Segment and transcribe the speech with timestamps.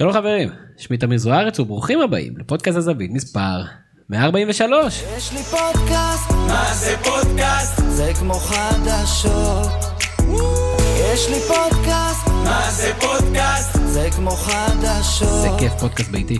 [0.00, 3.62] שלום חברים, שמי תמיר זוארץ וברוכים הבאים לפודקאסט הזווית מספר
[4.10, 5.02] 143.
[5.16, 7.82] יש לי פודקאסט, מה זה פודקאסט?
[7.88, 9.68] זה כמו חדשות.
[11.12, 13.78] יש לי פודקאסט, מה זה פודקאסט?
[13.86, 15.40] זה כמו חדשות.
[15.42, 16.38] זה כיף פודקאסט ביתי.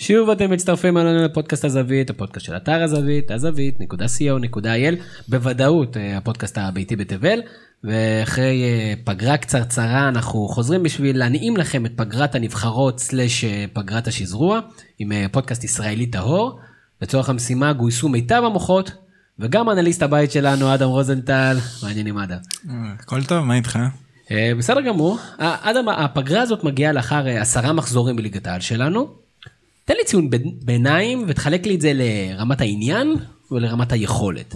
[0.00, 4.94] שוב אתם מצטרפים אלינו לפודקאסט הזווית, הפודקאסט של אתר הזווית, הזווית.co.il,
[5.28, 7.42] בוודאות אה, הפודקאסט הביתי בתבל,
[7.84, 14.06] ואחרי אה, פגרה קצרצרה אנחנו חוזרים בשביל להנעים לכם את פגרת הנבחרות סלאש אה, פגרת
[14.06, 14.60] השזרוע,
[14.98, 16.60] עם פודקאסט ישראלי טהור.
[17.02, 18.92] לצורך המשימה גויסו מיטב המוחות,
[19.38, 22.38] וגם אנליסט הבית שלנו אדם רוזנטל, מעניינים אדם.
[23.00, 23.78] הכל טוב, מה איתך?
[24.58, 25.18] בסדר גמור.
[25.38, 29.29] אדם, הפגרה הזאת מגיעה לאחר עשרה מחזורים בליגת העל שלנו.
[29.90, 30.30] תן לי ציון
[30.64, 33.16] ביניים ותחלק לי את זה לרמת העניין
[33.50, 34.54] ולרמת היכולת.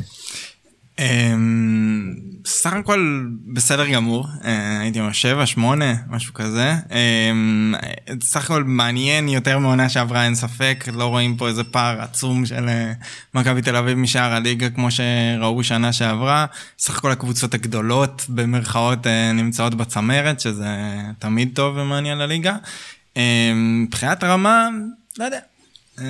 [0.98, 2.15] אמ,
[2.47, 6.75] סך הכל בסדר גמור, אה, הייתי אומר 7, 8, משהו כזה.
[6.91, 7.75] אמ,
[8.23, 12.69] סך הכל מעניין יותר מעונה שעברה, אין ספק, לא רואים פה איזה פער עצום של
[12.69, 12.92] אה,
[13.34, 16.47] מכבי תל אביב משאר הליגה כמו שראו שנה שעברה.
[16.78, 20.69] סך הכל הקבוצות הגדולות במרכאות אה, נמצאות בצמרת, שזה
[21.19, 22.56] תמיד טוב ומעניין לליגה.
[23.17, 24.69] אמ, מבחינת רמה,
[25.19, 25.39] לא יודע.
[26.01, 26.05] אה,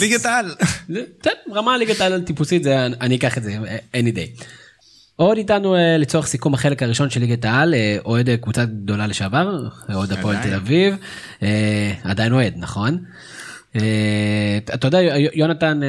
[0.00, 0.54] ליגת העל.
[0.88, 3.56] בסדר, רמה ליגת העל טיפוסית זה אני אקח את זה
[3.92, 4.44] any day.
[5.16, 9.68] עוד איתנו אה, לצורך סיכום החלק הראשון של ליגת העל אה, אוהד קבוצה גדולה לשעבר
[9.94, 10.42] אוהד הפועל.
[10.42, 10.96] תל אביב
[12.04, 13.04] עדיין אוהד נכון.
[14.74, 14.98] אתה יודע
[15.34, 15.80] יונתן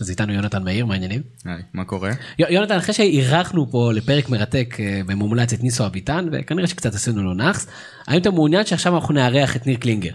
[0.00, 1.22] אז איתנו יונתן מאיר מה העניינים?
[1.44, 2.10] היי, מה קורה?
[2.38, 7.34] יו- יונתן אחרי שאירחנו פה לפרק מרתק ומומלץ את ניסו אביטן וכנראה שקצת עשינו לו
[7.34, 7.66] נאחס
[8.06, 10.10] האם אתה מעוניין שעכשיו אנחנו נארח את ניר קלינגר?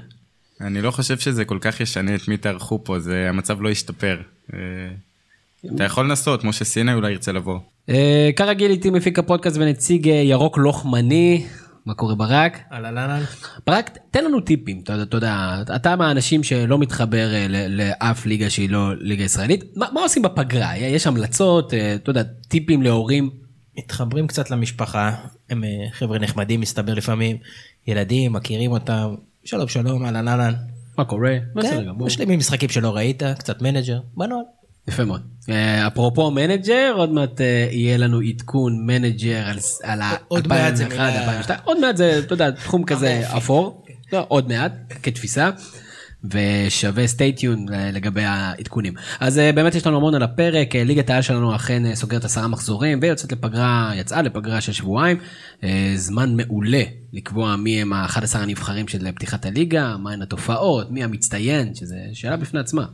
[0.61, 4.17] אני לא חושב שזה כל כך ישנה את מי תערכו פה, זה המצב לא ישתפר.
[4.53, 4.59] אה,
[5.75, 7.59] אתה יכול לנסות, משה סיני אולי ירצה לבוא.
[7.89, 11.45] אה, כרגיל איתי מפיק הפודקאסט ונציג אה, ירוק לוחמני
[11.85, 12.59] מה קורה ברק?
[12.71, 13.23] אהלן אהלן.
[13.67, 17.27] ברק תן לנו טיפים אתה, אתה יודע אתה מהאנשים שלא מתחבר
[17.69, 22.81] לאף ליגה שהיא לא ליגה ישראלית מה, מה עושים בפגרה יש המלצות אתה יודע טיפים
[22.81, 23.29] להורים
[23.77, 25.15] מתחברים קצת למשפחה,
[25.49, 27.37] הם חבר'ה נחמדים מסתבר לפעמים,
[27.87, 29.15] ילדים, מכירים אותם,
[29.47, 30.53] שלום שלום, אהלן אהלן.
[30.97, 31.35] מה קורה?
[31.55, 32.07] בסדר כן, גמור.
[32.07, 34.43] משלימים משחקים שלא ראית, קצת מנג'ר, בנוהל.
[34.87, 35.21] יפה מאוד.
[35.49, 40.47] אה, אפרופו מנג'ר עוד מעט אה, יהיה לנו עדכון מנג'ר על ס- על ה- עוד
[40.47, 44.47] מעט זה 2001, מילה- 2002 עוד מעט זה אתה יודע תחום כזה אפור לא, עוד
[44.47, 44.71] מעט
[45.03, 45.49] כתפיסה.
[46.31, 51.21] ושווה סטייטיון לגבי העדכונים אז אה, באמת יש לנו המון על הפרק אה, ליגת העל
[51.21, 55.17] שלנו אכן אה, סוגרת עשרה מחזורים ויוצאת לפגרה יצאה לפגרה של שבועיים
[55.63, 56.83] אה, זמן מעולה
[57.13, 62.59] לקבוע מי הם ה-11 הנבחרים של פתיחת הליגה מהן התופעות מי המצטיין שזה שאלה בפני
[62.59, 62.85] עצמה.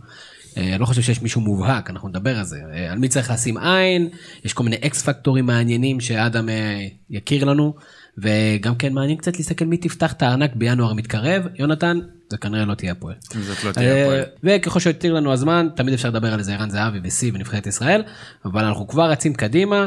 [0.58, 2.60] אה, אני לא חושב שיש מישהו מובהק, אנחנו נדבר על זה.
[2.74, 4.10] אה, על מי צריך לשים עין,
[4.46, 7.74] יש כל מיני אקס פקטורים מעניינים שאדם אה, יכיר לנו,
[8.18, 11.44] וגם כן מעניין קצת להסתכל מי תפתח את הארנק בינואר המתקרב.
[11.56, 13.16] יונתן, זה כנראה לא תהיה הפועל.
[13.41, 14.24] זאת לא תהיה אה, הפועל.
[14.44, 18.03] וככל שיותיר לנו הזמן, תמיד אפשר לדבר על איזה ערן זהבי ושיא ונבחרת ישראל,
[18.46, 19.85] אבל אנחנו כבר רצים קדימה,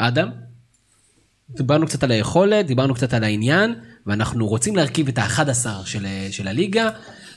[0.00, 0.28] ואדם,
[1.50, 3.74] דיברנו קצת על היכולת, דיברנו קצת על העניין,
[4.06, 6.88] ואנחנו רוצים להרכיב את ה-11 של, של הליגה,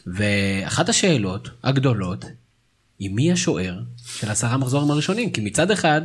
[0.08, 2.26] ואחת השאלות הגדולות
[3.00, 6.02] היא מי השוער של עשרה מחזורים הראשונים, כי מצד אחד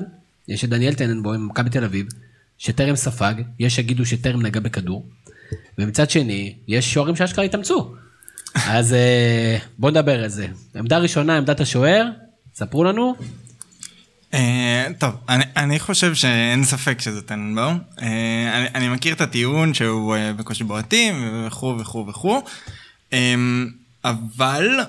[0.48, 2.06] יש את דניאל טננבוים ממכבי תל אביב,
[2.59, 5.07] שטרם ספג, יש שיגידו שטרם נגע בכדור,
[5.79, 7.95] ומצד שני יש שוערים שאשכרה התאמצו.
[8.55, 10.47] אז אה, בוא נדבר על זה.
[10.75, 12.09] עמדה ראשונה, עמדת השוער,
[12.55, 13.15] ספרו לנו.
[14.35, 17.79] אה, טוב, אני, חושב שאין ספק שזה טננבאום.
[18.03, 21.15] אה, אני, מכיר את הטיעון שהוא בקושי בועטים
[21.47, 22.43] וכו' וכו' וכו',
[24.05, 24.81] אבל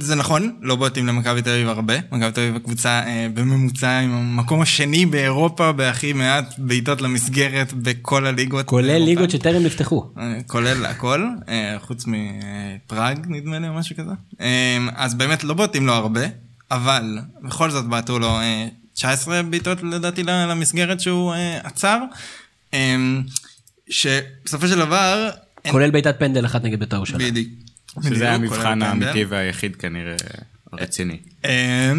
[0.00, 1.94] זה נכון, לא בועטים למכבי תל אביב הרבה.
[2.12, 8.26] מכבי תל אביב הקבוצה אה, בממוצע עם המקום השני באירופה בהכי מעט בעיטות למסגרת בכל
[8.26, 8.66] הליגות.
[8.66, 9.04] כולל באירופה.
[9.10, 10.10] ליגות שטרם נפתחו.
[10.18, 14.10] אה, כולל הכל, אה, חוץ מפראג נדמה לי או משהו כזה.
[14.40, 16.22] אה, אז באמת לא בועטים לו הרבה,
[16.70, 21.98] אבל בכל זאת בעטו לו אה, 19 בעיטות לדעתי למסגרת שהוא אה, עצר.
[22.74, 22.96] אה,
[23.90, 25.30] שבסופו של דבר...
[25.70, 27.30] כולל בעיטת פנדל אחת נגד בית"ר ירושלים.
[27.30, 27.48] בדיוק.
[28.02, 29.24] שזה המבחן האמיתי.
[29.24, 30.16] והיחיד כנראה
[30.72, 31.18] הרציני.
[31.42, 31.46] Um,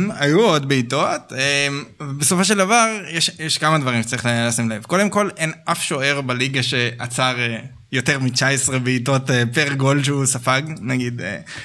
[0.09, 4.83] היו עוד בעיטות, um, בסופו של דבר יש, יש כמה דברים שצריך לשים לב.
[4.83, 10.25] קודם כל אין אף שוער בליגה שעצר uh, יותר מ-19 בעיטות uh, פר גול שהוא
[10.25, 11.21] ספג, נגיד,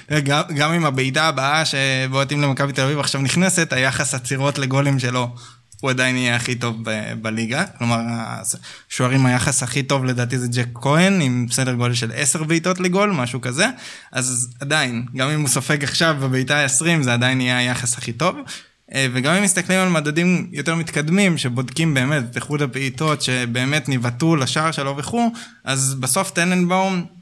[0.09, 4.99] uh, גם, גם עם הבעיטה הבאה שבועטים למכבי תל אביב עכשיו נכנסת, היחס עצירות לגולים
[4.99, 5.35] שלו
[5.81, 7.65] הוא עדיין יהיה הכי טוב ב- בליגה.
[7.79, 8.01] כלומר,
[8.91, 13.11] השוערים היחס הכי טוב לדעתי זה ג'ק כהן, עם סדר גודל של 10 בעיטות לגול,
[13.11, 13.67] משהו כזה.
[14.13, 18.37] אז עדיין, גם אם הוא סופג עכשיו בבעיטה ה-20, זה עדיין יהיה היחס הכי טוב.
[18.95, 24.37] אה, וגם אם מסתכלים על מדדים יותר מתקדמים, שבודקים באמת את איכות הבעיטות, שבאמת ניבטו
[24.37, 25.31] לשער שלו וכו',
[25.65, 27.16] אז בסוף טננבאום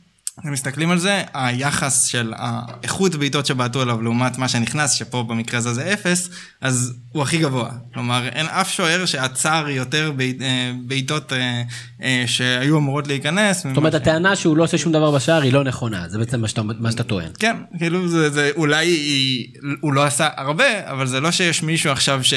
[0.46, 5.58] אם מסתכלים על זה, היחס של האיכות בעיטות שבעטו אליו לעומת מה שנכנס, שפה במקרה
[5.58, 6.28] הזה זה אפס,
[6.60, 7.70] אז הוא הכי גבוה.
[7.94, 11.62] כלומר, אין אף שוער שעצר יותר אה, בעיטות אה,
[12.02, 13.66] אה, שהיו אמורות להיכנס.
[13.66, 16.48] זאת אומרת, הטענה שהוא לא עושה שום דבר בשער היא לא נכונה, זה בעצם מה
[16.48, 17.30] שאתה, מה שאתה טוען.
[17.38, 19.48] כן, כאילו זה, זה אולי היא,
[19.80, 22.34] הוא לא עשה הרבה, אבל זה לא שיש מישהו עכשיו ש...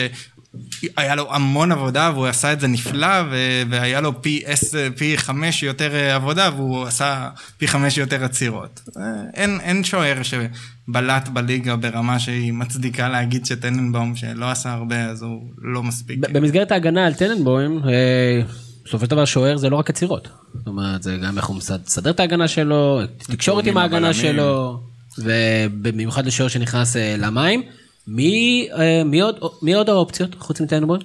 [0.97, 3.24] היה לו המון עבודה והוא עשה את זה נפלא
[3.69, 8.81] והיה לו פי, עש, פי חמש יותר אה, עבודה והוא עשה פי חמש יותר עצירות.
[8.97, 9.01] אה,
[9.33, 15.44] אין, אין שוער שבלט בליגה ברמה שהיא מצדיקה להגיד שטננבאום שלא עשה הרבה אז הוא
[15.62, 16.19] לא מספיק.
[16.19, 18.41] במסגרת ההגנה על טננבאום, אה,
[18.85, 20.27] בסופו של דבר שוער זה לא רק עצירות.
[20.53, 24.79] זאת אומרת זה גם איך הוא מסדר את ההגנה שלו, תקשורת עם ההגנה שלו,
[25.18, 27.63] ובמיוחד לשוער שנכנס למים.
[28.07, 29.04] מי, אה,
[29.62, 31.00] מי, עוד, האופציות חוץ מטנבול?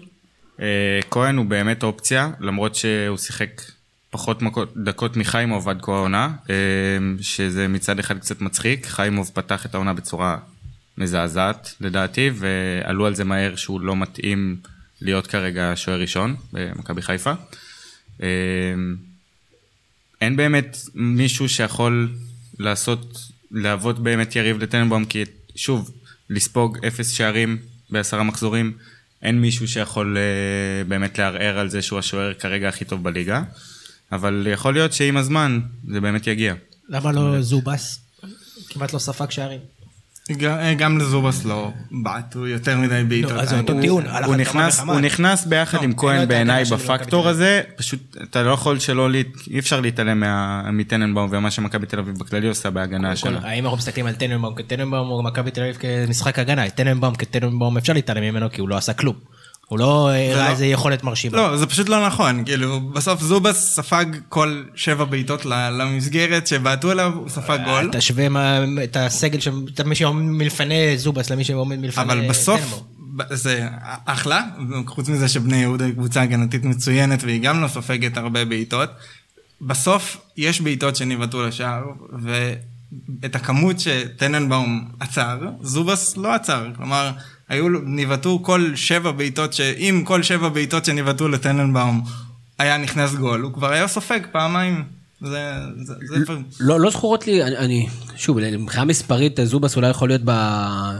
[0.60, 3.62] אה, כהן הוא באמת אופציה, למרות שהוא שיחק
[4.10, 4.42] פחות
[4.76, 6.54] דקות מחיימוב עד כה העונה, אה,
[7.20, 10.38] שזה מצד אחד קצת מצחיק, חיימוב פתח את העונה בצורה
[10.98, 14.56] מזעזעת לדעתי, ועלו על זה מהר שהוא לא מתאים
[15.00, 17.32] להיות כרגע שוער ראשון במכבי חיפה.
[20.20, 22.08] אין באמת מישהו שיכול
[22.58, 23.16] לעשות,
[23.50, 25.24] להוות באמת יריב לטנבום, כי
[25.56, 25.90] שוב,
[26.32, 27.58] לספוג אפס שערים
[27.90, 28.72] בעשרה מחזורים,
[29.22, 33.42] אין מישהו שיכול uh, באמת לערער על זה שהוא השוער כרגע הכי טוב בליגה,
[34.12, 36.54] אבל יכול להיות שעם הזמן זה באמת יגיע.
[36.88, 38.00] למה לא זובס?
[38.68, 39.60] כמעט לא ספג שערים.
[40.30, 43.32] אה, גם לזובס לא בעטו יותר מדי בעיטות.
[43.32, 44.04] אז זה אותו טיעון,
[44.86, 49.08] הוא נכנס ביחד לא, עם כהן בעיניי בפקטור הזה, פשוט אתה לא יכול שלא,
[49.50, 50.22] אי אפשר להתעלם
[50.72, 53.40] מטננבאום ומה שמכבי תל אביב בכללי עושה בהגנה שלה.
[53.42, 57.92] האם אנחנו מסתכלים על טננבאום כטננבאום או מכבי תל אביב כמשחק הגנה, טננבאום כטננבאום אפשר
[57.92, 59.16] להתעלם ממנו כי הוא לא עשה כלום.
[59.72, 61.36] הוא לא הראה לא- איזה יכולת מרשימה.
[61.36, 67.12] לא, זה פשוט לא נכון, כאילו, בסוף זובס ספג כל שבע בעיטות למסגרת שבעטו אליו,
[67.14, 67.90] הוא ספג גול.
[67.92, 68.26] תשווה
[68.84, 69.38] את הסגל,
[69.84, 72.04] מי שעומד מלפני זובס למי שעומד מלפני...
[72.04, 72.82] אבל בסוף,
[73.30, 73.68] זה
[74.04, 74.42] אחלה,
[74.86, 78.90] חוץ מזה שבני יהודה היא קבוצה הגנתית מצוינת והיא גם לא סופגת הרבה בעיטות.
[79.60, 81.82] בסוף יש בעיטות שניבטו לשער,
[82.22, 86.66] ואת הכמות שטננבאום עצר, זובס לא עצר.
[86.76, 87.10] כלומר,
[87.48, 92.02] היו, ניבטו כל שבע בעיטות, שאם כל שבע בעיטות שניבטו לטננבאום
[92.58, 94.84] היה נכנס גול, הוא כבר היה סופג פעמיים.
[95.20, 95.52] זה,
[95.82, 97.86] זה, זה לא, לא זכורות לי, אני, אני
[98.16, 100.30] שוב, מבחינה מספרית זובס אולי יכול להיות ב...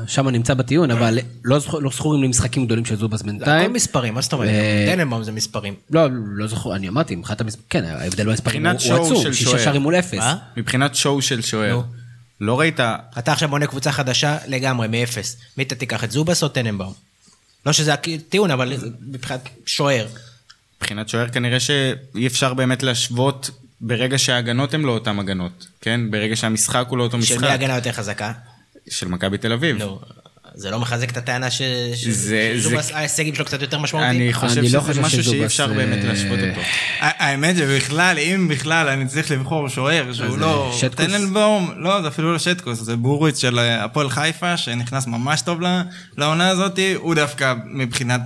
[0.07, 3.65] שם נמצא בטיעון, אבל לא, זכור, לא זכורים לי משחקים גדולים של זובס בינתיים.
[3.65, 4.51] הכל מספרים, מה זאת אומרת?
[4.87, 5.75] טננבאום זה מספרים.
[5.91, 9.95] לא, לא זכור, אני אמרתי, מבחינת המספרים, כן, ההבדל במספרים הוא עצום, שישה שערים מול
[9.95, 10.25] אפס.
[10.57, 11.83] מבחינת שואו של שוער.
[12.43, 12.81] לא ראית...
[13.19, 15.37] אתה עכשיו בונה קבוצה חדשה לגמרי, מאפס.
[15.57, 16.93] מי אתה תיקח, את זובס או טננבאום?
[17.67, 20.07] לא שזה הטיעון, אבל מבחינת שוער.
[20.77, 23.51] מבחינת שוער כנראה שאי אפשר באמת להשוות
[23.81, 26.01] ברגע שההגנות הן לא אותן הגנות, כן?
[26.11, 27.35] ברגע שהמשחק הוא לא אותו משחק.
[27.35, 28.33] של מי ההגנה יותר חזקה?
[28.89, 29.77] של מכבי תל אביב.
[29.79, 30.01] לא,
[30.55, 34.23] זה לא מחזק את הטענה שזובס ההישגים שלו קצת יותר משמעותיים?
[34.23, 36.61] אני חושב לא שזה משהו שאי אפשר באמת להשוות אותו.
[37.01, 42.39] האמת שבכלל, אם בכלל אני צריך לבחור שוער שהוא לא טננבאום, לא, זה אפילו לא
[42.39, 45.61] שטקוס, זה בורוביץ' של הפועל חיפה, שנכנס ממש טוב
[46.19, 48.21] לעונה הזאת, הוא דווקא מבחינת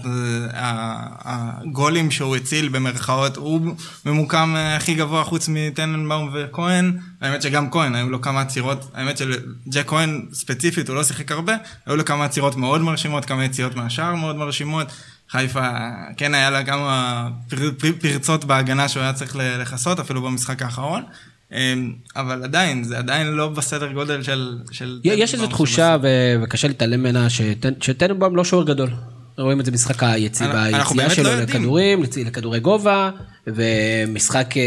[0.55, 3.61] אה, הגולים שהוא הציל במרכאות, הוא
[4.05, 6.93] ממוקם אה, הכי גבוה חוץ מטננבאום וכהן.
[7.21, 11.57] האמת שגם כהן, היו לו כמה עצירות, האמת שלג'ק כהן ספציפית, הוא לא שיחק הרבה,
[11.87, 14.87] היו לו כמה עצירות מאוד מרשימות, כמה יציאות מהשאר מאוד מרשימות.
[15.31, 15.69] חיפה,
[16.17, 21.03] כן היה לה כמה פר, פר, פרצות בהגנה שהוא היה צריך לכסות, אפילו במשחק האחרון.
[21.53, 24.59] אמ, אבל עדיין, זה עדיין לא בסדר גודל של...
[24.71, 26.07] של יש איזו תחושה, ו...
[26.43, 27.27] וקשה להתעלם ממנה,
[27.81, 28.91] שטננבאום לא שוער גדול.
[29.39, 33.11] רואים את זה משחק היציאה שלו לא לכדורים, לכדורי גובה,
[33.47, 34.63] ומשחק אה,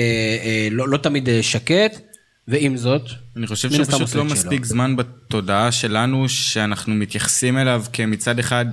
[0.46, 2.09] אה, לא, לא תמיד אה, שקט.
[2.50, 3.02] ועם זאת,
[3.38, 8.66] אני חושב שפשוט לא מספיק זמן בתודעה שלנו שאנחנו מתייחסים אליו כמצד אחד,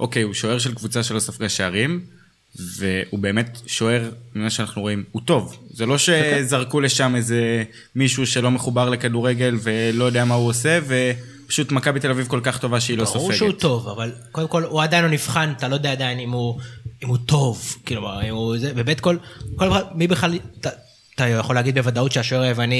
[0.00, 2.00] אוקיי, הוא שוער של קבוצה שלא ספגה שערים,
[2.56, 5.56] והוא באמת שוער, ממה שאנחנו רואים, הוא טוב.
[5.70, 7.64] זה לא שזרקו לשם איזה
[7.94, 12.58] מישהו שלא מחובר לכדורגל ולא יודע מה הוא עושה, ופשוט מכבי תל אביב כל כך
[12.58, 13.20] טובה שהיא לא סופגת.
[13.20, 16.30] ברור שהוא טוב, אבל קודם כל הוא עדיין לא נבחן, אתה לא יודע עדיין אם
[16.30, 16.60] הוא,
[17.04, 19.16] אם הוא טוב, כאילו, אם הוא זה, ובית כל,
[19.56, 20.38] כל מי בכלל,
[21.14, 22.74] אתה יכול להגיד בוודאות שהשוער היווני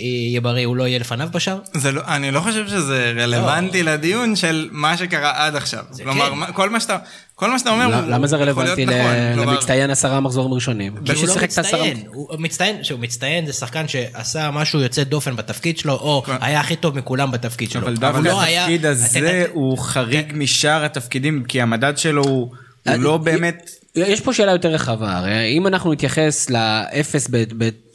[0.00, 1.58] יהיה בריא, הוא לא יהיה לפניו בשער?
[1.92, 3.92] לא, אני לא חושב שזה רלוונטי לא.
[3.92, 5.84] לדיון של מה שקרה עד עכשיו.
[6.02, 6.52] כלומר, כן.
[6.52, 6.96] כל מה שאתה...
[7.34, 10.94] כל מה שאתה אומר הוא למה זה רלוונטי נכון, למצטיין עשרה מחזורים ראשונים?
[11.04, 15.78] כי הוא לא מצטיין, הוא מצטיין, שהוא מצטיין זה שחקן שעשה משהו יוצא דופן בתפקיד
[15.78, 16.36] שלו, או כן.
[16.40, 17.82] היה הכי טוב מכולם בתפקיד שלו.
[17.82, 20.38] אבל דווקא לא התפקיד הזה הוא חריג כן.
[20.38, 22.52] משאר התפקידים, כי המדד שלו הוא
[22.86, 23.70] לא באמת...
[23.96, 27.30] יש פה שאלה יותר רחבה, הרי אם אנחנו נתייחס לאפס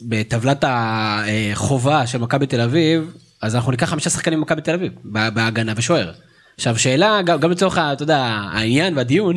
[0.02, 5.72] בטבלת החובה של מכבי תל אביב, אז אנחנו ניקח חמישה שחקנים ממכבי תל אביב, בהגנה
[5.76, 6.12] ושוער.
[6.56, 8.18] עכשיו שאלה, גם לצורך, אתה יודע,
[8.52, 9.36] העניין והדיון,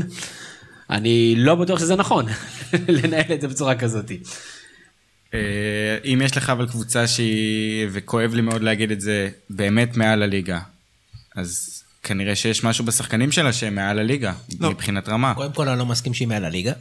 [0.89, 2.25] אני לא בטוח שזה נכון,
[3.03, 4.11] לנהל את זה בצורה כזאת.
[5.33, 10.23] אה, אם יש לך אבל קבוצה שהיא, וכואב לי מאוד להגיד את זה, באמת מעל
[10.23, 10.59] הליגה,
[11.35, 11.74] אז
[12.05, 14.69] כנראה שיש משהו בשחקנים שלה שהם מעל הליגה, לא.
[14.69, 15.33] מבחינת רמה.
[15.33, 16.71] קודם כל אני לא מסכים שהיא מעל הליגה.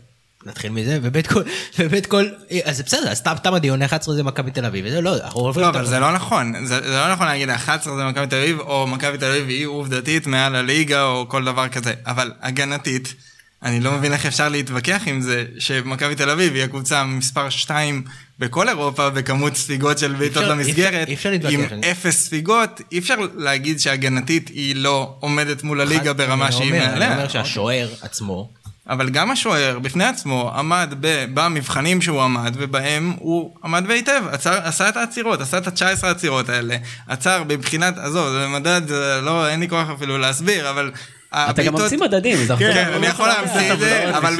[0.47, 1.43] נתחיל מזה, ובית כל,
[1.79, 2.25] ובית כל,
[2.65, 5.67] אז בסדר, אז תם הדיון, 11 זה מכבי תל אביב, וזה לא, אנחנו עוברים...
[5.67, 8.61] לא, אבל זה לא נכון, זה, זה לא נכון להגיד 11 זה מכבי תל אביב,
[8.61, 13.15] או מכבי תל אביב היא עובדתית מעל הליגה, או כל דבר כזה, אבל הגנתית,
[13.65, 18.03] אני לא מבין איך אפשר להתווכח עם זה, שמכבי תל אביב היא הקבוצה מספר 2
[18.39, 21.73] בכל אירופה בכמות ספיגות של בעיטות למסגרת, אי אפשר להתווכח.
[21.73, 27.09] עם אפס ספיגות, אי אפשר להגיד שהגנתית היא לא עומדת מול הליגה ברמה שהיא מעליה.
[27.09, 28.51] אני אומר שהשוער עצמו...
[28.89, 34.59] אבל גם השוער בפני עצמו עמד ב, במבחנים שהוא עמד, ובהם הוא עמד והיטב, עצר,
[34.63, 36.77] עשה את העצירות, עשה את ה-19 העצירות האלה,
[37.09, 38.83] עצר מבחינת, עזוב, זה מדד,
[39.23, 40.91] לא, אין לי כוח אפילו להסביר, אבל
[41.35, 42.39] אתה גם ממציא מדדים.
[42.59, 44.37] כן, אני יכול להמציא את זה, אבל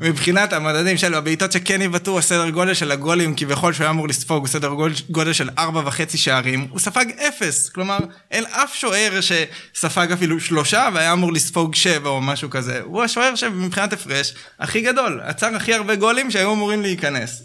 [0.00, 4.38] מבחינת המדדים שלו, הבעיטות שכן יבטאו הסדר גודל של הגולים, כביכול שהוא היה אמור לספוג,
[4.38, 4.72] הוא סדר
[5.10, 7.68] גודל של ארבע וחצי שערים, הוא ספג אפס.
[7.68, 7.98] כלומר,
[8.30, 12.80] אין אף שוער שספג אפילו שלושה והיה אמור לספוג שבע או משהו כזה.
[12.84, 17.42] הוא השוער שמבחינת הפרש הכי גדול, עצר הכי הרבה גולים שהיו אמורים להיכנס.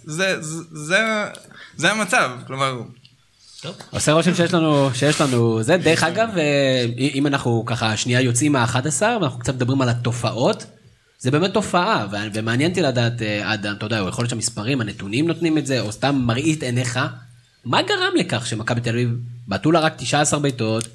[1.77, 2.81] זה המצב, כלומר...
[3.91, 5.77] עושה רושם שיש לנו, שיש לנו, זה.
[5.77, 10.65] דרך אגב, אה, אם אנחנו ככה שנייה יוצאים מה-11 ואנחנו קצת מדברים על התופעות,
[11.19, 15.57] זה באמת תופעה, ומעניין אותי לדעת, אה, אדם, אתה יודע, יכול להיות שהמספרים, הנתונים נותנים
[15.57, 16.99] את זה, או סתם מראית עיניך,
[17.65, 19.09] מה גרם לכך שמכבי תל אביב
[19.47, 20.87] בעטו לה רק 19 בעיטות,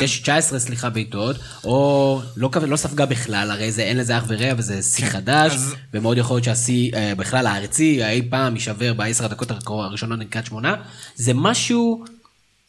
[0.00, 4.82] 19 סליחה בעיטות, או לא, לא ספגה בכלל, הרי זה אין לזה אח ורע וזה
[4.82, 5.74] שיא כן, חדש, אז...
[5.94, 10.74] ומאוד יכול להיות שהשיא אה, בכלל הארצי אי פעם יישבר בעשר הדקות הראשונות נקראת שמונה,
[11.16, 12.04] זה משהו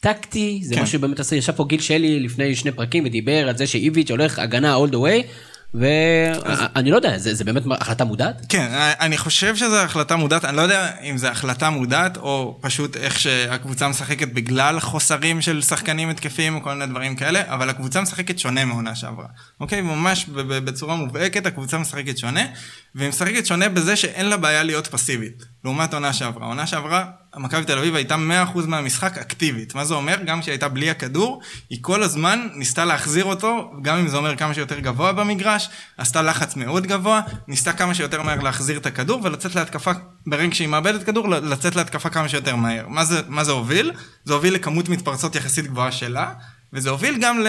[0.00, 0.82] טקטי, זה כן.
[0.82, 4.38] משהו באמת עשה, ישב פה גיל שלי לפני שני פרקים ודיבר על זה שאיביץ' הולך
[4.38, 5.26] הגנה all the way.
[5.74, 8.46] ואני לא יודע, זה, זה באמת החלטה מודעת?
[8.48, 8.68] כן,
[9.00, 13.20] אני חושב שזו החלטה מודעת, אני לא יודע אם זו החלטה מודעת, או פשוט איך
[13.20, 18.38] שהקבוצה משחקת בגלל חוסרים של שחקנים התקפיים או כל מיני דברים כאלה, אבל הקבוצה משחקת
[18.38, 19.26] שונה מעונה שעברה.
[19.60, 19.80] אוקיי?
[19.80, 22.42] ממש בצורה מובהקת הקבוצה משחקת שונה,
[22.94, 26.46] והיא משחקת שונה בזה שאין לה בעיה להיות פסיבית, לעומת עונה שעברה.
[26.46, 27.04] עונה שעברה
[27.36, 28.16] מכבי תל אביב הייתה
[28.54, 29.74] 100% מהמשחק אקטיבית.
[29.74, 30.16] מה זה אומר?
[30.26, 34.36] גם כשהיא הייתה בלי הכדור, היא כל הזמן ניסתה להחזיר אותו, גם אם זה אומר
[34.36, 35.68] כמה שיותר גבוה במגרש,
[35.98, 39.90] עשתה לחץ מאוד גבוה, ניסתה כמה שיותר מהר להחזיר את הכדור ולצאת להתקפה,
[40.26, 42.88] ברגע שהיא מאבדת כדור, לצאת להתקפה כמה שיותר מהר.
[42.88, 43.92] מה זה, מה זה הוביל?
[44.24, 46.32] זה הוביל לכמות מתפרצות יחסית גבוהה שלה,
[46.72, 47.40] וזה הוביל גם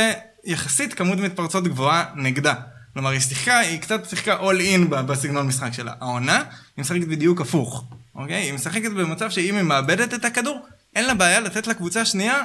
[0.46, 2.54] ליחסית כמות מתפרצות גבוהה נגדה.
[2.94, 5.94] כלומר, היא שיחקה, היא קצת שיחקה all in בסגנון משחק שלה.
[6.02, 6.38] העונה,
[6.78, 7.86] היא משחקת בדיוק הפוך.
[8.16, 8.36] אוקיי?
[8.36, 12.44] היא משחקת במצב שאם היא מאבדת את הכדור, אין לה בעיה לתת לקבוצה שנייה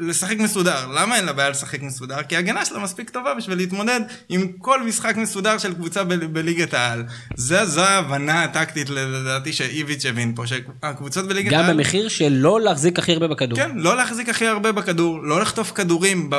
[0.00, 0.86] לשחק מסודר.
[0.94, 2.22] למה אין לה בעיה לשחק מסודר?
[2.22, 6.74] כי ההגנה שלה מספיק טובה בשביל להתמודד עם כל משחק מסודר של קבוצה ב- בליגת
[6.74, 7.04] העל.
[7.34, 11.70] זה, זו ההבנה הטקטית לדעתי שאיביץ' הבין פה, שהקבוצות בליגת גם העל...
[11.70, 13.58] גם במחיר של לא להחזיק הכי הרבה בכדור.
[13.58, 16.30] כן, לא להחזיק הכי הרבה בכדור, לא לחטוף כדורים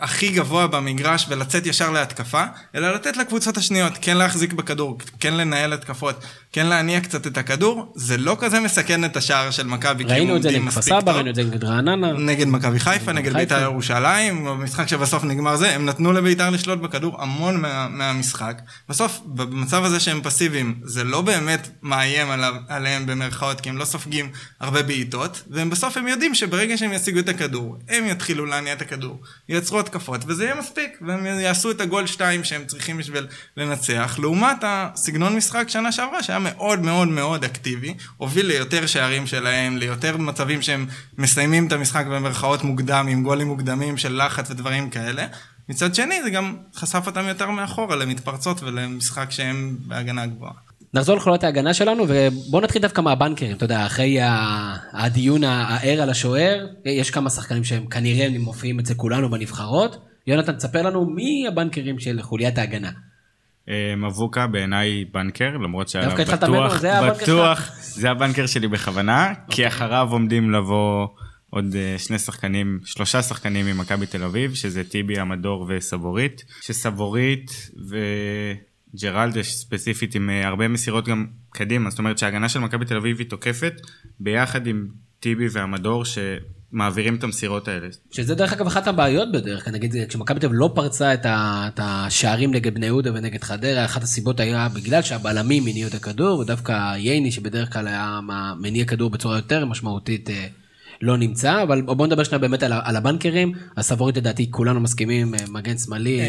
[0.00, 5.72] הכי גבוה במגרש ולצאת ישר להתקפה, אלא לתת לקבוצות השניות כן להחזיק בכדור, כן לנהל
[5.72, 7.92] התקפות, כן להניע קצת את הכדור.
[7.94, 11.30] זה לא כזה מסכן את השער של מכבי, ראינו את זה נגד כפר סבא, ראינו
[11.30, 12.12] את זה נגד רעננה.
[12.12, 13.01] נגד מכבי חיפה.
[13.02, 17.88] חיפה נגד בית"ר ירושלים, במשחק שבסוף נגמר זה, הם נתנו לבית"ר לשלוט בכדור המון מה,
[17.88, 18.60] מהמשחק.
[18.88, 23.84] בסוף, במצב הזה שהם פסיביים, זה לא באמת מאיים עליו, עליהם במרכאות, כי הם לא
[23.84, 24.30] סופגים
[24.60, 29.20] הרבה בעיטות, ובסוף הם יודעים שברגע שהם ישיגו את הכדור, הם יתחילו להניע את הכדור,
[29.48, 34.56] ייצרו התקפות, וזה יהיה מספיק, והם יעשו את הגול 2 שהם צריכים בשביל לנצח, לעומת
[34.62, 40.62] הסגנון משחק שנה שעברה, שהיה מאוד מאוד מאוד אקטיבי, הוביל ליותר שערים שלהם, ליותר מצבים
[40.62, 40.86] שהם
[41.18, 42.91] מסיימים את המשחק במרכאות מוקדם.
[42.92, 45.26] מוקדם, עם גולים מוקדמים של לחץ ודברים כאלה.
[45.68, 50.52] מצד שני, זה גם חשף אותם יותר מאחורה למתפרצות ולמשחק שהם בהגנה גבוהה.
[50.94, 54.18] נחזור לחולות ההגנה שלנו ובואו נתחיל דווקא מהבנקרים, אתה יודע, אחרי
[54.92, 59.96] הדיון הער על השוער, יש כמה שחקנים שהם כנראה מופיעים אצל כולנו בנבחרות.
[60.26, 62.90] יונתן, תספר לנו מי הבנקרים של חוליית ההגנה.
[63.96, 66.84] מבוקה בעיניי בנקר, למרות שהיה בטוח,
[67.22, 71.06] בטוח, זה הבנקר שלי בכוונה, כי אחריו עומדים לבוא
[71.54, 77.70] עוד אה, שני שחקנים, שלושה שחקנים ממכבי תל אביב, שזה טיבי, המדור וסבורית, שסבורית
[78.94, 83.18] וג'רלדש ספציפית עם אה, הרבה מסירות גם קדימה, זאת אומרת שההגנה של מכבי תל אביב
[83.18, 83.72] היא תוקפת
[84.20, 84.86] ביחד עם
[85.20, 87.88] טיבי והמדור שמעבירים את המסירות האלה.
[88.10, 91.68] שזה דרך אגב אחת הבעיות בדרך כלל, נגיד כשמכבי תל אביב לא פרצה את, ה,
[91.74, 96.38] את השערים נגד בני יהודה ונגד חדרה, אחת הסיבות היה בגלל שהבלמים הניעו את הכדור,
[96.38, 98.20] ודווקא ייני שבדרך כלל היה
[98.60, 100.30] מניע כדור בצורה יותר משמעותית.
[101.02, 103.52] לא נמצא, אבל בוא נדבר שנייה באמת על, על הבנקרים.
[103.76, 106.20] הסבורית לדעתי כולנו מסכימים, אה, מגן שמאלי.
[106.20, 106.26] אה,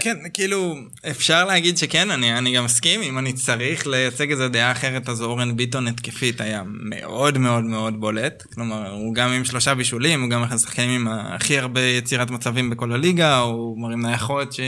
[0.00, 0.74] כן, כאילו,
[1.10, 5.22] אפשר להגיד שכן, אני, אני גם מסכים, אם אני צריך לייצג איזו דעה אחרת, אז
[5.22, 8.42] אורן ביטון התקפית היה מאוד מאוד מאוד בולט.
[8.54, 12.70] כלומר, הוא גם עם שלושה בישולים, הוא גם אחד השחקנים עם הכי הרבה יצירת מצבים
[12.70, 14.60] בכל הליגה, הוא מרים נייחות, ש...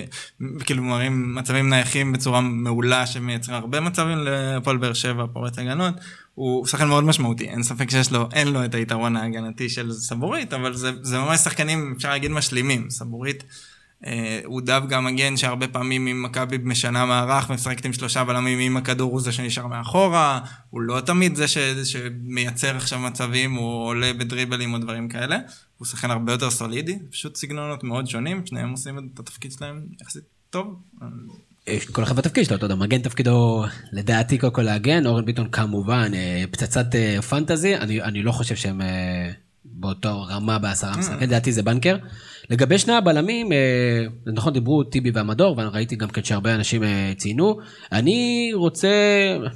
[0.64, 5.94] כאילו מרים מצבים נייחים בצורה מעולה, שמייצרים הרבה מצבים לפועל באר שבע, פורץ הגנות.
[6.34, 10.52] הוא שחקן מאוד משמעותי, אין ספק שיש לו, אין לו את היתרון ההגנתי של סבורית,
[10.52, 12.90] אבל זה, זה ממש שחקנים, אפשר להגיד, משלימים.
[12.90, 13.44] סבורית
[14.06, 18.76] אה, הוא דווקא מגן שהרבה פעמים אם מכבי משנה מערך ומשחקת עם שלושה בלמים, אם
[18.76, 24.12] הכדור הוא זה שנשאר מאחורה, הוא לא תמיד זה ש, שמייצר עכשיו מצבים, הוא עולה
[24.12, 25.38] בדריבלים או דברים כאלה.
[25.78, 30.22] הוא שחקן הרבה יותר סולידי, פשוט סגנונות מאוד שונים, שניהם עושים את התפקיד שלהם יחסית
[30.50, 30.76] טוב.
[31.92, 36.10] כל אחד בתפקיד שלו, אתה יודע, מגן תפקידו לדעתי קודם כל להגן, אורן ביטון כמובן
[36.14, 39.30] אה, פצצת אה, פנטזי, אני, אני לא חושב שהם אה,
[39.64, 41.96] באותו רמה בעשרה משחקים, לדעתי זה בנקר.
[42.50, 43.48] לגבי שני הבלמים,
[44.26, 46.82] נכון, דיברו טיבי והמדור, ואני ראיתי גם כן שהרבה אנשים
[47.16, 47.58] ציינו.
[47.92, 48.88] אני רוצה,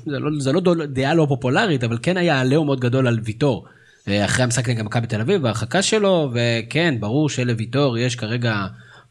[0.06, 3.66] זה לא, זה לא דעה לא פופולרית, אבל כן היה עליהום מאוד גדול על ויטור.
[4.08, 8.66] אחרי המשחק נגד מכבי תל אביב, וההרחקה שלו, וכן, ברור שלוויטור יש כרגע...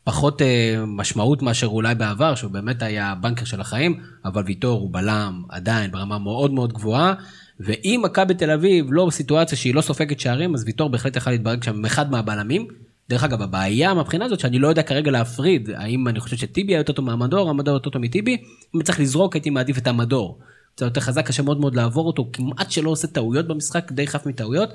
[0.06, 4.94] פחות אה, משמעות מאשר אולי בעבר, שהוא באמת היה בנקר של החיים, אבל ויטור הוא
[4.94, 7.14] בלם עדיין ברמה מאוד מאוד גבוהה.
[7.60, 11.64] ואם מכבי תל אביב לא בסיטואציה שהיא לא סופגת שערים, אז ויטור בהחלט יכול להתברג
[11.64, 12.68] שם אחד מהבלמים.
[13.10, 16.80] דרך אגב, הבעיה מהבחינה הזאת שאני לא יודע כרגע להפריד, האם אני חושב שטיבי היה
[16.80, 18.38] יותר טוב מהמדור, המדור יותר טוב מטיבי,
[18.76, 20.40] אם צריך לזרוק הייתי מעדיף את המדור.
[20.78, 24.26] זה יותר חזק, קשה מאוד מאוד לעבור אותו, כמעט שלא עושה טעויות במשחק, די חף
[24.26, 24.70] מטעויות,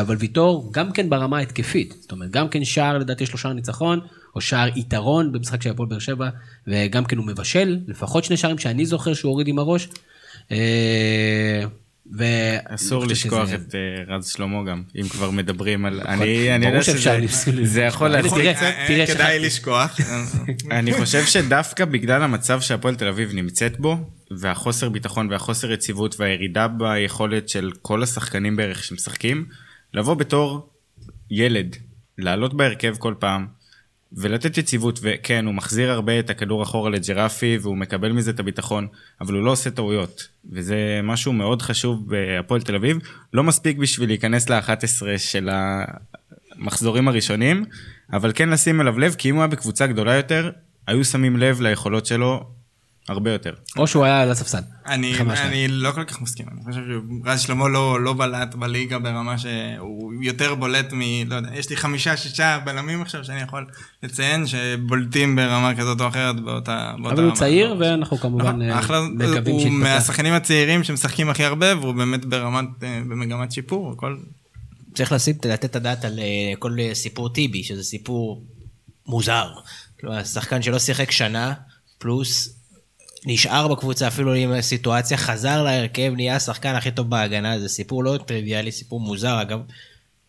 [0.00, 3.52] אבל ויטור גם כן ברמה ההתקפית, זאת אומרת, גם כן שער לדעתי יש לו שער
[3.52, 4.00] ניצחון,
[4.34, 6.28] או שער יתרון במשחק של הפועל באר שבע,
[6.66, 9.88] וגם כן הוא מבשל, לפחות שני שערים שאני זוכר שהוא הוריד עם הראש.
[10.52, 11.64] אה,
[12.18, 12.24] ו...
[12.64, 13.54] אסור לשכוח שזה...
[13.54, 16.00] את uh, רז שלמה גם, אם כבר מדברים על...
[16.00, 17.18] אני, אני יודע שזה
[17.62, 18.58] זה יכול להצליח.
[18.58, 20.00] תראה, תראה כדאי לשכוח.
[20.70, 23.96] אני חושב שדווקא בגלל המצב שהפועל תל אביב נמצאת בו,
[24.30, 29.46] והחוסר ביטחון והחוסר יציבות והירידה ביכולת של כל השחקנים בערך שמשחקים,
[29.94, 30.68] לבוא בתור
[31.30, 31.76] ילד,
[32.18, 33.46] לעלות בהרכב כל פעם,
[34.16, 38.86] ולתת יציבות, וכן, הוא מחזיר הרבה את הכדור אחורה לג'רפי, והוא מקבל מזה את הביטחון,
[39.20, 42.98] אבל הוא לא עושה טעויות, וזה משהו מאוד חשוב בהפועל תל אביב.
[43.32, 45.50] לא מספיק בשביל להיכנס ל-11 של
[46.58, 47.64] המחזורים הראשונים,
[48.12, 50.50] אבל כן לשים אליו לב, כי אם הוא היה בקבוצה גדולה יותר,
[50.86, 52.44] היו שמים לב ליכולות שלו
[53.08, 53.54] הרבה יותר.
[53.76, 54.58] או שהוא היה על הספסל.
[54.86, 56.80] אני, אני לא כל כך מסכים, אני חושב
[57.24, 61.00] שרז שלמה לא, לא בלט בליגה ברמה שהוא יותר בולט מ...
[61.26, 63.66] לא יודע, יש לי חמישה, שישה בלמים עכשיו שאני יכול
[64.02, 69.00] לציין שבולטים ברמה כזאת או אחרת באותה, באותה אבל הוא צעיר ואנחנו כמובן אה, אחלה,
[69.00, 69.50] מקווים שיתפתח.
[69.50, 74.16] הוא מהשחקנים הצעירים שמשחקים הכי הרבה והוא באמת ברמת, אה, במגמת שיפור, הכל...
[74.94, 78.44] צריך לשים, לתת את הדעת על אה, כל סיפור טיבי, שזה סיפור
[79.06, 79.48] מוזר.
[80.00, 81.54] כלומר, שחקן שלא שיחק שנה,
[81.98, 82.61] פלוס
[83.26, 88.18] נשאר בקבוצה אפילו עם הסיטואציה, חזר להרכב, נהיה השחקן הכי טוב בהגנה, זה סיפור לא
[88.26, 89.60] טריוויאלי, סיפור מוזר אגב.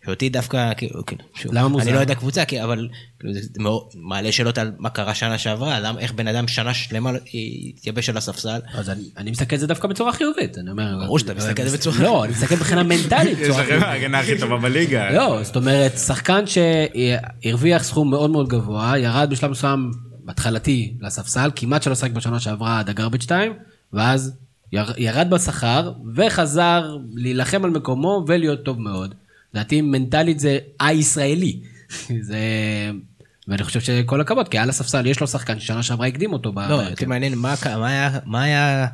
[0.06, 1.84] שאותי דווקא, כאילו, כאילו שוב, למה מוזר?
[1.84, 2.88] אני לא יודע קבוצה, כי, אבל
[3.20, 6.74] כאילו, זה מאוד, מעלה שאלות על מה קרה שנה שעברה, למה, איך בן אדם שנה
[6.74, 7.12] שלמה
[7.78, 8.60] התייבש על הספסל.
[8.74, 10.98] אז אני, אני מסתכל על זה דווקא בצורה חיובית, אני אומר...
[11.06, 12.14] ברור שאתה מסתכל על זה בצורה חיובית.
[12.14, 13.38] לא, אני מסתכל מבחינה מנטלית.
[13.40, 15.12] יש לכם ההגנה הכי טובה בליגה.
[15.12, 19.92] לא, זאת אומרת, שחקן שהרוויח סכום מאוד מאוד גבוה, ירד בשלב מסוים
[20.28, 23.54] התחלתי לספסל, כמעט שלא שחק בשנה שעברה עד הגרביץ' 2,
[23.94, 24.38] ואז
[24.98, 29.16] ירד בשכר וחזר להילחם על מקומו ולהיות טוב מאוד.
[29.54, 31.60] לדעתי מנטלית זה הישראלי.
[32.28, 32.38] זה...
[33.48, 36.54] ואני חושב שכל הכבוד, כי על הספסל יש לו שחקן ששנה שעברה הקדים אותו.
[36.70, 37.56] לא, אותי מעניין מה,
[38.26, 38.88] מה היה,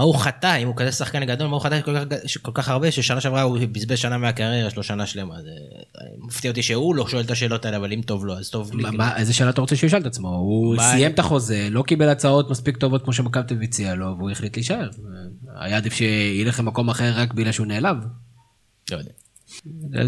[0.00, 2.52] מה מה הוא חטא, אם הוא כזה שחקן גדול, מה הוא חטא כל כך, כל
[2.54, 5.42] כך הרבה, ששנה שעברה הוא בזבז שנה מהקריירה שלו שנה שלמה.
[5.42, 5.50] זה
[6.18, 8.84] מפתיע אותי שהוא לא שואל את השאלות האלה, אבל אם טוב לו, אז טוב לי.
[8.92, 10.28] מה, איזה שאלה אתה רוצה שהוא ישאל את עצמו?
[10.28, 14.30] הוא סיים את החוזה, לא קיבל הצעות מספיק טובות כמו שמכבי תל הציע לו, והוא
[14.30, 14.88] החליט להישאר.
[15.56, 17.96] היה עדיף שילך למקום אחר רק בגלל שהוא נעלב.
[18.90, 19.10] לא יודע.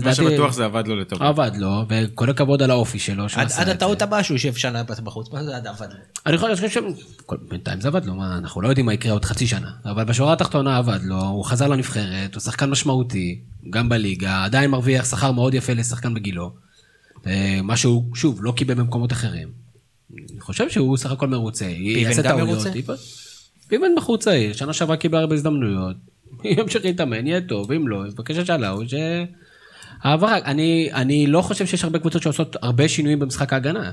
[0.05, 1.28] מה שבטוח זה עבד לו לטובה.
[1.28, 3.24] עבד לו, וכל הכבוד על האופי שלו.
[3.57, 5.96] עד הטעות הבאה שהוא יושב שנה בחוץ, מה זה עד עבד לו?
[6.26, 6.78] אני חושב ש...
[7.48, 9.70] בינתיים זה עבד לו, אנחנו לא יודעים מה יקרה עוד חצי שנה.
[9.85, 15.11] אבל בשורה התחתונה עבד לו, הוא חזר לנבחרת, הוא שחקן משמעותי, גם בליגה, עדיין מרוויח
[15.11, 16.52] שכר מאוד יפה לשחקן בגילו.
[17.62, 19.48] מה שהוא, שוב, לא קיבל במקומות אחרים.
[20.33, 21.64] אני חושב שהוא סך הכל מרוצה.
[21.94, 22.70] פיבן גם מרוצה?
[23.68, 25.96] פיבן בחור צעיר, שנה שעברה קיבל הרבה הזדמנויות.
[26.44, 28.94] ימשיך להתאמן, יהיה טוב, אם לא, יבקש השאלה, ש...
[30.02, 33.90] העברה, אני, אני לא חושב שיש הרבה קבוצות שעושות הרבה שינויים במשחק ההגנה.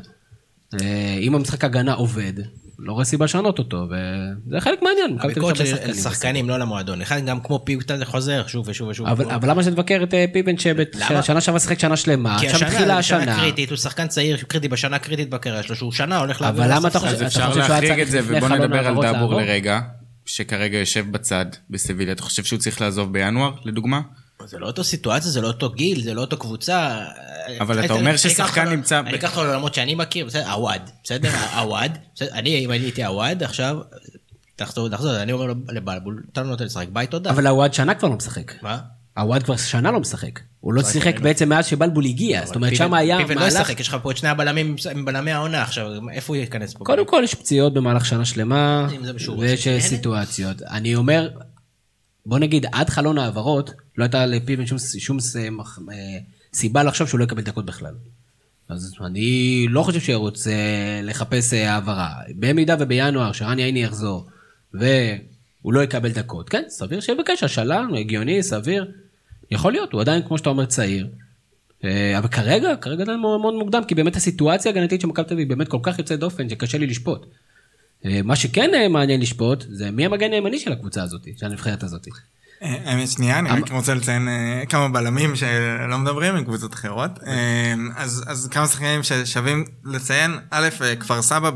[0.82, 2.34] אה, אם המשחק ההגנה עובד,
[2.80, 5.18] לא רואה סיבה לשנות אותו, וזה חלק מעניין.
[5.20, 7.02] הביקורת של שחקנים, לא למועדון.
[7.02, 9.08] אחד גם כמו פיבן זה חוזר שוב ושוב ושוב.
[9.08, 13.22] אבל, אבל למה שנבקר את אה, פיבן ששנה שעברה שיחק שנה שלמה, עכשיו התחילה השנה.
[13.22, 16.66] שנה קריטית, הוא שחקן צעיר קריטי בשנה קריטית בקריירה שלו, שהוא שנה הולך לעבור.
[16.66, 17.58] אבל למה אתה חושב שהוא היה צריך...
[17.60, 19.80] אפשר להחריג את זה, ובוא נדבר על דאבור לרגע,
[20.30, 22.14] שכרגע יושב בצד בסביליה.
[22.14, 24.02] אתה חושב שהוא צריך לעזוב בינואר, לדוגמה?
[24.46, 27.06] זה לא אותו סיטואציה, זה לא אותו גיל, זה לא אותו קבוצה.
[27.62, 29.00] אבל אתה אומר ששחקן נמצא...
[29.00, 33.44] אני אקח אותו לעולמות שאני מכיר, בסדר, עווד, בסדר, עווד, אני, אם אני הייתי עווד
[33.44, 33.78] עכשיו,
[34.56, 37.30] תחזור, תחזור, אני אומר לבלבול, תן לנו לשחק, ביי תודה.
[37.30, 38.64] אבל עווד שנה כבר לא משחק.
[38.64, 38.80] מה?
[39.20, 40.40] עווד כבר שנה לא משחק.
[40.60, 43.28] הוא לא שיחק בעצם מאז שבלבול הגיע, זאת אומרת שם היה מהלך...
[43.28, 46.74] פיבן לא ישחק, יש לך פה את שני הבלמים, בלמי העונה עכשיו, איפה הוא ייכנס
[46.74, 46.86] פה?
[46.86, 48.88] קודם כל יש פציעות במהלך שנה שלמה,
[49.40, 50.62] ויש סיטואציות.
[50.62, 51.30] אני אומר,
[52.26, 55.18] בוא נגיד, עד חלון העברות, לא הייתה לפיבן שום,
[55.92, 55.96] אה,
[56.54, 57.94] סיבה לחשוב שהוא לא יקבל דקות בכלל.
[58.70, 60.52] אז אני לא חושב רוצה
[61.04, 62.10] לחפש אה, העברה.
[62.36, 64.28] במידה ובינואר, שרני עיני יחזור,
[64.74, 68.92] והוא לא יקבל דקות, כן, סביר שיבקש השאלה, הגיוני, סביר.
[69.52, 71.08] יכול להיות, הוא עדיין, כמו שאתה אומר, צעיר.
[71.84, 75.50] אה, אבל כרגע, כרגע זה מאוד מוקדם, כי באמת הסיטואציה ההגנתית של מכבי תל אביב
[75.50, 77.26] באמת כל כך יוצאת דופן, שקשה לי לשפוט.
[78.24, 82.08] מה שכן מעניין לשפוט, זה מי המגן הימני של הקבוצה הזאת, של הנבחרת הזאת.
[82.62, 87.12] האמת שנייה, אני רק רוצה לציין אה, כמה בלמים שלא מדברים עם קבוצות אחרות.
[87.28, 91.52] אה, אז כמה שחקנים ששווים לציין, א', אה, כפר סבא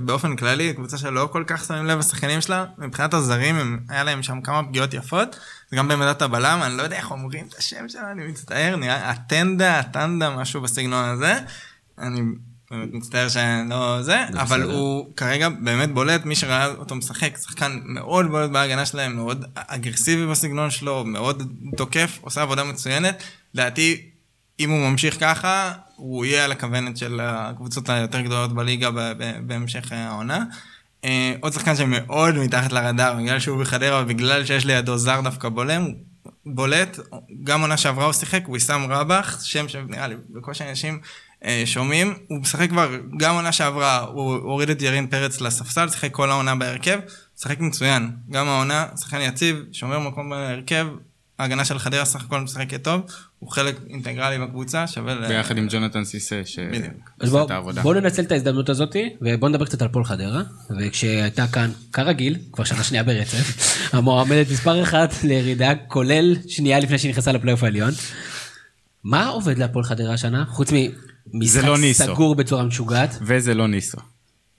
[0.00, 4.40] באופן כללי, קבוצה שלא כל כך שמים לב לשחקנים שלה, מבחינת הזרים, היה להם שם
[4.40, 5.38] כמה פגיעות יפות,
[5.70, 9.10] זה גם בעמדת הבלם, אני לא יודע איך אומרים את השם שלה, אני מצטער, נראה
[9.10, 11.38] הטנדה, הטנדה, משהו בסגנון הזה.
[11.98, 12.20] אני
[12.70, 18.26] מצטער שאני לא זה, אבל הוא כרגע באמת בולט, מי שראה אותו משחק, שחקן מאוד
[18.26, 23.22] בולט בהגנה שלהם, מאוד אגרסיבי בסגנון שלו, מאוד תוקף, עושה עבודה מצוינת.
[23.54, 24.10] לדעתי,
[24.60, 28.90] אם הוא ממשיך ככה, הוא יהיה על הכוונת של הקבוצות היותר גדולות בליגה
[29.46, 30.44] בהמשך העונה.
[31.04, 35.86] אה, עוד שחקן שמאוד מתחת לרדאר, בגלל שהוא בחדרה ובגלל שיש לידו זר דווקא בולם,
[36.46, 36.98] בולט,
[37.44, 41.00] גם עונה שעברה הוא שיחק, ויסאם רבח, שם שנראה לי בקושי אנשים
[41.44, 46.12] אה, שומעים, הוא משחק כבר, גם עונה שעברה, הוא הוריד את ירין פרץ לספסל, שיחק
[46.12, 46.98] כל העונה בהרכב,
[47.38, 48.10] משחק מצוין.
[48.30, 50.86] גם העונה, שחקן יציב, שומר מקום בהרכב,
[51.38, 53.00] ההגנה של חדרה סך הכל משחקת טוב,
[53.38, 55.28] הוא חלק אינטגרלי בקבוצה, שווה ל...
[55.28, 57.82] ביחד עם ג'ונתן סיסה, שעשה את העבודה.
[57.82, 60.42] בואו ננצל את ההזדמנות הזאת, ובואו נדבר קצת על פועל חדרה,
[60.80, 67.32] וכשהייתה כאן, כרגיל, כבר שנה שנייה ברצף, המועמדת מספר אחת לירידה, כולל שנייה לפני שנכנסה
[67.32, 67.92] לפלייאוף העליון.
[69.04, 70.76] מה עובד להפועל חדרה השנה, חוץ מ...
[71.32, 73.18] משחק לא סגור בצורה משוגעת.
[73.20, 73.98] וזה לא ניסו.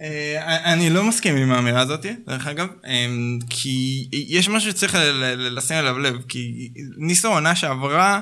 [0.01, 3.07] אה, אני לא מסכים עם האמירה הזאת, דרך אגב, אה,
[3.49, 4.97] כי יש משהו שצריך
[5.37, 8.19] לשים עליו לב, כי ניסו עונה שעברה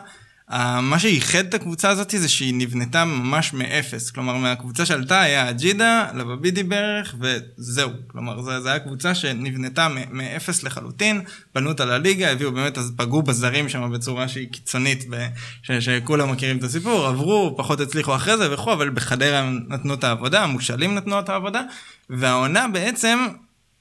[0.82, 4.12] מה שייחד את הקבוצה הזאת זה שהיא נבנתה ממש מאפס.
[4.12, 7.89] כלומר, מהקבוצה שעלתה היה אג'ידה, לבבידי בערך, וזהו.
[8.08, 11.21] כלומר, זו הייתה קבוצה שנבנתה מאפס לחלוטין,
[11.56, 15.06] בנו אותה לליגה, הביאו באמת, אז פגעו בזרים שם בצורה שהיא קיצונית,
[15.63, 20.03] שכולם מכירים את הסיפור, עברו, פחות הצליחו אחרי זה וכו', אבל בחדרה הם נתנו את
[20.03, 21.62] העבודה, המושאלים נתנו את העבודה,
[22.10, 23.27] והעונה בעצם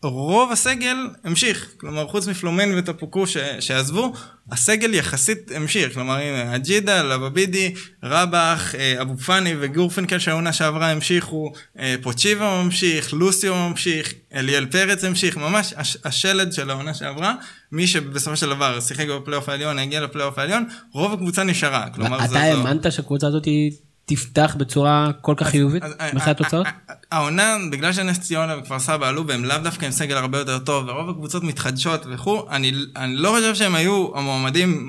[0.03, 4.13] רוב הסגל המשיך, כלומר חוץ מפלומן וטפוקו ש, שעזבו,
[4.51, 11.53] הסגל יחסית המשיך, כלומר הנה אג'ידה, לבבידי, רבח, אה, אבו פאני וגורפנקל שהעונה שעברה המשיכו,
[11.79, 17.35] אה, פוצ'יבה ממשיך, לוסיו ממשיך, אליאל פרץ המשיך, ממש הש, השלד של העונה שעברה,
[17.73, 22.41] מי שבסופו של דבר שיחק בפלייאוף העליון, הגיע לפלייאוף העליון, רוב הקבוצה נשארה, כלומר אתה
[22.41, 23.49] האמנת שהקבוצה הזאת
[24.05, 25.83] תפתח בצורה כל כך חיובית
[26.15, 26.67] מבחינת התוצאות?
[27.13, 30.89] העונה, בגלל שנס ציונה וכפר סבא עלו והם לאו דווקא עם סגל הרבה יותר טוב,
[30.89, 34.85] ורוב הקבוצות מתחדשות וכו', אני, אני לא חושב שהם היו המועמדים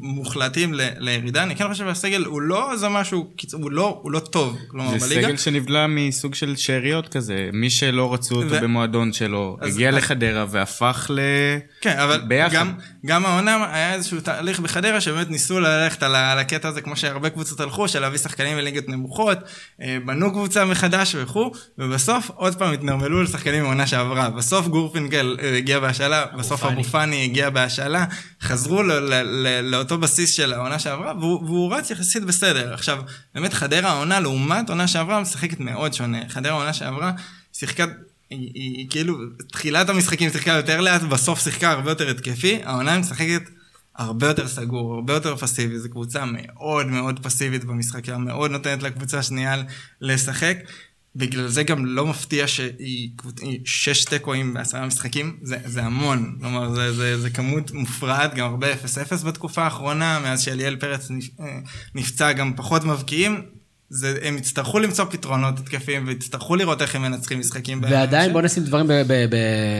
[0.00, 4.18] מוחלטים ל, לירידה, אני כן חושב שהסגל הוא לא איזה משהו, הוא לא, הוא לא
[4.18, 5.26] טוב, כלומר זה בליגה.
[5.26, 8.60] סגל שנבלע מסוג של שאריות כזה, מי שלא רצו אותו ו...
[8.60, 9.94] במועדון שלו, הגיע אז...
[9.94, 11.20] לחדרה והפך ל...
[11.80, 12.54] כן, אבל ביחד.
[12.54, 12.72] גם,
[13.06, 17.60] גם העונה היה איזשהו תהליך בחדרה שבאמת ניסו ללכת על הקטע הזה, כמו שהרבה קבוצות
[17.60, 19.38] הלכו, של להביא שחקנים בליגות נמוכות,
[19.82, 21.50] אה, בנו קבוצה מחדש וכו'.
[21.78, 24.30] ובסוף עוד פעם התנרמלו לשחקנים מעונה שעברה.
[24.30, 28.04] בסוף גורפינגל אה, הגיע בהשאלה, בסוף אבו פאני הגיע בהשאלה,
[28.42, 32.74] חזרו ל- ל- ל- לאותו בסיס של העונה שעברה, והוא, והוא רץ יחסית בסדר.
[32.74, 33.02] עכשיו,
[33.34, 36.18] באמת חדרה העונה לעומת עונה שעברה משחקת מאוד שונה.
[36.28, 37.12] חדרה העונה שעברה
[37.52, 37.84] שיחקה
[38.30, 39.18] היא, היא, היא כאילו,
[39.52, 43.42] תחילת המשחקים שיחקה יותר לאט, בסוף שיחקה הרבה יותר התקפי, העונה משחקת
[43.98, 48.82] הרבה יותר סגור, הרבה יותר פסיבי, זו קבוצה מאוד מאוד פסיבית במשחק, היא מאוד נותנת
[48.82, 49.62] לקבוצה השנייה
[50.00, 50.56] לשחק.
[51.16, 56.70] בגלל זה גם לא מפתיע שהיא היא שש תיקואים בעשרה משחקים, זה, זה המון, כלומר
[56.70, 61.08] זה, זה, זה כמות מופרעת, גם הרבה 0-0 בתקופה האחרונה, מאז שאליאל פרץ
[61.94, 63.42] נפצע גם פחות מבקיעים,
[63.88, 67.80] זה, הם יצטרכו למצוא פתרונות התקפיים ויצטרכו לראות איך הם מנצחים משחקים.
[67.82, 68.86] ועדיין בוא נשים דברים,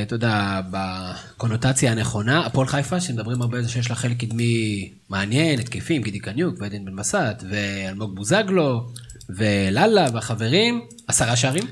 [0.03, 2.47] אתה יודע, בקונוטציה הנכונה.
[2.47, 6.85] הפועל חיפה, שמדברים הרבה על זה שיש לה חלק קדמי מעניין, התקפים, גידי קניוק ועדן
[6.85, 8.89] בן מסת, ואלמוג בוזגלו,
[9.29, 11.65] ולאללה והחברים, עשרה שערים.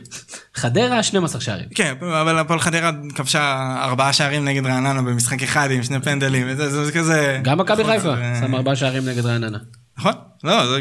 [0.54, 1.68] חדרה, 12 שערים.
[1.74, 6.84] כן, אבל הפועל חדרה כבשה ארבעה שערים נגד רעננה במשחק אחד עם שני פנדלים, זה,
[6.84, 7.40] זה כזה...
[7.42, 9.58] גם מכבי חיפה, שם ארבעה שערים נגד רעננה.
[9.98, 10.12] נכון,
[10.44, 10.76] לא, זו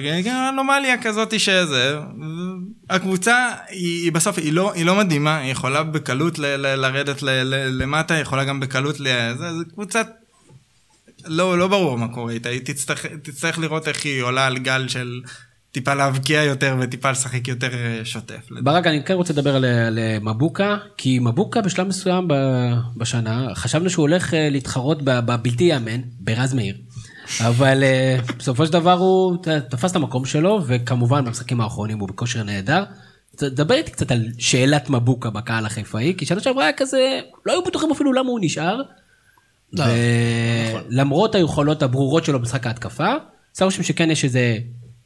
[0.49, 1.97] אנומליה כזאת שזה,
[2.89, 7.21] הקבוצה היא, היא בסוף, היא לא, היא לא מדהימה, היא יכולה בקלות ל, ל, לרדת
[7.23, 9.07] ל, ל, למטה, היא יכולה גם בקלות, ל,
[9.37, 10.01] זה, זה קבוצה,
[11.25, 14.87] לא, לא ברור מה קורה איתה, היא תצטרך, תצטרך לראות איך היא עולה על גל
[14.87, 15.21] של
[15.73, 17.69] טיפה להבקיע יותר וטיפה לשחק יותר
[18.03, 18.47] שוטף.
[18.63, 22.27] ברק, אני כן רוצה לדבר על, על מבוקה, כי מבוקה בשלב מסוים
[22.97, 26.75] בשנה, חשבנו שהוא הולך להתחרות בבלתי יאמן, ברז מאיר.
[27.41, 27.83] אבל
[28.37, 29.37] בסופו של דבר הוא
[29.69, 32.83] תפס את המקום שלו, וכמובן במשחקים האחרונים הוא בכושר נהדר.
[33.41, 37.63] דבר איתי קצת על שאלת מבוקה בקהל החיפאי, כי שנה שעברה היה כזה, לא היו
[37.63, 38.81] בטוחים אפילו למה הוא נשאר.
[39.73, 39.85] לא,
[40.89, 41.41] ולמרות נכון.
[41.41, 43.13] היכולות הברורות שלו במשחק ההתקפה,
[43.61, 44.57] רושם שכן יש איזה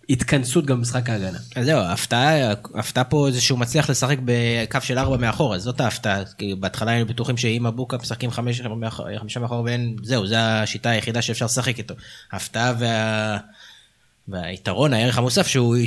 [0.10, 1.38] התכנסות גם במשחק ההגנה.
[1.56, 5.82] אז זהו, ההפתעה, ההפתעה פה זה שהוא מצליח לשחק בקו של ארבע מאחור, אז זאת
[5.82, 6.26] ההפתעה.
[6.38, 11.46] כי בהתחלה היינו בטוחים שאם אבוקה משחקים חמישה מאחור ואין, זהו, זו השיטה היחידה שאפשר
[11.46, 11.93] לשחק איתו.
[12.32, 13.38] ההפתעה וה...
[14.28, 15.78] והיתרון, הערך המוסף, שהוא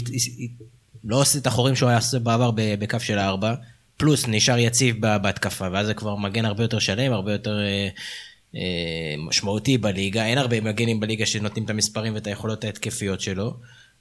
[1.04, 3.54] לא עושה את החורים שהוא היה עושה בעבר בקו של הארבע,
[3.96, 7.60] פלוס נשאר יציב בהתקפה, ואז זה כבר מגן הרבה יותר שלם, הרבה יותר...
[7.60, 7.88] אה,
[8.54, 13.54] אה, משמעותי בליגה, אין הרבה מגנים בליגה שנותנים את המספרים ואת היכולות ההתקפיות שלו.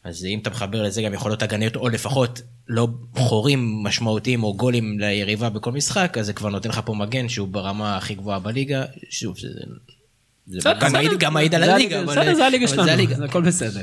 [0.04, 5.00] אז אם אתה מחבר לזה גם יכולות הגניות, או לפחות לא חורים משמעותיים או גולים
[5.00, 8.84] ליריבה בכל משחק, אז זה כבר נותן לך פה מגן שהוא ברמה הכי גבוהה בליגה.
[9.10, 9.36] שוב,
[10.48, 10.70] זה
[11.20, 12.04] גם מעיד על הליגה.
[12.04, 13.82] בסדר, זה הליגה שלנו, זה הכל בסדר.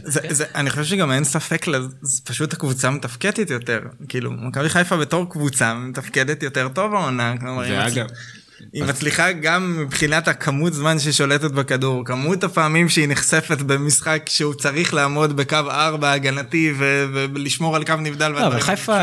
[0.54, 1.66] אני חושב שגם אין ספק,
[2.24, 3.80] פשוט הקבוצה מתפקדת יותר.
[4.08, 7.34] כאילו, מכבי חיפה בתור קבוצה מתפקדת יותר טוב העונה.
[7.58, 8.06] ואגב,
[8.72, 14.94] היא מצליחה גם מבחינת הכמות זמן ששולטת בכדור, כמות הפעמים שהיא נחשפת במשחק שהוא צריך
[14.94, 18.28] לעמוד בקו 4 הגנתי ולשמור על קו נבדל.
[18.28, 18.98] לא, אבל חיפה,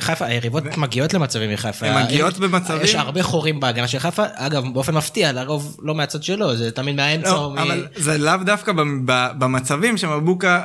[0.00, 1.86] חיפה, היריבות מגיעות למצבים מחיפה.
[1.86, 2.82] הן מגיעות במצבים.
[2.82, 6.96] יש הרבה חורים בהגנה של חיפה, אגב, באופן מפתיע, לרוב לא מהצד שלו, זה תמיד
[6.96, 7.30] מהאמצע.
[7.30, 8.72] לא, אבל זה לאו דווקא
[9.38, 10.62] במצבים שמבוקה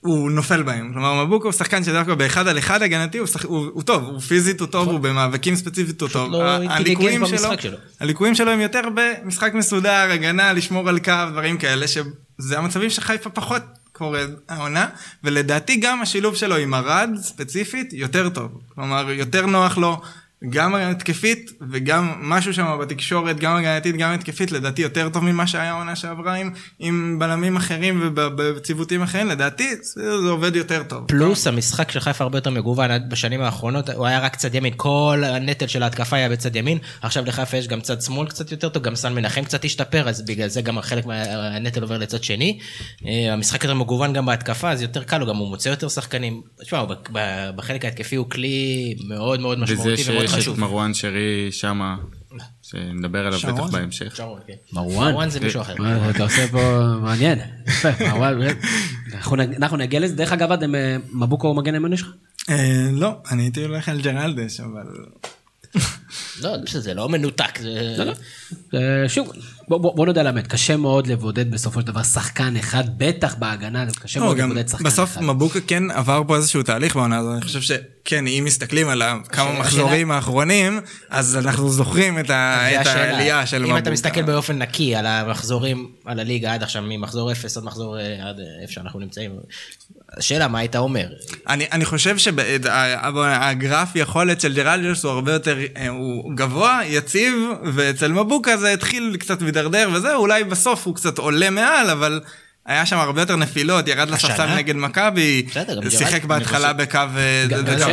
[0.00, 0.90] הוא נופל בהם.
[0.92, 4.88] כלומר, מבוקה הוא שחקן שדווקא באחד על אחד הגנתי הוא טוב, הוא פיזית הוא טוב,
[4.88, 6.32] הוא במאבקים ספציפית הוא טוב.
[6.78, 11.88] הליקויים שלו, שלו, הליקויים שלו הם יותר במשחק מסודר, הגנה, לשמור על קו, דברים כאלה,
[11.88, 13.62] שזה המצבים שחיפה פחות
[13.92, 14.88] קורה העונה,
[15.24, 18.60] ולדעתי גם השילוב שלו עם ארד ספציפית יותר טוב.
[18.74, 20.00] כלומר, יותר נוח לו
[20.50, 25.70] גם התקפית וגם משהו שם בתקשורת, גם הגנתית, גם התקפית, לדעתי יותר טוב ממה שהיה
[25.70, 31.04] העונה שעברה עם, עם בלמים אחרים ובציוותים אחרים, לדעתי זה עובד יותר טוב.
[31.06, 31.54] פלוס טוב.
[31.54, 35.66] המשחק של חיפה הרבה יותר מגוון בשנים האחרונות, הוא היה רק צד ימין, כל הנטל
[35.66, 38.96] של ההתקפה היה בצד ימין, עכשיו לחיפה יש גם צד שמאל קצת יותר טוב, גם
[38.96, 42.58] סן מנחם קצת השתפר, אז בגלל זה גם חלק מהנטל עובר לצד שני.
[43.06, 46.42] אה, המשחק יותר מגוון גם בהתקפה, אז יותר קל לו, גם הוא מוצא יותר שחקנים.
[46.62, 46.84] תשמע,
[47.56, 51.96] בחלק ההתקפי הוא כלי מאוד מאוד משמעותי ומאוד יש את מרואן שרי שמה,
[52.62, 54.20] שנדבר עליו בטח בהמשך.
[54.46, 54.52] כן.
[54.72, 55.30] מרואן?
[55.30, 55.74] זה מישהו אחר.
[56.10, 57.38] אתה עושה פה מעניין,
[58.00, 58.38] מרואן,
[59.56, 60.48] אנחנו נגיע לזה, דרך אגב,
[61.12, 62.08] מבוקו הוא מגן אמון שלך?
[62.50, 64.86] אה, לא, אני הייתי הולך על ג'רלדש, אבל...
[66.40, 67.94] לא, זה לא מנותק, זה...
[67.98, 68.04] לא,
[68.72, 69.08] לא.
[69.08, 69.32] שוב,
[69.68, 74.20] בוא נודה על האמת, קשה מאוד לבודד בסופו של דבר שחקן אחד, בטח בהגנה, קשה
[74.20, 74.92] לא, מאוד לבודד שחקן אחד.
[74.92, 79.02] בסוף מבוקה כן עבר פה איזשהו תהליך בעונה הזאת, אני חושב שכן, אם מסתכלים על
[79.28, 83.72] כמה מחזורים האחרונים, אז אנחנו זוכרים את העלייה של מבוקה.
[83.72, 87.98] אם אתה מסתכל באופן נקי על המחזורים, על הליגה עד עכשיו, ממחזור 0 עד מחזור,
[87.98, 89.32] אה, עד איפה שאנחנו נמצאים,
[90.16, 91.06] השאלה מה היית אומר?
[91.48, 97.34] אני, אני חושב שהגרף יכולת של ג'רלג'וס הוא הרבה יותר, אה, הוא גבוה, יציב,
[97.74, 102.20] ואצל מבוקה זה התחיל קצת מדרדר וזה, אולי בסוף הוא קצת עולה מעל, אבל
[102.66, 105.46] היה שם הרבה יותר נפילות, ירד לספסל נגד מכבי,
[105.90, 106.98] שיחק בהתחלה בקו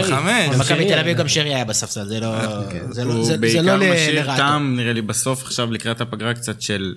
[0.03, 0.55] חמש.
[0.57, 2.35] מכבי תל אביב גם שרי היה בספסל, זה לא...
[2.71, 3.03] כן.
[3.05, 6.95] לא- הוא בעיקר משאיר טעם, נראה לי, בסוף עכשיו לקראת הפגרה קצת של...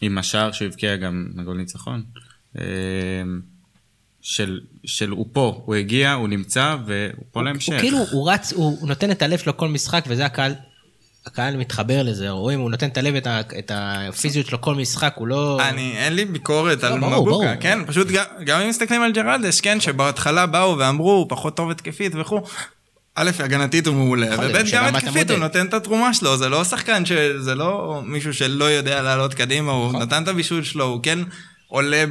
[0.00, 2.02] עם השער שהוא הבקיע גם מגול ניצחון.
[2.58, 2.62] אמ,
[4.20, 7.72] של, של הוא פה, הוא הגיע, הוא נמצא, והוא פה להמשך.
[7.72, 10.54] הוא כאילו, הוא רץ, הוא, הוא נותן את הלב שלו כל משחק, וזה הקהל,
[11.26, 15.14] הקהל מתחבר לזה, רואים, הוא נותן את הלב, את, ה, את הפיזיות שלו כל משחק,
[15.16, 15.58] הוא לא...
[15.68, 17.56] אני, אין לי ביקורת לא, על מבוקה.
[17.56, 21.70] כן, פשוט גם, גם אם מסתכלים על ג'רלדש, כן, שבהתחלה באו ואמרו, הוא פחות טוב
[21.70, 22.40] התקפית וכו'.
[23.14, 27.02] א', הגנתית הוא מעולה, וב', גם התקפית הוא נותן את התרומה שלו, זה לא שחקן,
[27.38, 30.02] זה לא מישהו שלא יודע לעלות קדימה, הוא נכון.
[30.02, 31.18] נתן את הבישול שלו, הוא כן
[31.72, 32.04] עולה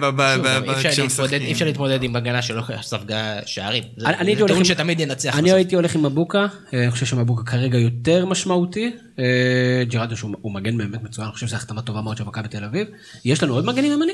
[0.84, 1.42] כשמשחקים.
[1.42, 3.84] אי אפשר להתמודד עם הגנה שלא ספגה שערים.
[3.98, 5.38] זה נתון שתמיד ינצח.
[5.38, 8.92] אני הייתי הולך עם מבוקה, אה, אני חושב שמבוקה כרגע יותר משמעותי.
[9.20, 12.64] אה, ג'רדוש הוא מגן באמת מצוין, אני חושב שזו החתמה טובה מאוד של מכבי תל
[12.64, 12.88] אביב.
[13.26, 14.14] יש לנו עוד מגנים ימני?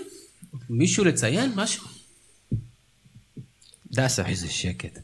[0.69, 1.51] מישהו לציין?
[1.55, 1.83] משהו?
[3.91, 4.25] דסה.
[4.25, 4.99] איזה שקט.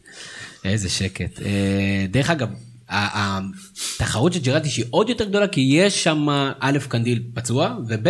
[0.65, 1.41] איזה שקט.
[1.41, 2.49] אה, דרך אגב,
[2.89, 6.27] התחרות של ג'רדיש היא עוד יותר גדולה, כי יש שם
[6.60, 8.08] א', קנדיל פצוע, וב',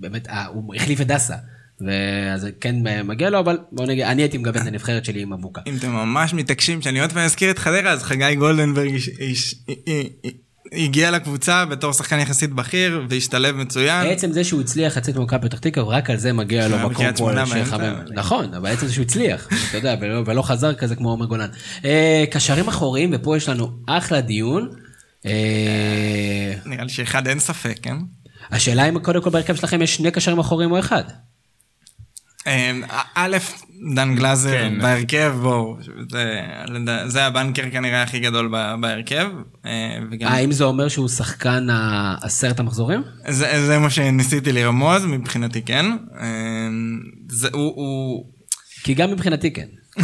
[0.00, 1.36] באמת, אה, הוא החליף את דסה.
[1.86, 5.60] ואז כן מגיע לו, אבל בוא נגיד, אני הייתי מגוון את הנבחרת שלי עם אבוקה.
[5.66, 8.94] אם אתם ממש מתעקשים שאני עוד פעם אזכיר את חדרה, אז חגי גולדנברג
[10.72, 14.06] הגיע לקבוצה בתור שחקן יחסית בכיר והשתלב מצוין.
[14.06, 17.46] בעצם זה שהוא הצליח לצאת ממכבי פתח תקווה, רק על זה מגיע לו מקום פה
[17.46, 17.94] שיחמם.
[18.14, 21.48] נכון, אבל בעצם זה שהוא הצליח, אתה יודע, ולא חזר כזה כמו עומר גולן.
[21.84, 24.70] אה, קשרים אחוריים, ופה יש לנו אחלה דיון.
[25.26, 27.96] אה, נראה לי שאחד אין ספק, כן?
[28.50, 31.04] השאלה אם קודם כל בהרכב שלכם יש שני קשרים אחוריים או אחד.
[32.46, 32.82] אמ,
[33.14, 33.36] א',
[33.94, 34.78] דן גלאזר כן.
[34.80, 35.76] בהרכב, בואו,
[36.10, 36.42] זה,
[37.06, 38.48] זה הבנקר כנראה הכי גדול
[38.80, 39.26] בהרכב.
[39.66, 41.66] אה, האם זה אומר שהוא שחקן
[42.22, 43.02] עשרת המחזורים?
[43.28, 45.86] זה, זה מה שניסיתי לרמוז, מבחינתי כן.
[46.20, 48.24] אמ, זה, הוא, הוא...
[48.82, 49.66] כי גם מבחינתי כן.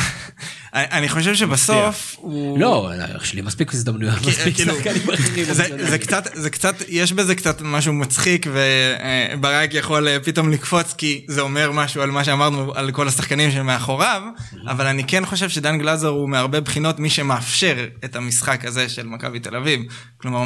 [0.76, 2.58] אני חושב שבסוף הוא...
[2.58, 2.90] לא,
[3.22, 5.46] יש לי מספיק הזדמנויות, מספיק כאילו, שחקנים אחרים.
[5.78, 11.24] זה קצת, זה קצת, יש בזה קצת משהו מצחיק, וברק יכול אה, פתאום לקפוץ, כי
[11.28, 14.22] זה אומר משהו על מה שאמרנו על כל השחקנים שמאחוריו,
[14.66, 19.06] אבל אני כן חושב שדן גלאזר הוא מהרבה בחינות מי שמאפשר את המשחק הזה של
[19.06, 19.80] מכבי תל אביב.
[20.16, 20.44] כלומר,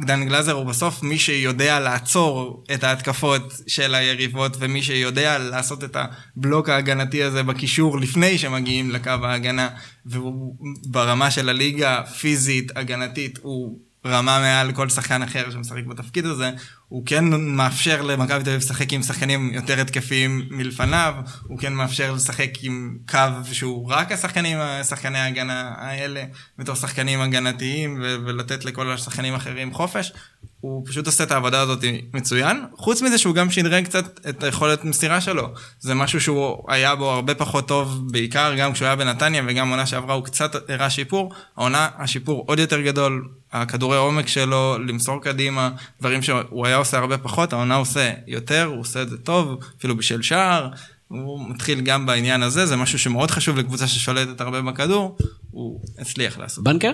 [0.00, 5.96] דן גלזר הוא בסוף מי שיודע לעצור את ההתקפות של היריבות ומי שיודע לעשות את
[5.96, 9.68] הבלוק ההגנתי הזה בקישור לפני שמגיעים לקו ההגנה
[10.06, 16.50] והוא ברמה של הליגה פיזית הגנתית הוא רמה מעל כל שחקן אחר שמשחק בתפקיד הזה,
[16.92, 22.12] הוא כן מאפשר למכבי תל אביב לשחק עם שחקנים יותר התקפיים מלפניו, הוא כן מאפשר
[22.12, 23.18] לשחק עם קו
[23.52, 26.24] שהוא רק השחקנים, שחקני ההגנה האלה,
[26.58, 30.12] בתור שחקנים הגנתיים, ולתת לכל השחקנים האחרים חופש.
[30.60, 32.64] הוא פשוט עושה את העבודה הזאת מצוין.
[32.76, 35.48] חוץ מזה שהוא גם שדרג קצת את היכולת מסירה שלו.
[35.80, 39.86] זה משהו שהוא היה בו הרבה פחות טוב, בעיקר גם כשהוא היה בנתניה וגם עונה
[39.86, 41.32] שעברה הוא קצת הראה שיפור.
[41.56, 47.18] העונה, השיפור עוד יותר גדול, הכדורי עומק שלו, למסור קדימה, דברים שהוא היה עושה הרבה
[47.18, 50.68] פחות, העונה עושה יותר, הוא עושה את זה טוב, אפילו בשל שער.
[51.08, 55.16] הוא מתחיל גם בעניין הזה, זה משהו שמאוד חשוב לקבוצה ששולטת הרבה בכדור,
[55.50, 56.64] הוא הצליח לעשות.
[56.64, 56.92] בנקר?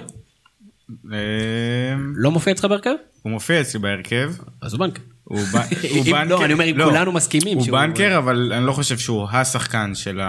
[2.15, 2.95] לא מופיע אצלך בהרכב?
[3.23, 4.33] הוא מופיע אצלי בהרכב.
[4.63, 5.03] אז הוא בנקר.
[5.25, 6.25] הוא בנקר.
[6.25, 7.59] לא, אני אומר, אם לא, כולנו מסכימים.
[7.59, 10.21] הוא בנקר, אבל אני לא חושב שהוא השחקן של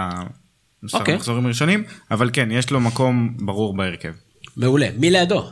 [0.92, 1.14] אוקיי.
[1.14, 4.12] המחזורים הראשונים, אבל כן, יש לו מקום ברור בהרכב.
[4.56, 4.88] מעולה.
[4.96, 5.50] מי לידו?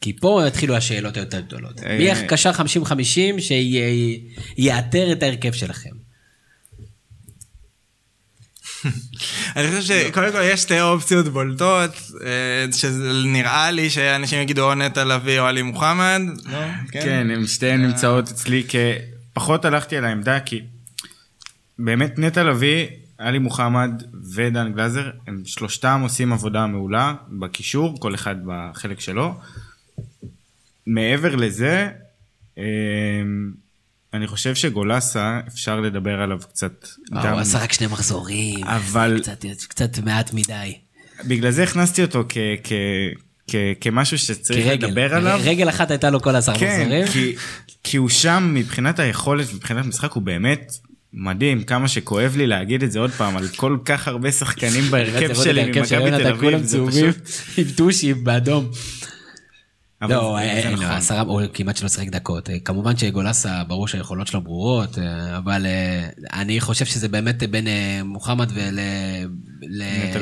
[0.00, 1.80] כי פה התחילו השאלות היותר גדולות.
[1.82, 2.94] אה, מי הקשר 50-50
[3.40, 5.90] שיאתר את ההרכב שלכם?
[9.56, 11.90] אני חושב שקודם כל יש שתי אופציות בולטות,
[12.24, 16.20] אה, שנראה לי שאנשים יגידו או נטע לביא או עלי מוחמד.
[16.44, 16.58] לא?
[16.90, 18.76] כן, כן הם שתיהן נמצאות אצלי כ...
[19.32, 20.60] פחות הלכתי על העמדה, כי
[21.78, 22.86] באמת נטע לביא,
[23.18, 24.02] עלי מוחמד
[24.34, 29.34] ודן גלזר, הם שלושתם עושים עבודה מעולה בקישור, כל אחד בחלק שלו.
[30.88, 31.88] מעבר לזה,
[32.58, 32.64] אה,
[34.14, 36.86] אני חושב שגולסה, אפשר לדבר עליו קצת
[37.22, 37.32] גם...
[37.32, 38.64] הוא עשה רק שני מחזורים.
[38.64, 39.20] אבל...
[39.22, 40.74] קצת, קצת מעט מדי.
[41.24, 42.36] בגלל זה הכנסתי אותו כ...
[42.64, 42.72] כ...
[43.50, 43.54] כ...
[43.80, 44.86] כמשהו שצריך כרגל.
[44.86, 45.40] לדבר עליו.
[45.42, 47.06] רגל אחת הייתה לו כל עשרה כן, מחזורים.
[47.06, 47.36] כי,
[47.82, 50.72] כי הוא שם מבחינת היכולת, מבחינת משחק, הוא באמת
[51.12, 55.34] מדהים, כמה שכואב לי להגיד את זה עוד פעם, על כל כך הרבה שחקנים בהרכב
[55.34, 57.16] שלי ממכבי תל אביב, זה פשוט...
[57.56, 58.70] עם טושים באדום.
[60.02, 62.50] לא, אין לו, עשרה, הוא כמעט שלא שיחק דקות.
[62.50, 67.66] אה, כמובן שגולסה, ברור שהיכולות שלו ברורות, אה, אבל אה, אני חושב שזה באמת בין
[68.04, 68.52] מוחמד
[69.60, 70.18] לנטע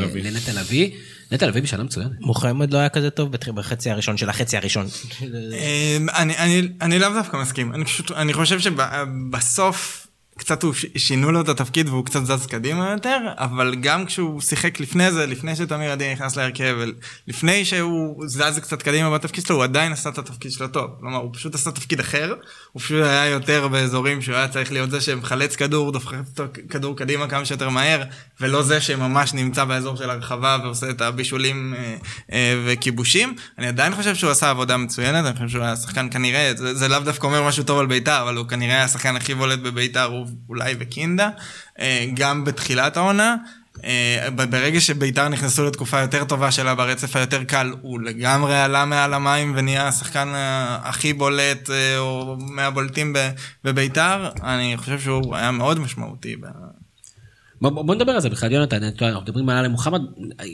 [0.52, 0.90] לביא.
[1.32, 2.10] נטע לביא בשנה מצוינת.
[2.20, 4.86] מוחמד לא היה כזה טוב בחצי הראשון של החצי הראשון.
[6.80, 7.72] אני לאו דווקא מסכים.
[8.16, 10.05] אני חושב שבסוף...
[10.38, 14.80] קצת הוא שינו לו את התפקיד והוא קצת זז קדימה יותר, אבל גם כשהוא שיחק
[14.80, 16.76] לפני זה, לפני שתמיר עדי נכנס להרכב,
[17.28, 20.90] לפני שהוא זז קצת קדימה בתפקיד שלו, הוא עדיין עשה את התפקיד שלו טוב.
[21.00, 22.34] כלומר, הוא פשוט עשה תפקיד אחר,
[22.72, 26.14] הוא פשוט היה יותר באזורים שהוא היה צריך להיות זה שמחלץ כדור, דופק
[26.70, 28.02] כדור קדימה כמה שיותר מהר,
[28.40, 31.96] ולא זה שממש נמצא באזור של הרחבה ועושה את הבישולים אה,
[32.32, 33.34] אה, וכיבושים.
[33.58, 36.88] אני עדיין חושב שהוא עשה עבודה מצוינת, אני חושב שהוא היה שחקן כנראה, זה, זה
[36.88, 40.25] לאו דווקא אומר משהו טוב על בית"ר, אבל הוא כנראה השחקן הכי בולט בבית"ר, הוא
[40.48, 41.30] אולי וקינדה,
[41.80, 43.36] אה, גם בתחילת העונה.
[43.84, 49.14] אה, ברגע שביתר נכנסו לתקופה יותר טובה שלה ברצף היותר קל, הוא לגמרי עלה מעל
[49.14, 53.16] המים ונהיה השחקן אה, הכי בולט או מהבולטים
[53.64, 54.30] בביתר.
[54.42, 56.36] אני חושב שהוא היה מאוד משמעותי.
[57.60, 60.00] בוא, בוא נדבר על זה בכלל, יונתן, אנחנו מדברים על מוחמד,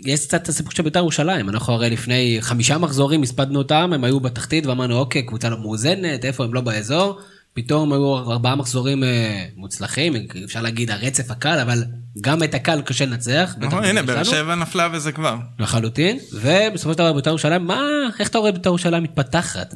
[0.07, 4.05] יש קצת את הסיפור של בית"ר ירושלים, אנחנו הרי לפני חמישה מחזורים הספדנו אותם, הם
[4.05, 7.21] היו בתחתית ואמרנו אוקיי, קבוצה לא מאוזנת, איפה הם לא באזור,
[7.55, 10.13] פתאום היו ארבעה מחזורים אה, מוצלחים,
[10.45, 11.85] אפשר להגיד הרצף הקל, אבל
[12.21, 13.55] גם את הקל קשה לנצח.
[13.59, 15.37] נכון, הנה, באר שבע נפלה וזה כבר.
[15.59, 17.83] לחלוטין, ובסופו של דבר בית"ר ירושלים, מה,
[18.19, 19.75] איך אתה רואה בית"ר ירושלים מתפתחת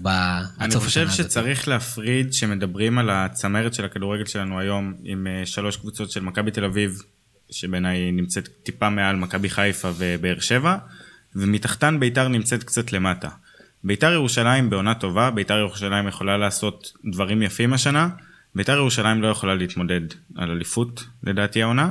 [0.61, 6.11] אני חושב שצריך להפריד שמדברים על הצמרת של הכדורגל שלנו היום, עם אה, שלוש קבוצות
[6.11, 7.03] של מכבי תל אביב,
[7.51, 10.77] שבעיניי נמצאת טיפה מעל מכבי חיפה ובאר שבע,
[11.37, 13.29] ומתחתן בית"ר נמצאת קצת למטה.
[13.87, 18.09] בית"ר ירושלים בעונה טובה, בית"ר ירושלים יכולה לעשות דברים יפים השנה,
[18.55, 20.01] בית"ר ירושלים לא יכולה להתמודד
[20.37, 21.91] על אליפות לדעתי העונה,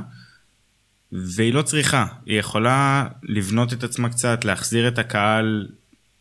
[1.11, 5.67] והיא לא צריכה, היא יכולה לבנות את עצמה קצת, להחזיר את הקהל,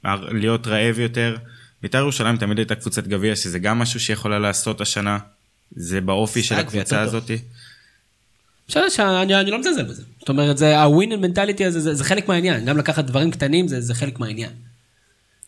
[0.04, 1.36] להיות רעב יותר.
[1.82, 5.18] בית"ר ירושלים תמיד הייתה קבוצת גביע, שזה גם משהו שיכולה לעשות השנה,
[5.76, 7.38] זה באופי של הקבוצה הזאתי.
[8.68, 10.02] בסדר שאני לא מזלזל בזה.
[10.18, 12.64] זאת אומרת, זה הווינן מנטליטי הזה, זה, זה חלק מהעניין.
[12.64, 14.50] גם לקחת דברים קטנים זה, זה חלק מהעניין.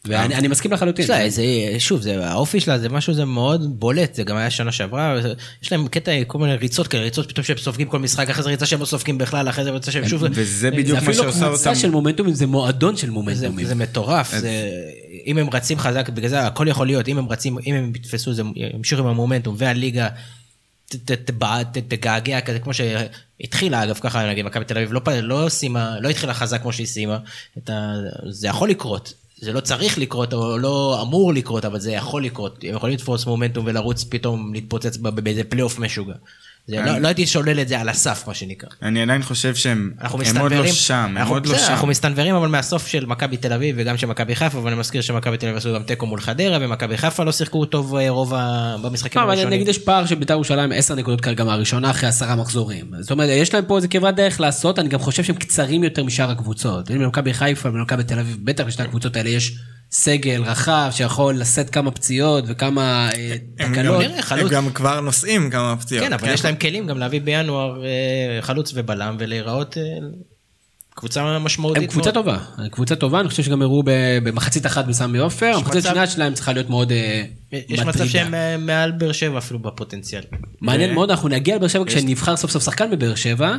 [0.09, 1.07] ואני מסכים לחלוטין.
[1.07, 1.45] שלה, זה,
[1.79, 5.17] שוב, זה, האופי שלה זה משהו זה מאוד בולט, זה גם היה שנה שעברה,
[5.63, 8.49] יש להם קטע, כל מיני ריצות כאלה, ריצות פתאום שהם סופגים כל משחק, אחרי זה
[8.49, 10.23] ריצה שהם לא סופגים בכלל, אחרי זה ריצה שהם שוב...
[10.31, 11.31] וזה בדיוק מה שעושה אותם...
[11.31, 13.67] זה אפילו קבוצה של מומנטומים, זה מועדון של מומנטומים.
[13.67, 14.71] זה, מטורף, זה,
[15.27, 18.33] אם הם רצים חזק, בגלל זה הכל יכול להיות, אם הם רצים, אם הם יתפסו,
[18.33, 18.43] זה
[18.75, 20.09] ימשיכו עם המומנטום, והליגה
[21.89, 25.49] תגעגע כזה, כמו שהתחילה אגב ככה, נגיד מכבי תל אביב לא, לא,
[26.01, 27.19] לא התחילה חזק כמו שהיא סיימה,
[28.31, 29.13] זה יכול לקרות.
[29.41, 32.65] זה לא צריך לקרות או לא אמור לקרות, אבל זה יכול לקרות.
[32.65, 36.15] הם יכולים לתפוס מומנטום ולרוץ פתאום, להתפוצץ באיזה פלייאוף משוגע.
[36.69, 38.69] זה לא, לא הייתי שולל את זה על הסף, מה שנקרא.
[38.83, 39.93] אני עדיין חושב שהם
[40.41, 41.73] עוד לא שם, הם עוד לא שם.
[41.73, 45.37] אנחנו מסתנוורים אבל מהסוף של מכבי תל אביב וגם של מכבי חיפה, ואני מזכיר שמכבי
[45.37, 48.33] תל אביב עשו גם תיקו מול חדרה, ומכבי חיפה לא שיחקו טוב אה, רוב
[48.83, 49.49] במשחקים הראשונים.
[49.49, 52.91] אבל נגיד יש פער של בית"ר ירושלים 10 נקודות כרגע מהראשונה אחרי עשרה מחזורים.
[53.01, 56.05] זאת אומרת, יש להם פה איזה כברת דרך לעשות, אני גם חושב שהם קצרים יותר
[56.05, 56.91] משאר הקבוצות.
[56.91, 59.59] אם למכבי חיפה ולמכבי תל אביב, בטח בשתי הקבוצות האלה יש
[59.91, 64.05] סגל רחב שיכול לשאת כמה פציעות וכמה אה, תקלות.
[64.31, 66.05] הם גם כבר נושאים כמה פציעות.
[66.07, 66.35] כן, אבל כן.
[66.35, 69.83] יש להם כלים גם להביא בינואר אה, חלוץ ובלם ולהיראות אה,
[70.95, 71.83] קבוצה משמעותית.
[71.83, 72.39] הם קבוצה טובה,
[72.71, 73.83] קבוצה טובה, אני חושב שגם הראו
[74.23, 76.93] במחצית אחת בסמי עופר, המחצית השנייה שלהם צריכה להיות מאוד
[77.53, 77.75] מטרידה.
[77.75, 80.23] יש מצב שהם מעל באר שבע אפילו בפוטנציאל.
[80.61, 83.57] מעניין מאוד, אנחנו נגיע לבאר שבע כשנבחר סוף סוף שחקן בבאר שבע,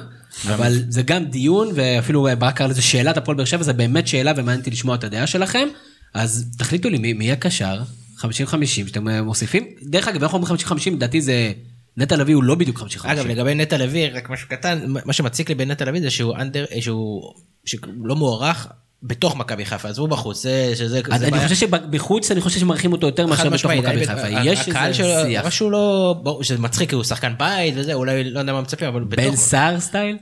[0.47, 4.31] אבל זה גם דיון, ואפילו ברק קרא לזה שאלת הפועל באר שבע, זה באמת שאלה
[4.35, 5.67] ומעניין אותי לשמוע את הדעה שלכם.
[6.17, 7.81] אז תחליטו לי מי, מי הקשר,
[8.17, 8.25] 50-50
[8.65, 9.67] שאתם אה, מוסיפים.
[9.81, 11.51] דרך אגב, אנחנו אומרים 50-50, לדעתי זה...
[11.97, 12.83] נטע לביא הוא לא בדיוק 50-50.
[13.03, 16.65] אגב, לגבי נטע לביא, רק משהו קטן, מה שמציק לי בנטע לביא זה שהוא אנדר,
[16.79, 17.33] שהוא,
[17.65, 18.67] שהוא לא מוערך
[19.07, 21.01] בתוך מכבי חיפה, עזבו בחוץ, זה, שזה...
[21.11, 25.23] אז אני חושב שבחוץ, אני חושב שמעריכים אותו יותר מאשר בתוך מכבי חיפה, יש איזה
[25.25, 25.45] שיח.
[25.45, 29.03] משהו לא, ברור, שזה מצחיק, הוא שחקן בית וזה, אולי לא יודע מה מצפים, אבל
[29.03, 29.25] בתוך...
[29.25, 30.17] בן סער סטייל?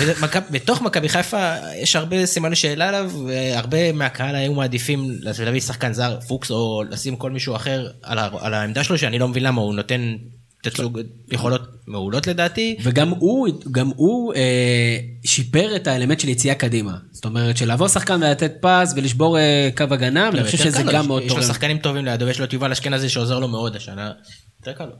[0.50, 6.20] בתוך מכבי חיפה יש הרבה סימני שאלה עליו, והרבה מהקהל היו מעדיפים להביא שחקן זר,
[6.28, 10.16] פוקס, או לשים כל מישהו אחר על העמדה שלו, שאני לא מבין למה הוא נותן
[10.62, 11.00] תצוג
[11.30, 12.76] יכולות מעולות לדעתי.
[12.82, 16.96] וגם הוא, גם הוא אה, שיפר את האלמנט של יציאה קדימה.
[17.10, 21.06] זאת אומרת, של לעבור שחקן ולתת פס ולשבור אה, קו הגנה, ואני חושב שזה גם
[21.06, 21.30] מאוד טוב.
[21.30, 24.12] יש לו שחקנים טובים לידו, יש לו את יובל אשכנזי שעוזר לו מאוד השנה.
[24.60, 24.92] יותר קל לו.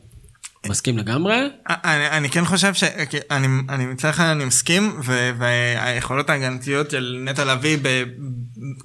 [0.67, 1.35] מסכים לגמרי?
[1.67, 4.99] אני, אני כן חושב שאני אני מצד אחד אני מסכים
[5.37, 7.77] והיכולות ההגנתיות של נטע לביא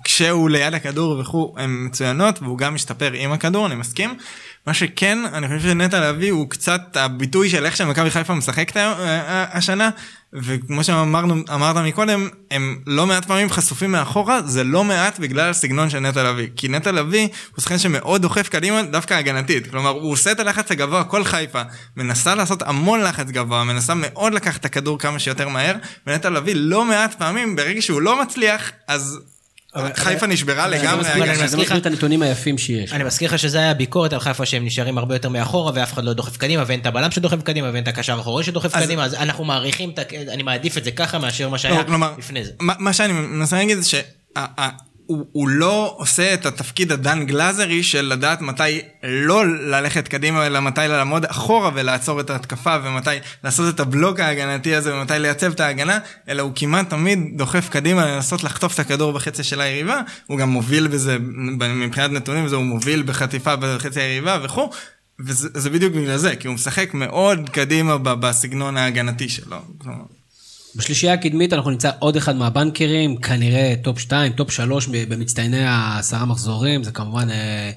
[0.04, 4.18] כשהוא ליד הכדור וכו' הן מצוינות והוא גם משתפר עם הכדור אני מסכים.
[4.66, 8.92] מה שכן, אני חושב שנטע לביא הוא קצת הביטוי של איך שמכבי חיפה משחקת אה,
[8.92, 9.90] אה, השנה,
[10.32, 15.98] וכמו שאמרת מקודם, הם לא מעט פעמים חשופים מאחורה, זה לא מעט בגלל הסגנון של
[15.98, 16.48] נטע לביא.
[16.56, 19.70] כי נטע לביא הוא שחקן שמאוד דוחף קדימה, דווקא הגנתית.
[19.70, 21.62] כלומר, הוא עושה את הלחץ הגבוה, כל חיפה,
[21.96, 25.74] מנסה לעשות המון לחץ גבוה, מנסה מאוד לקחת את הכדור כמה שיותר מהר,
[26.06, 29.20] ונטע לביא לא מעט פעמים, ברגע שהוא לא מצליח, אז
[29.94, 31.04] חיפה נשברה לגמרי.
[31.48, 32.92] זה מזכיר את הנתונים היפים שיש.
[32.92, 36.04] אני מזכיר לך שזה היה ביקורת על חיפה שהם נשארים הרבה יותר מאחורה ואף אחד
[36.04, 39.14] לא דוחף קדימה ואין את הבלם שדוחף קדימה ואין את הקשר האחורי שדוחף קדימה אז
[39.14, 39.92] אנחנו מעריכים,
[40.28, 41.82] אני מעדיף את זה ככה מאשר מה שהיה
[42.18, 42.52] לפני זה.
[42.60, 44.00] מה שאני מנסה להגיד זה
[45.08, 50.60] הוא, הוא לא עושה את התפקיד הדן גלאזרי של לדעת מתי לא ללכת קדימה, אלא
[50.60, 53.10] מתי לעמוד אחורה ולעצור את ההתקפה, ומתי
[53.44, 55.98] לעשות את הבלוק ההגנתי הזה, ומתי לייצב את ההגנה,
[56.28, 60.48] אלא הוא כמעט תמיד דוחף קדימה לנסות לחטוף את הכדור בחצי של היריבה, הוא גם
[60.48, 61.16] מוביל בזה,
[61.58, 64.70] מבחינת נתונים, וזה הוא מוביל בחטיפה בחצי היריבה וכו'.
[65.20, 69.56] וזה בדיוק בגלל זה, כי הוא משחק מאוד קדימה בסגנון ההגנתי שלו.
[70.78, 76.84] בשלישייה הקדמית אנחנו נמצא עוד אחד מהבנקרים, כנראה top 2, top 3 במצטייני העשרה מחזורים,
[76.84, 77.70] זה כמובן אה,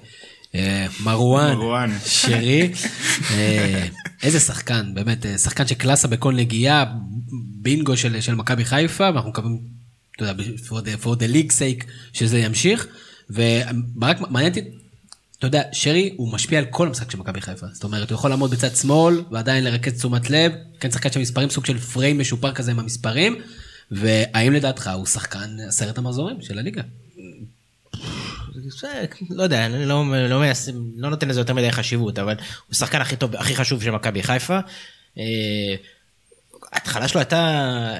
[0.55, 2.71] אה, מרואן, מהראן ראדי.
[3.31, 3.87] אה,
[4.23, 6.85] איזה שחקן, באמת, אה, שחקן שקלאסה בכל נגיעה,
[7.61, 9.59] בינגו של, של מכבי חיפה, ואנחנו מקווים,
[10.15, 12.87] אתה יודע, for the, for the league sake, שזה ימשיך.
[13.29, 14.61] ורק מעניין אותי
[15.41, 17.67] אתה יודע, שרי הוא משפיע על כל המשחק של מכבי חיפה.
[17.73, 21.49] זאת אומרת, הוא יכול לעמוד בצד שמאל ועדיין לרכז תשומת לב, כן שחקן של מספרים,
[21.49, 23.41] סוג של פריים משופר כזה עם המספרים,
[23.91, 26.81] והאם לדעתך הוא שחקן עשרת המחזורים של הליגה?
[29.29, 33.01] לא יודע, אני לא, לא, מיישם, לא נותן לזה יותר מדי חשיבות, אבל הוא השחקן
[33.01, 34.59] הכי טוב, הכי חשוב של מכבי חיפה.
[35.17, 35.23] אה,
[36.71, 37.93] ההתחלה שלו הייתה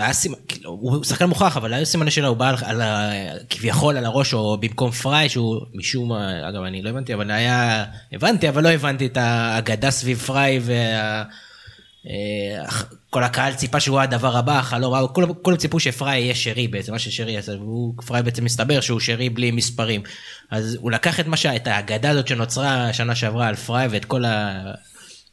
[0.00, 3.10] היה סימן, כאילו, הוא שחקן מוכרח, אבל היו סימני שלו, הוא בא על, ה,
[3.50, 7.84] כביכול על הראש, או במקום פריי, שהוא משום מה, אגב, אני לא הבנתי, אבל היה,
[8.12, 11.22] הבנתי, אבל לא הבנתי את האגדה סביב פריי, וה...
[12.06, 12.64] אה,
[13.10, 16.98] כל הקהל ציפה שהוא הדבר הבא, החלום, כולם, כולם ציפו שפריי יהיה שרי בעצם, מה
[16.98, 17.52] ששרי עשה,
[17.98, 20.02] ופריי בעצם מסתבר שהוא שרי בלי מספרים.
[20.50, 21.56] אז הוא לקח את מה שה...
[21.56, 24.60] את האגדה הזאת שנוצרה שנה שעברה על פריי, ואת כל ה...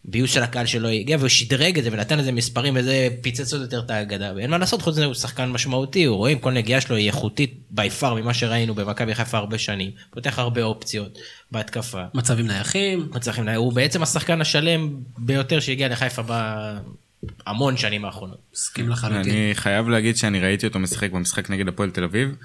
[0.07, 3.61] ביוס של הקהל שלו הגיע והוא שדרג את זה ונתן לזה מספרים וזה פיצץ עוד
[3.61, 6.81] יותר את האגדה ואין מה לעשות חוץ מזה הוא שחקן משמעותי הוא רואים כל נגיעה
[6.81, 9.91] שלו היא איכותית בי פאר ממה שראינו במכבי חיפה הרבה שנים.
[10.11, 11.19] פותח הרבה אופציות
[11.51, 12.03] בהתקפה.
[12.13, 13.09] מצבים נייחים.
[13.15, 13.63] מצבים נייחים.
[13.63, 18.37] הוא בעצם השחקן השלם ביותר שהגיע לחיפה בהמון שנים האחרונות.
[18.53, 19.33] מסכים לחלוטין.
[19.33, 22.35] אני חייב להגיד שאני ראיתי אותו משחק במשחק נגד הפועל תל אביב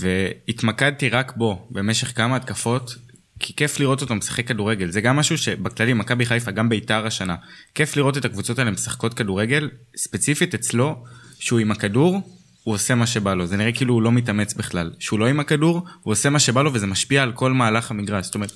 [0.00, 2.94] והתמקדתי רק בו במשך כמה התקפות
[3.40, 7.36] כי כיף לראות אותו משחק כדורגל, זה גם משהו שבכללי מכבי חיפה, גם בית"ר השנה,
[7.74, 11.04] כיף לראות את הקבוצות האלה משחקות כדורגל, ספציפית אצלו,
[11.38, 12.20] שהוא עם הכדור,
[12.64, 14.90] הוא עושה מה שבא לו, זה נראה כאילו הוא לא מתאמץ בכלל.
[14.98, 18.24] שהוא לא עם הכדור, הוא עושה מה שבא לו וזה משפיע על כל מהלך המגרש.
[18.24, 18.52] זאת אומרת,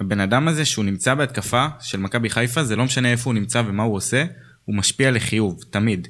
[0.00, 3.62] הבן אדם הזה שהוא נמצא בהתקפה של מכבי חיפה, זה לא משנה איפה הוא נמצא
[3.66, 4.24] ומה הוא עושה,
[4.64, 6.08] הוא משפיע לחיוב, תמיד.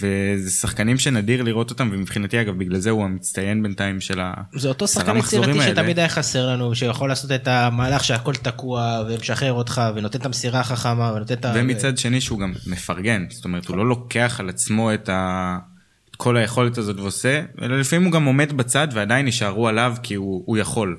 [0.00, 4.68] וזה שחקנים שנדיר לראות אותם ומבחינתי אגב בגלל זה הוא המצטיין בינתיים של העשרה זה
[4.68, 9.82] אותו שחקן יצירתי שתמיד היה חסר לנו שיכול לעשות את המהלך שהכל תקוע ומשחרר אותך
[9.94, 11.52] ונותן את המסירה החכמה ונותן את ה...
[11.56, 15.58] ומצד שני שהוא גם מפרגן זאת אומרת הוא לא לוקח על עצמו את, ה...
[16.10, 20.14] את כל היכולת הזאת ועושה אלא לפעמים הוא גם עומד בצד ועדיין יישארו עליו כי
[20.14, 20.96] הוא, הוא יכול.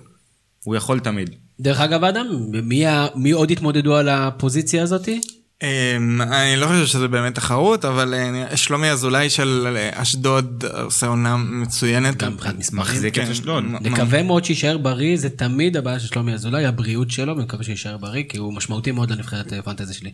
[0.64, 1.30] הוא יכול תמיד.
[1.60, 2.26] דרך אגב אדם
[2.64, 2.86] מי,
[3.16, 5.22] מי עוד התמודדו על הפוזיציה הזאתי?
[5.64, 11.07] אמ, אני לא חושב שזה באמת תחרות, אבל אה, שלומי אזולאי של אה, אשדוד עושה
[11.07, 12.18] עונה מצוינת.
[12.18, 12.82] גם מבחינת מספרים.
[12.82, 13.64] מחזיק את כן, אשדוד.
[13.82, 17.97] נקווה מאוד שיישאר בריא, זה תמיד הבעיה של שלומי אזולאי, הבריאות שלו, ואני מקווה שיישאר
[17.97, 20.11] בריא, כי הוא משמעותי מאוד לנבחרת פנטזי שלי.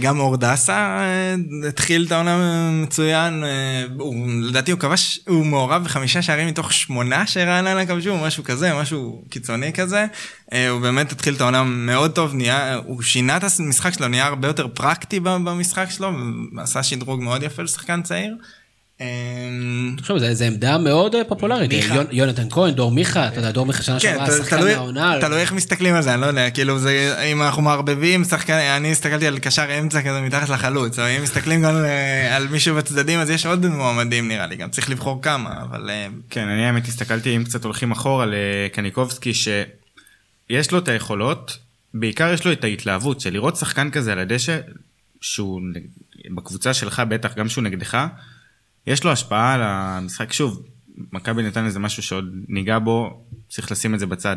[0.00, 1.00] גם אור דסה
[1.68, 3.44] התחיל את העונה מצוין,
[4.42, 9.72] לדעתי הוא כבש, הוא מעורב בחמישה שערים מתוך שמונה שרעננה כבשו, משהו כזה, משהו קיצוני
[9.72, 10.06] כזה.
[10.70, 12.34] הוא באמת התחיל את העונה מאוד טוב,
[12.84, 13.44] הוא שינה את
[13.78, 16.12] המשחק שלו, נהיה הרבה יותר פרקטי במשחק שלו,
[16.56, 18.34] ועשה שדרוג מאוד יפה לשחקן צעיר.
[19.96, 21.70] תחשוב, אמ, זו עמדה מאוד אה, פופולרית,
[22.10, 25.14] יונתן כהן, דור מיכה, אתה יודע, דור מיכה שנה כן, שעברה, שחקן מהעונה.
[25.20, 29.26] תלוי איך מסתכלים על זה, אני לא יודע, כאילו זה, אם אנחנו מערבבים, אני הסתכלתי
[29.26, 33.30] על קשר אמצע כזה מתחת לחלוץ, או אם מסתכלים גם אה, על מישהו בצדדים, אז
[33.30, 35.90] יש עוד מועמדים נראה לי, גם צריך לבחור כמה, אבל...
[35.90, 41.67] אה, כן, אני האמת הסתכלתי, אם קצת הולכים אחורה לקניקובסקי, שיש לו את היכולות,
[42.00, 44.60] בעיקר יש לו את ההתלהבות של לראות שחקן כזה על הדשא,
[45.20, 45.60] שהוא
[46.34, 48.06] בקבוצה שלך בטח, גם שהוא נגדך,
[48.86, 50.32] יש לו השפעה על המשחק.
[50.32, 50.62] שוב,
[51.12, 54.36] מכבי נתן איזה משהו שעוד ניגע בו, צריך לשים את זה בצד.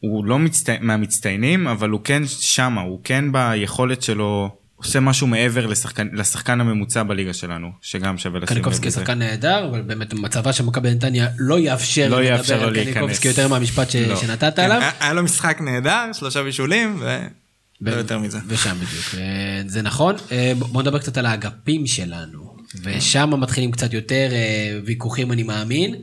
[0.00, 0.72] הוא לא מצטי...
[0.80, 7.02] מהמצטיינים, אבל הוא כן שמה, הוא כן ביכולת שלו עושה משהו מעבר לשחקן, לשחקן הממוצע
[7.02, 8.70] בליגה שלנו, שגם שווה לשים לב לזה.
[8.70, 12.94] קניקובסקי שחקן נהדר, אבל באמת מצבה של מכבי נתניה לא יאפשר לא יאפשר לו להיכנס.
[12.94, 13.96] קניקובסקי יותר מהמשפט ש...
[13.96, 14.16] לא.
[14.16, 14.80] שנתת עליו.
[14.80, 17.18] כן, היה לו משחק נהדר, שלושה בישולים, ו...
[17.80, 18.38] לא יותר מזה.
[18.46, 20.14] ושם בדיוק, אה, זה נכון.
[20.32, 25.94] אה, בוא נדבר קצת על האגפים שלנו, ושם מתחילים קצת יותר אה, ויכוחים אני מאמין.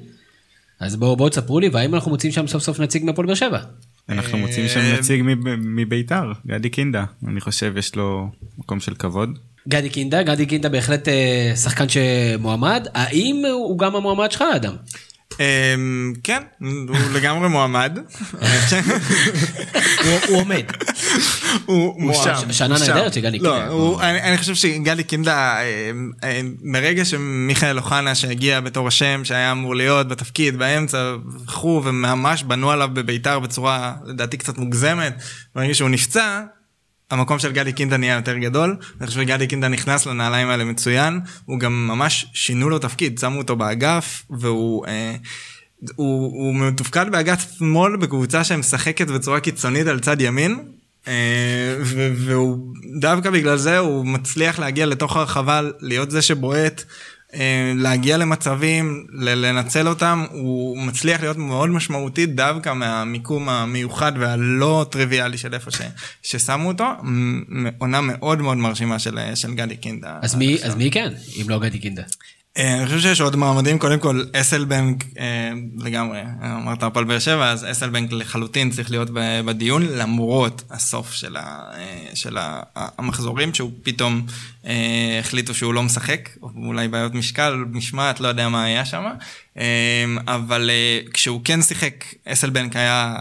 [0.79, 3.59] אז בואו בוא תספרו לי, והאם אנחנו מוצאים שם סוף סוף נציג מהפועל באר שבע?
[4.09, 5.23] אנחנו מוצאים שם נציג
[5.57, 9.39] מביתר, גדי קינדה, אני חושב יש לו מקום של כבוד.
[9.67, 14.75] גדי קינדה, גדי קינדה בהחלט אה, שחקן שמועמד, האם הוא גם המועמד שלך אדם?
[15.41, 17.97] אמ, כן, הוא לגמרי מועמד.
[20.27, 20.63] הוא עומד.
[21.65, 22.51] הוא שם.
[22.51, 24.09] שנה נהדרת של גדי לא, קינדה.
[24.09, 25.91] אני אני חושב שגדי קינדה, אה,
[26.23, 31.15] אה, מרגע שמיכאל אוחנה שהגיע בתור השם שהיה אמור להיות בתפקיד באמצע
[31.45, 35.13] וכו' וממש בנו עליו בביתר בצורה לדעתי קצת מוגזמת,
[35.55, 36.41] ברגע שהוא נפצע.
[37.11, 41.19] המקום של גדי קינדה נהיה יותר גדול, אני חושב שגדי קינדה נכנס לנעליים האלה מצוין,
[41.45, 45.15] הוא גם ממש שינו לו תפקיד, שמו אותו באגף, והוא אה,
[45.95, 50.59] הוא, הוא מתופקד באגף שמאל בקבוצה שמשחקת בצורה קיצונית על צד ימין,
[51.07, 51.77] אה,
[52.15, 56.83] והוא דווקא בגלל זה הוא מצליח להגיע לתוך הרחבה, להיות זה שבועט,
[57.75, 65.53] להגיע למצבים, לנצל אותם, הוא מצליח להיות מאוד משמעותי דווקא מהמיקום המיוחד והלא טריוויאלי של
[65.53, 65.81] איפה ש-
[66.23, 66.85] ששמו אותו,
[67.77, 70.19] עונה מאוד מאוד מרשימה של, של גדי קינדה.
[70.21, 72.03] אז מי, אז מי כן, אם לא גדי קינדה?
[72.57, 77.51] אה, אני חושב שיש עוד מועמדים, קודם כל אסלבנק אה, לגמרי, אמרת הפועל באר שבע,
[77.51, 79.09] אז אסלבנק לחלוטין צריך להיות
[79.45, 84.25] בדיון, למרות הסוף של, ה, אה, של ה, המחזורים, שהוא פתאום
[85.19, 89.03] החליטו שהוא לא משחק, או אולי בעיות משקל, משמעת, לא יודע מה היה שם,
[90.27, 93.15] אבל אה, כשהוא כן שיחק, אסלבנק היה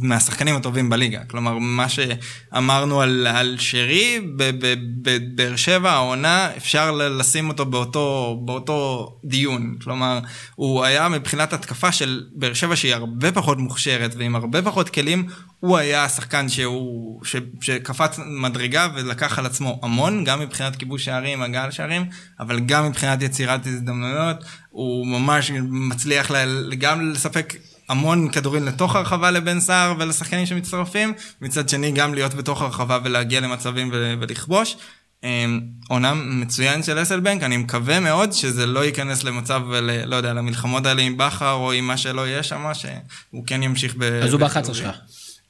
[0.00, 7.66] מהשחקנים הטובים בליגה, כלומר מה שאמרנו על, על שרי, בבאר שבע העונה, אפשר לשים אותו
[7.66, 10.18] באותו, באותו דיון, כלומר
[10.54, 15.26] הוא היה מבחינת התקפה של באר שבע שהיא הרבה פחות מוכשרת ועם הרבה פחות כלים,
[15.64, 21.42] הוא היה השחקן שהוא, ש, שקפץ מדרגה ולקח על עצמו המון, גם מבחינת כיבוש שערים,
[21.42, 22.06] הגעה לשערים,
[22.40, 24.36] אבל גם מבחינת יצירת הזדמנויות,
[24.70, 27.54] הוא ממש מצליח ל, גם לספק
[27.88, 33.40] המון כדורים לתוך הרחבה לבן סער ולשחקנים שמצטרפים, מצד שני גם להיות בתוך הרחבה ולהגיע
[33.40, 34.76] למצבים ו- ולכבוש.
[35.24, 40.32] אמ, עונה מצוין של אסלבנק, אני מקווה מאוד שזה לא ייכנס למצב, ל, לא יודע,
[40.32, 44.02] למלחמות האלה עם בכר או עם מה שלא יהיה שם, שהוא כן ימשיך ב...
[44.02, 44.68] אז הוא בחיובי.
[44.68, 44.96] ב-11 שלך.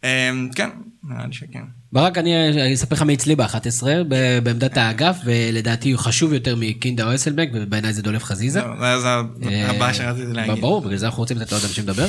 [0.04, 0.70] אמ, כן,
[1.04, 1.62] נראה לי שכן.
[1.92, 3.82] ברק, אני אני אספר לך מי אצלי ב-11,
[4.42, 8.60] בעמדת האגף, ולדעתי הוא חשוב יותר מקינדה או אסלבנק, ובעיניי זה דולף חזיזה.
[8.60, 10.60] זהו, זה אה, הבא שרציתי להגיד.
[10.60, 12.06] ברור, בגלל זה אנחנו רוצים לתת לעוד אנשים לדבר.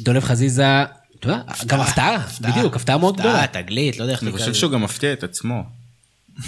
[0.00, 0.82] ודולב חזיזה,
[1.18, 3.44] אתה יודע, גם הפתעה, בדיוק, הפתעה מאוד גדולה.
[3.44, 4.54] הפתעה, תגלית, לא יודע איך אני חושב.
[4.54, 5.62] שהוא גם מפתיע את עצמו,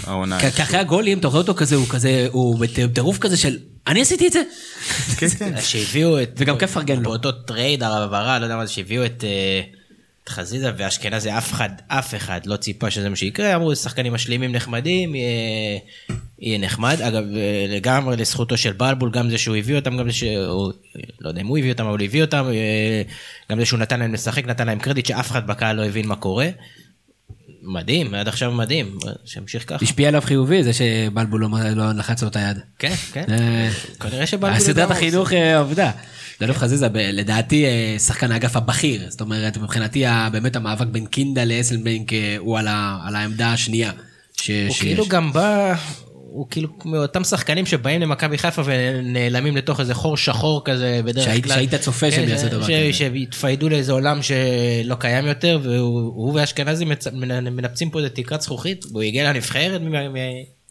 [0.03, 0.39] העונה.
[0.39, 4.27] כי אחרי הגולים, אתה רואה אותו כזה, הוא כזה, הוא בטירוף כזה של, אני עשיתי
[4.27, 4.41] את זה.
[5.17, 5.61] כן, כן.
[5.69, 6.29] שהביאו את...
[6.37, 7.03] וגם כיף לפרגן לו.
[7.03, 9.23] באותו trade, העברה, לא יודע מה זה, שהביאו את...
[9.23, 9.61] אה,
[10.23, 14.51] את חזיזה ואשכנזי, אף אחד, אף אחד לא ציפה שזה מה שיקרה, אמרו שחקנים משלימים
[14.51, 15.79] נחמדים, יהיה,
[16.39, 17.01] יהיה נחמד.
[17.01, 20.71] אגב, אה, לגמרי לזכותו של בלבול, גם זה שהוא הביא אותם, גם זה שהוא,
[21.21, 23.01] לא יודע אם הוא הביא אותם, אבל הוא הביא אותם, אה,
[23.51, 26.15] גם זה שהוא נתן להם לשחק, נתן להם קרדיט שאף אחד בקהל לא הבין מה
[26.15, 26.49] קורה.
[27.63, 29.85] מדהים, עד עכשיו מדהים, שימשיך ככה.
[29.85, 32.57] השפיע עליו חיובי, זה שבלבול לא- לא לחץ לו את היד.
[32.79, 33.23] כן, כן.
[33.29, 34.59] אה, כנראה שבלבול...
[34.59, 35.91] סדרת יודע מה הוא החינוך אה, עבדה.
[36.39, 39.05] דולב חזיזה, ב- לדעתי, אה, שחקן האגף הבכיר.
[39.09, 43.91] זאת אומרת, מבחינתי, באמת המאבק בין קינדה לאסלבנק הוא על העמדה השנייה.
[44.67, 44.75] הוא.
[44.79, 45.75] כאילו גם בא,
[46.33, 51.43] הוא כאילו מאותם שחקנים שבאים למכבי חיפה ונעלמים לתוך איזה חור שחור כזה בדרך שהיית-
[51.43, 51.53] כלל.
[51.55, 52.93] שהיית צופה שהם כן, יעשו ש- דבר ש- כזה.
[52.93, 57.07] שהתפיידו לאיזה עולם שלא קיים יותר, והוא הוא ואשכנזי מצ-
[57.51, 59.81] מנפצים פה איזה תקרת זכוכית, והוא הגיע לנבחרת,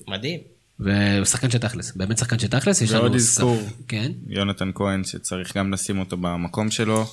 [0.08, 0.40] מדהים.
[0.80, 2.80] והוא שחקן של תכלס, באמת שחקן של תכלס.
[2.82, 3.58] יש לנו ועוד אזכור.
[3.88, 4.12] כן.
[4.28, 7.06] יונתן כהן, שצריך גם לשים אותו במקום שלו.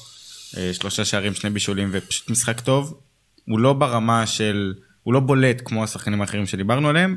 [0.57, 2.99] אה, שלושה שערים, שני בישולים, ופשוט משחק טוב.
[3.47, 4.73] הוא לא ברמה של...
[5.03, 7.15] הוא לא בולט כמו השחקנים האחרים שדיברנו עליהם,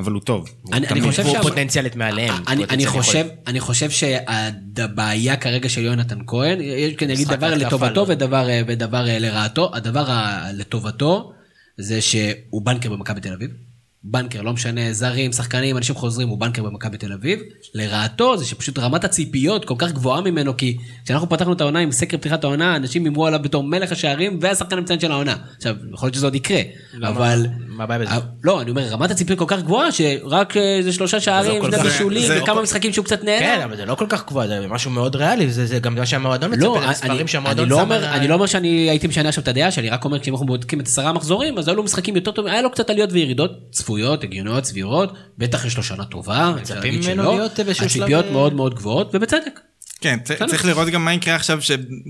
[0.00, 0.48] אבל הוא טוב.
[0.62, 2.34] הוא אני- אני חושב הוא שה- פוטנציאלית מעליהם.
[2.48, 3.26] אני, אני חושב.
[3.46, 8.06] אני חושב שהבעיה כרגע של יונתן כהן, יש כאן נגיד דבר לטובתו לא.
[8.08, 9.70] ודבר, ודבר אה, לרעתו.
[9.74, 11.32] הדבר ה- לטובתו
[11.78, 13.50] זה שהוא בנקר במכבי תל אביב.
[14.04, 17.38] בנקר, לא משנה, זרים, שחקנים, אנשים חוזרים, הוא בנקר במכבי תל אביב.
[17.74, 21.92] לרעתו זה שפשוט רמת הציפיות כל כך גבוהה ממנו, כי כשאנחנו פתחנו את העונה עם
[21.92, 25.36] סקר פתיחת העונה, אנשים הימרו עליו בתור מלך השערים והשחקן המצטיין של העונה.
[25.56, 26.60] עכשיו, יכול להיות שזה עוד יקרה,
[27.02, 27.46] אבל...
[27.68, 28.10] מה הבעיה בזה?
[28.10, 31.70] אה, לא, אני אומר, רמת הציפיות כל כך גבוהה, שרק אה, איזה שלושה שערים, כל
[31.70, 33.38] שני בישולים, זה- וכמה משחקים שהוא קצת נהנה.
[33.40, 36.50] כן, אבל זה לא כל כך גבוה, זה משהו מאוד ריאלי, זה גם מה שהמועדון
[36.52, 39.70] מצפה, לא, אני, שהמועדון לא שם אומר, אני לא שאני הייתי משנה עכשיו את הדעה
[39.70, 42.52] שלי, רק אומר כשאם אנחנו בודקים את עשרה מחזורים, אז היו לו משחקים יותר טובים,
[42.52, 43.50] היה לו קצת עליות וירידות
[43.90, 47.32] צפויות, הגיוניות, סבירות, בטח יש לו שנה טובה, מצפים ממנו.
[47.32, 49.60] להיות באיזשהו שלב, הציפיות אה, מאוד מאוד גבוהות, ובצדק.
[50.00, 51.58] כן, צריך לראות גם מה יקרה עכשיו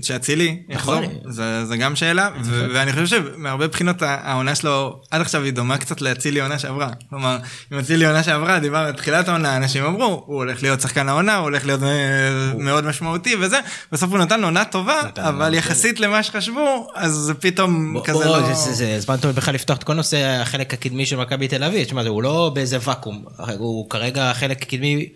[0.01, 1.33] שאצילי יחזור, נכון.
[1.65, 2.29] זה גם שאלה,
[2.73, 6.89] ואני חושב שמהרבה בחינות העונה שלו עד עכשיו היא דומה קצת לאצילי עונה שעברה.
[7.09, 7.37] כלומר,
[7.73, 11.43] אם אצילי עונה שעברה, דיבר בתחילת העונה, אנשים אמרו, הוא הולך להיות שחקן העונה, הוא
[11.43, 13.59] הולך להיות אה, מאוד משמעותי וזה,
[13.91, 18.53] בסוף הוא נתן עונה טובה, אבל יחסית למה שחשבו, אז זה פתאום כזה לא...
[18.53, 22.07] זה זמן טוב בכלל לפתוח את כל נושא החלק הקדמי של מכבי תל אביב, תשמע,
[22.07, 23.25] הוא לא באיזה ואקום,
[23.57, 25.09] הוא כרגע החלק הקדמי...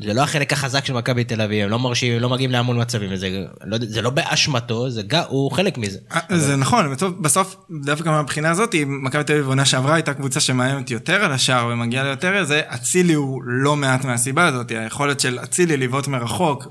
[0.00, 2.80] זה לא החלק החזק של מכבי תל אביב, הם לא מרשים, הם לא מגיעים להמון
[2.80, 5.98] מצבים, וזה לא, זה לא באשמתו, זה גם, הוא חלק מזה.
[6.12, 10.90] אה, זה נכון, בסוף, דווקא מהבחינה הזאת, מכבי תל אביב עונה שעברה הייתה קבוצה שמאיימת
[10.90, 15.76] יותר על השער ומגיעה ליותר זה, אצילי הוא לא מעט מהסיבה הזאת, היכולת של אצילי
[15.76, 16.66] לבעוט מרחוק,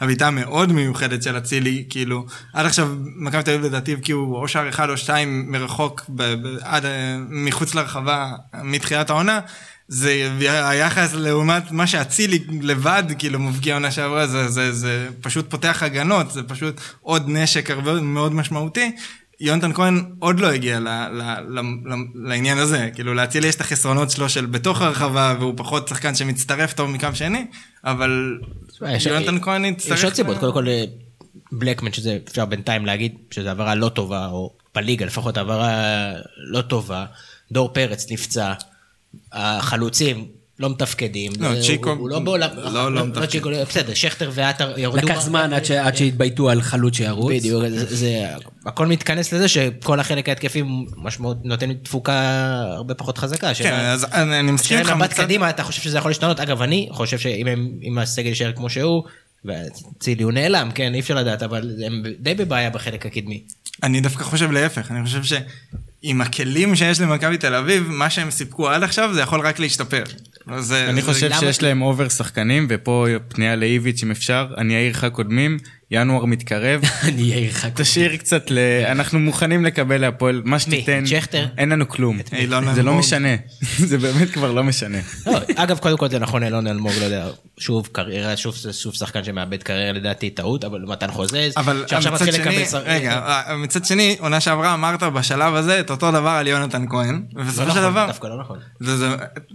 [0.00, 4.68] הבעיטה המאוד מיוחדת של אצילי, כאילו, עד עכשיו מכבי תל אביב לדעתי הבקיעו או שער
[4.68, 6.10] אחד או שתיים מרחוק,
[6.62, 6.84] עד
[7.28, 8.32] מחוץ לרחבה
[8.62, 9.40] מתחילת העונה.
[9.88, 15.82] זה היחס לעומת מה שאצילי לבד כאילו מבקיע עונה שעברה זה, זה, זה פשוט פותח
[15.82, 18.92] הגנות זה פשוט עוד נשק הרבה מאוד משמעותי.
[19.40, 23.60] יונתן כהן עוד לא הגיע ל, ל, ל, ל, לעניין הזה כאילו לאצילי יש את
[23.60, 27.46] החסרונות שלו של בתוך הרחבה והוא פחות שחקן שמצטרף טוב מקו שני
[27.84, 28.38] אבל
[29.06, 29.98] יונתן כהן יצטרך.
[29.98, 30.66] יש עוד סיבות קודם כל
[31.52, 35.70] בלקמן שזה אפשר בינתיים להגיד שזה עברה לא טובה או בליגה לפחות עברה
[36.36, 37.04] לא טובה
[37.52, 38.52] דור פרץ נפצע.
[39.32, 40.26] החלוצים
[40.58, 41.32] לא מתפקדים.
[41.38, 41.90] לא, צ'יקו.
[41.90, 42.48] הוא לא בעולם.
[42.56, 43.26] לא, לא, לא מתפקד.
[43.26, 44.96] צ'יקו, בסדר, שכטר ועטר ירדו.
[44.96, 47.32] לקח זמן עד שהתבייתו על חלוץ שירוץ.
[47.32, 48.24] בדיוק, זה,
[48.66, 50.62] הכל מתכנס לזה שכל החלק ההתקפי
[50.96, 53.54] משמעות נותן תפוקה הרבה פחות חזקה.
[53.54, 54.90] כן, אז אני מסכים איתך.
[54.90, 56.40] מבט קדימה, אתה חושב שזה יכול להשתנות?
[56.40, 59.02] אגב, אני חושב שאם הסגל יישאר כמו שהוא,
[59.44, 63.42] וצילי הוא נעלם, כן, אי אפשר לדעת, אבל הם די בבעיה בחלק הקדמי.
[63.82, 65.32] אני דווקא חושב להפך, אני חושב ש...
[66.02, 70.04] עם הכלים שיש למכבי תל אביב, מה שהם סיפקו עד עכשיו זה יכול רק להשתפר.
[70.58, 74.90] זה, אני זה חושב שיש להם אובר שחקנים, ופה פנייה לאיביץ' אם אפשר, אני אעיר
[74.90, 75.58] לך קודמים,
[75.90, 76.80] ינואר מתקרב.
[77.08, 77.66] אני אעיר לך.
[77.74, 78.58] תשאיר קצת ל...
[78.86, 81.00] אנחנו מוכנים לקבל להפועל, מה שתיתן.
[81.00, 81.06] מי?
[81.06, 81.46] שכטר?
[81.58, 82.18] אין לנו כלום.
[82.74, 83.28] זה לא משנה.
[83.90, 84.98] זה באמת כבר לא משנה.
[85.26, 87.26] לא, אגב, קודם כל זה נכון, אילון אלמוג, לא יודע,
[87.58, 88.36] שוב קריירה,
[88.72, 91.34] שוב שחקן שמאבד קריירה לדעתי טעות, אבל מתן חוזז,
[91.86, 92.78] שעכשיו מתחיל לקבל...
[92.84, 97.62] רגע, מצד שני, עונה שעברה אמרת בשלב הזה את אותו דבר על יונתן כהן, ובסופו
[97.62, 98.06] של נכון, דבר...
[98.06, 98.58] דווקא לא נכון.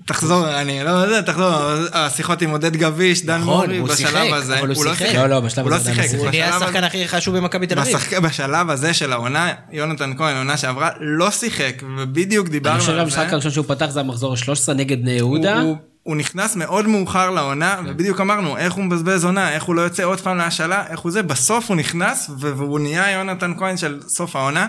[0.05, 1.53] תחזור, אני לא יודע, תחזור,
[1.93, 6.20] השיחות עם עודד גביש, דן נכון, מורי, בשלב הזה, הוא לא שיחק.
[6.21, 7.97] הוא נהיה השחקן הכי חשוב במכבי תל אביב.
[8.23, 12.91] בשלב הזה של העונה, יונתן כהן, עונה שעברה, לא שיחק, ובדיוק דיברנו על זה.
[12.91, 15.61] אני חושב שהמשחק הראשון שהוא פתח זה המחזור ה-13 נגד בני יהודה.
[16.03, 17.89] הוא נכנס מאוד מאוחר לעונה, כן.
[17.89, 21.11] ובדיוק אמרנו, איך הוא מבזבז עונה, איך הוא לא יוצא עוד פעם להשאלה, איך הוא
[21.11, 24.67] זה, בסוף הוא נכנס, והוא נהיה יונתן כהן של סוף העונה.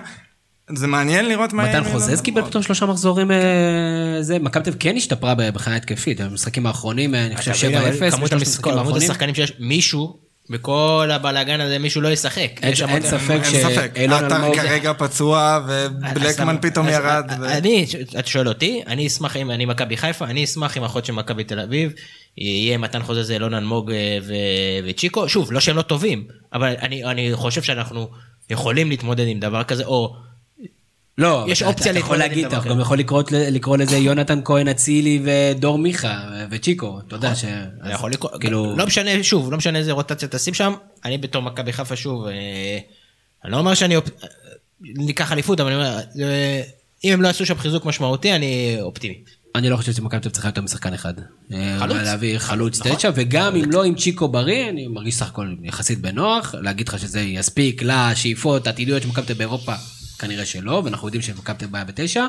[0.75, 1.69] זה מעניין לראות מה...
[1.69, 3.37] מתן חוזז קיבל פתאום שלושה מחזורים, אה,
[4.21, 8.63] זה, מכבי תל כן השתפרה בחיה התקפית, במשחקים האחרונים, אה, אני חושב 7-0.
[8.63, 10.19] כמות השחקנים שיש, מישהו
[10.51, 12.51] בכל הבלאגן הזה מישהו לא ישחק.
[12.63, 14.59] אין ספק שאילון אלמוג...
[14.59, 17.31] עטר כרגע פצוע ובלקמן פתאום ירד.
[17.45, 17.87] אני,
[18.19, 21.45] אתה שואל אותי, אני אשמח אם אני מכבי חיפה, אני אשמח אם אחות של מכבי
[21.45, 21.93] תל אביב,
[22.39, 24.19] יהיה מתן חוזה זה אילון אלמוג אה,
[24.87, 28.09] וצ'יקו, שוב, לא שהם לא טובים, אבל אני חושב שאנחנו
[28.51, 30.17] יכולים להתמודד עם דבר כזה, או...
[31.19, 32.59] לא, יש אופציה להתמודד עם דבר כזה.
[32.59, 32.99] אתה גם יכול
[33.51, 37.45] לקרוא לזה יונתן כהן אצילי ודור מיכה וצ'יקו, אתה יודע ש...
[37.91, 38.77] יכול לקרוא, כאילו...
[38.77, 40.73] לא משנה, שוב, לא משנה איזה רוטציה תשים שם,
[41.05, 42.79] אני בתור מכבי חיפה שוב, אה,
[43.45, 43.97] אני לא אומר שאני
[44.81, 46.63] ניקח אליפות, אבל אני אומר, אה,
[47.05, 49.19] אם הם לא יעשו שם חיזוק משמעותי, אני אופטימי.
[49.55, 51.15] אני לא חושב שמכבי צריכה יותר משחקן אחד.
[51.53, 51.97] אה, חלוץ?
[51.97, 52.97] להביא חלוץ נכון.
[52.97, 56.99] תשע, וגם אם לא עם צ'יקו בריא, אני מרגיש סך הכל יחסית בנוח, להגיד לך
[56.99, 59.75] שזה יספיק לשאיפות העתידיות של מכבי תל באירופה.
[60.23, 62.27] כנראה שלא, ואנחנו יודעים שמכבי בעיה בתשע,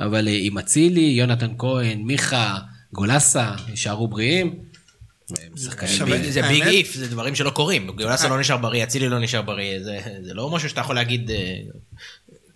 [0.00, 2.58] אבל אה, עם אצילי, יונתן כהן, מיכה,
[2.92, 4.58] גולסה, יישארו בריאים.
[6.28, 7.86] זה ביג איף, זה דברים שלא קורים.
[7.86, 9.78] גולסה לא נשאר בריא, אצילי לא נשאר בריא,
[10.22, 11.58] זה לא משהו שאתה יכול להגיד אה,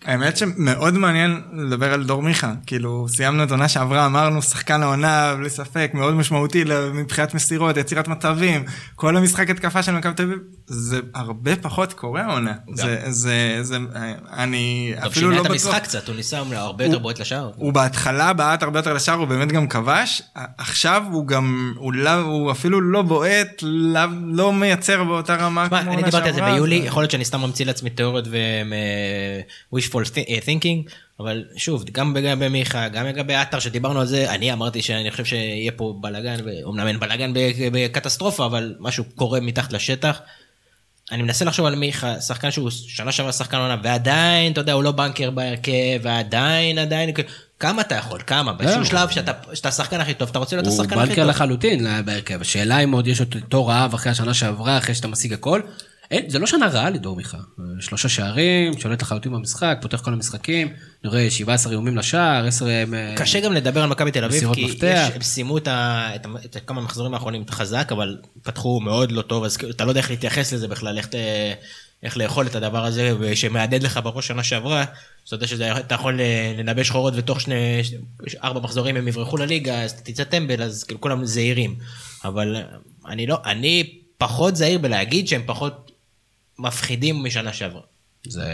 [0.05, 5.35] האמת שמאוד מעניין לדבר על דור מיכה, כאילו סיימנו את עונה שעברה, אמרנו שחקן העונה
[5.39, 8.65] בלי ספק, מאוד משמעותי מבחינת מסירות, יצירת מצבים,
[8.97, 12.53] כל המשחק התקפה של מכבי תל אביב, זה הרבה פחות קורה העונה.
[12.75, 13.77] זה, זה, זה,
[14.33, 15.47] אני אפילו לא בטוח.
[15.47, 17.51] טוב, שינה את המשחק קצת, הוא ניסה הרבה יותר בועט לשער.
[17.57, 20.23] הוא בהתחלה בעט הרבה יותר לשער, הוא באמת גם כבש,
[20.59, 25.85] עכשיו הוא גם, הוא, לא, אפילו לא בועט, לא, לא מייצר באותה רמה כמו עונה
[25.85, 25.95] שעברה.
[25.95, 28.29] אני דיברתי על זה ביולי, יכול להיות שאני סתם ממציא לעצמי תיאוריות
[29.95, 34.83] wishful thinking, אבל שוב, גם לגבי מיכה, גם לגבי עטר שדיברנו על זה, אני אמרתי
[34.83, 37.33] שאני חושב שיהיה פה בלאגן, אומנם אין בלאגן
[37.73, 40.21] בקטסטרופה, אבל משהו קורה מתחת לשטח.
[41.13, 44.85] אני מנסה לחשוב על מיכה, שחקן שהוא שנה שעברה שחקן עונה, ועדיין, אתה יודע, הוא
[44.85, 47.11] לא בנקר בהרכב, ועדיין, עדיין,
[47.59, 48.21] כמה אתה יכול?
[48.27, 48.53] כמה?
[48.53, 50.99] באיזשהו שלב שאתה השחקן הכי טוב, אתה רוצה להיות השחקן הכי טוב.
[50.99, 52.41] הוא בנקר לחלוטין בהרכב.
[52.41, 55.61] השאלה אם עוד יש אותו רעב אחרי השנה שעברה, אחרי שאתה משיג הכל.
[56.11, 57.39] אין, זה לא שנה רעה לדור מיכה.
[57.81, 60.69] שלושה שערים, שולט לחלוטין במשחק, פותח כל המשחקים,
[61.05, 62.67] אני רואה 17 איומים לשער, 10...
[63.17, 64.83] קשה גם לדבר על מכבי תל אביב, כי יש,
[65.15, 69.59] הם סיימו את, את, את כמה מחזורים האחרונים חזק, אבל פתחו מאוד לא טוב, אז
[69.71, 71.09] אתה לא יודע איך להתייחס לזה בכלל, איך,
[72.03, 74.85] איך לאכול את הדבר הזה, ושמהדהד לך בראש שנה שעברה,
[75.27, 76.21] אתה יודע שאתה יכול
[76.59, 77.83] לנבא שחורות ותוך שני,
[78.43, 81.77] ארבע מחזורים הם יברחו לליגה, אז תצא טמבל, אז כאילו כולם זהירים.
[82.25, 82.57] אבל
[83.09, 85.91] אני לא, אני פחות זהיר בלהגיד שהם פחות
[86.61, 87.81] מפחידים משנה שעברה.
[88.27, 88.45] זה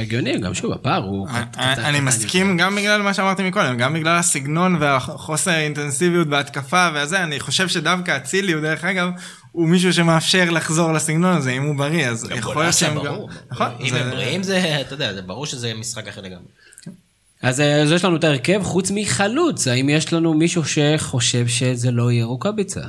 [0.00, 1.28] הגיוני, גם שוב, הפער הוא...
[1.56, 7.40] אני מסכים גם בגלל מה שאמרתי מקודם, גם בגלל הסגנון והחוסר האינטנסיביות בהתקפה וזה, אני
[7.40, 9.08] חושב שדווקא אצילי, הוא דרך אגב,
[9.52, 13.14] הוא מישהו שמאפשר לחזור לסגנון הזה, אם הוא בריא, אז יכול להיות שהם גם...
[13.50, 13.68] נכון.
[13.80, 16.48] אם הם בריאים זה, אתה יודע, זה ברור שזה משחק אחר לגמרי.
[17.42, 17.62] אז
[17.94, 22.80] יש לנו את ההרכב, חוץ מחלוץ, האם יש לנו מישהו שחושב שזה לא יהיה רוקאביצה?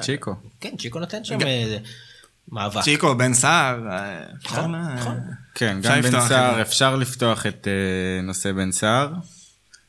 [0.00, 0.34] צ'יקו.
[0.60, 1.38] כן, צ'יקו נותן שם...
[2.48, 2.82] מאבק.
[2.82, 3.78] צ'יקו, בן סער,
[4.44, 5.20] נכון, נכון.
[5.54, 7.68] כן, גם בן סער, אפשר לפתוח את
[8.22, 9.12] נושא בן סער.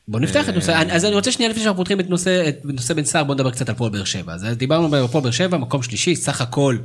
[0.08, 2.93] בוא נפתח את נושא, אז אני רוצה שנייה לפני שאנחנו פותחים את נושא, את נושא
[2.93, 4.34] בן סער, בוא נדבר קצת על פועל באר שבע.
[4.34, 6.78] אז דיברנו על הפועל באר שבע, מקום שלישי, סך הכל.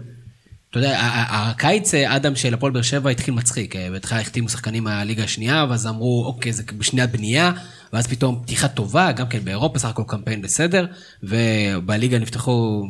[0.70, 0.98] אתה יודע,
[1.30, 6.24] הקיץ אדם של הפועל באר שבע התחיל מצחיק, בהתחלה החתימו שחקנים מהליגה השנייה, ואז אמרו,
[6.26, 7.52] אוקיי, זה בשנייה בנייה,
[7.92, 10.86] ואז פתאום פתיחה טובה, גם כן באירופה, סך הכל קמפיין בסדר,
[11.22, 12.84] ובליגה נפתחו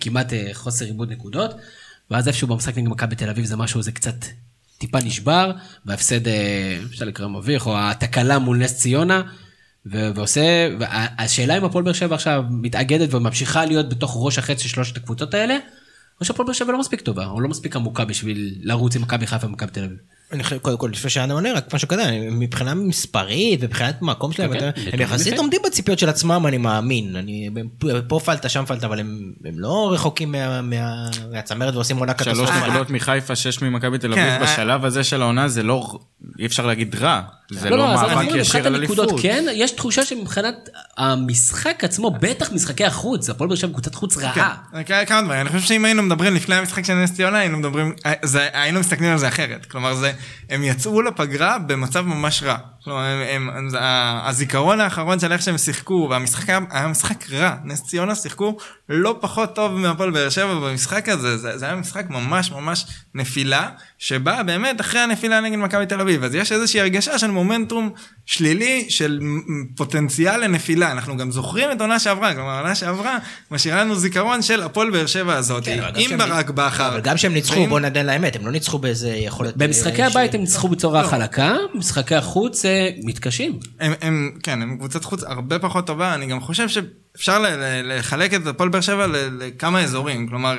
[0.00, 1.54] כמעט חוסר עיבוד נקודות.
[2.14, 4.14] ואז איפשהו במשחק נגד מכבי תל אביב זה משהו, זה קצת
[4.78, 5.52] טיפה נשבר,
[5.86, 6.28] וההפסד,
[6.90, 9.22] אפשר לקרוא מביך, או התקלה מול נס ציונה,
[9.86, 10.68] ועושה,
[11.18, 15.34] השאלה אם הפועל באר שבע עכשיו מתאגדת וממשיכה להיות בתוך ראש החץ של שלושת הקבוצות
[15.34, 15.58] האלה,
[16.20, 19.26] או שהפועל באר שבע לא מספיק טובה, או לא מספיק עמוקה בשביל לרוץ עם מכבי
[19.26, 19.98] חיפה ומכבי תל אביב.
[20.34, 24.52] אני חושב, קודם כל, לפני שאדם עונה, רק משהו כזה, מבחינה מספרית ומבחינת מקום שלהם,
[24.52, 27.16] כן, כן, הם יחסית עומדים בציפיות של עצמם, אני מאמין.
[27.16, 27.50] אני,
[28.08, 30.34] פה פלטה, שם פלטה, אבל הם לא רחוקים
[31.32, 32.52] מהצמרת ועושים עונה קטסטרופה.
[32.52, 35.98] שלוש נקודות מחיפה, שש ממכבי תל אביב, כן, בשלב אה- הזה של העונה זה לא,
[36.38, 37.22] אי אפשר להגיד רע.
[37.50, 39.20] זה לא, לא מאבק ישיר על אליפות.
[39.22, 44.54] כן, יש תחושה שמבחינת המשחק עצמו, בטח משחקי החוץ, הפועל באר שבע קבוצת חוץ רעה.
[45.06, 47.92] כמה דברים, אני חושב שאם היינו מדברים לפני המשחק של נס ציונה, היינו מדברים,
[48.32, 49.66] היינו מסתכלים על זה אחרת.
[49.66, 50.12] כלומר, זה,
[50.50, 52.56] הם יצאו לפגרה במצב ממש רע.
[52.84, 53.68] כלומר, הם, הם,
[54.24, 57.54] הזיכרון האחרון של איך שהם שיחקו, והמשחק היה, היה משחק רע.
[57.64, 58.56] נס ציונה שיחקו
[58.88, 63.68] לא פחות טוב מהפועל באר שבע במשחק הזה, זה, זה היה משחק ממש ממש נפילה,
[63.98, 66.24] שבאה באמת אחרי הנפילה נגד מכבי תל אביב.
[66.24, 67.90] אז יש איזושהי הרגשה של מומנטום
[68.26, 69.20] שלילי, של
[69.76, 70.92] פוטנציאל לנפילה.
[70.92, 73.18] אנחנו גם זוכרים את עונה שעברה, כלומר, עונה שעברה
[73.50, 76.88] משאירה לנו זיכרון של הפועל באר שבע הזאת, כן, עם ברק בכר.
[76.88, 77.68] אבל גם שהם ניצחו, ועם...
[77.68, 79.56] בוא נדע לאמת, הם לא ניצחו באיזה יכולת...
[79.56, 81.08] במשחקי אה, הבית הם ניצחו בצורה לא.
[81.08, 82.73] חלקה, משחקי החוץ אה,
[83.04, 83.58] מתקשים.
[83.80, 87.44] הם, הם, כן, הם קבוצת חוץ הרבה פחות טובה, אני גם חושב שאפשר
[87.84, 89.06] לחלק את הפועל באר שבע
[89.38, 90.58] לכמה אזורים, כלומר,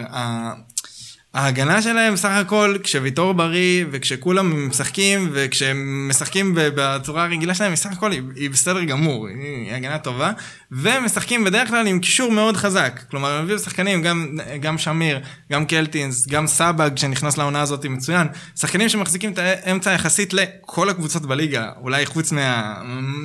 [1.36, 7.92] ההגנה שלהם סך הכל, כשוויטור בריא וכשכולם משחקים וכשהם משחקים בצורה הרגילה שלהם, היא סך
[7.92, 10.32] הכל היא, היא בסדר גמור, היא, הגנה טובה,
[10.72, 13.02] ומשחקים בדרך כלל עם קישור מאוד חזק.
[13.12, 15.20] כלומר, הם הביאו שחקנים, גם, גם שמיר,
[15.52, 21.26] גם קלטינס, גם סבג שנכנס לעונה הזאת מצוין, שחקנים שמחזיקים את האמצע יחסית לכל הקבוצות
[21.26, 22.76] בליגה, אולי חוץ מה,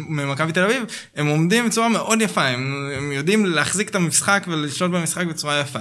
[0.09, 0.83] ממכבי תל אביב,
[1.17, 5.81] הם עומדים בצורה מאוד יפה, הם, הם יודעים להחזיק את המשחק ולשלוט במשחק בצורה יפה.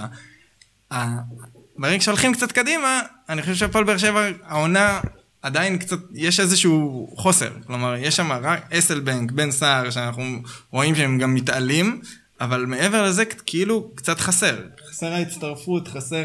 [1.80, 5.00] ברגע שהולכים קצת קדימה, אני חושב שהפועל באר שבע, העונה
[5.42, 7.50] עדיין קצת, יש איזשהו חוסר.
[7.66, 12.00] כלומר, יש שם רק אסלבנק, בן סער, שאנחנו רואים שהם גם מתעלים,
[12.40, 14.56] אבל מעבר לזה, כאילו, קצת חסר.
[14.90, 16.24] חסר ההצטרפות, חסר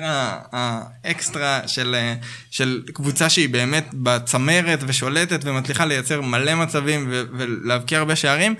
[0.51, 1.95] האקסטרה של,
[2.49, 8.55] של קבוצה שהיא באמת בצמרת ושולטת ומצליחה לייצר מלא מצבים ולהבקיע הרבה שערים.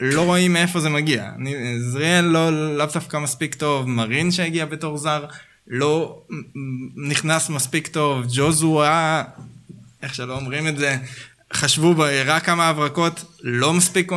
[0.00, 1.30] לא רואים מאיפה זה מגיע.
[1.78, 5.24] זריאל לא לאו דווקא מספיק טוב, מרין שהגיע בתור זר.
[5.70, 6.22] לא
[6.96, 9.24] נכנס מספיק טוב, ג'וזו היה,
[10.02, 10.96] איך שלא אומרים את זה,
[11.52, 11.94] חשבו
[12.26, 14.12] רק כמה הברקות, לא מספיק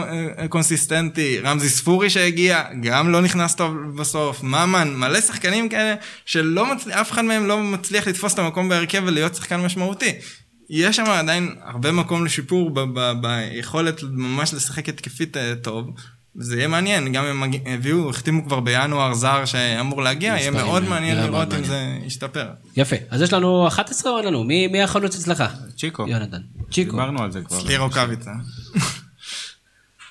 [0.49, 5.95] קונסיסטנטי, רמזי ספורי שהגיע, גם לא נכנס טוב בסוף, ממן, מלא שחקנים כאלה,
[6.25, 10.11] שלא מצליח, אף אחד מהם לא מצליח לתפוס את המקום בהרכב ולהיות שחקן משמעותי.
[10.69, 12.71] יש שם עדיין הרבה מקום לשיפור
[13.21, 15.89] ביכולת ממש לשחק התקפית אה, טוב,
[16.35, 21.17] זה יהיה מעניין, גם הם הביאו, החתימו כבר בינואר זר שאמור להגיע, יהיה מאוד מעניין
[21.17, 22.47] לראות אם זה ישתפר.
[22.77, 24.43] יפה, אז יש לנו 11 או אין לנו?
[24.43, 25.43] מי החלוץ אצלך?
[25.77, 26.07] צ'יקו.
[26.07, 26.41] יונתן.
[26.71, 26.91] צ'יקו.
[26.91, 27.59] דיברנו על זה כבר.
[27.59, 28.31] סלירו קוויצה.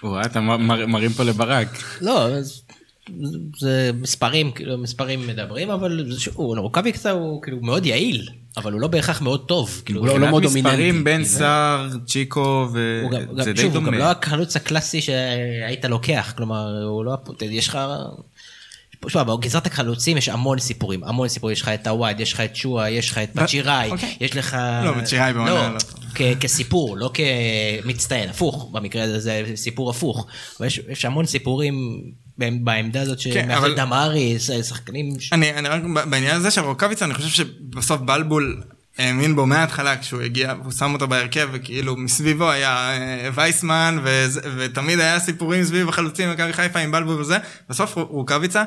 [0.02, 0.40] וואי, אתה
[0.88, 1.68] מרים פה לברק.
[2.00, 2.61] לא, אז
[3.58, 8.86] זה מספרים, כאילו מספרים מדברים, אבל הוא רוקאביצה הוא כאילו מאוד יעיל, אבל הוא לא
[8.86, 9.82] בהכרח מאוד טוב.
[9.84, 10.76] כאילו, הוא לא, לא מאוד דומיננטי.
[10.76, 13.78] מספרים בין סער, צ'יקו, וזה די דומה.
[13.78, 17.78] הוא גם לא החלוץ הקלאסי שהיית לוקח, כלומר, הוא לא, יש לך...
[19.06, 22.56] תשמע, בגזרת החלוצים יש המון סיפורים, המון סיפורים, יש לך את הוואד, יש לך את
[22.56, 24.16] שואה, יש לך את בצ'יראי, אוקיי.
[24.20, 24.56] יש לך...
[24.84, 26.34] לא, בצ'יראי בעונה לא.
[26.40, 30.26] כסיפור, לא כמצטיין, הפוך, במקרה הזה זה סיפור הפוך.
[30.88, 32.02] יש המון סיפורים
[32.38, 35.08] בעמדה הזאת שמאחד דמארי, שחקנים...
[35.32, 38.62] אני רק בעניין הזה של רוקאביצה, אני חושב שבסוף בלבול
[38.98, 43.98] האמין בו מההתחלה כשהוא הגיע, הוא שם אותו בהרכב, וכאילו מסביבו היה אה, וייסמן,
[44.56, 48.64] ותמיד היה סיפורים סביב החלוצים במכבי חיפה עם בלבול וזה, בסוף רוקאביצה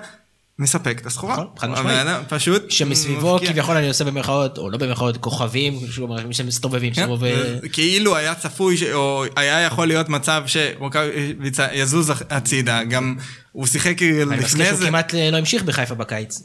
[0.59, 1.34] מספק את הסחורה.
[1.34, 2.07] נכון, חד משמעית.
[2.30, 5.80] פשוט שמסביבו כביכול אני עושה במרכאות, או לא במרכאות, כוכבים,
[6.32, 6.93] שמסתובבים.
[6.93, 7.07] כן,
[7.74, 13.16] כאילו היה צפוי, או היה יכול להיות מצב שרוקאביצה יזוז הצידה, גם
[13.55, 14.33] הוא שיחק לפני זה.
[14.33, 16.41] אני מזכיר שהוא כמעט לא המשיך בחיפה בקיץ.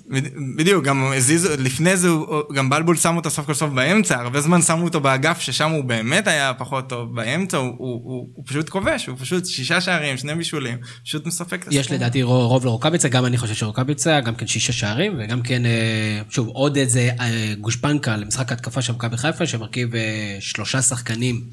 [0.57, 2.09] בדיוק, גם הזיזו, לפני זה,
[2.55, 5.85] גם בלבול שמו אותו סוף כל סוף באמצע, הרבה זמן שמו אותו באגף, ששם הוא
[5.85, 7.15] באמת היה פחות טוב.
[7.15, 11.55] באמצע הוא, הוא, הוא, הוא פשוט כובש, הוא פשוט שישה שערים, שני בישולים, פשוט מספק
[11.55, 11.81] את הסיפור.
[11.81, 16.21] יש לדעתי רוב לרוקאביצה, גם אני חושב שרוקאביצה, גם כן שישה שערים, וגם כן, אה,
[16.31, 21.45] שוב, עוד איזה אה, גושפנקה למשחק ההתקפה של מכבי חיפה, שמרכיב אה, שלושה שחקנים.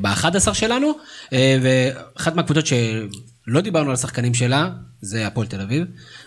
[0.00, 0.92] ב-11 שלנו,
[1.62, 2.66] ואחת מהקבוצות
[3.46, 4.70] לא דיברנו על השחקנים שלה,
[5.00, 5.84] זה הפועל תל אביב,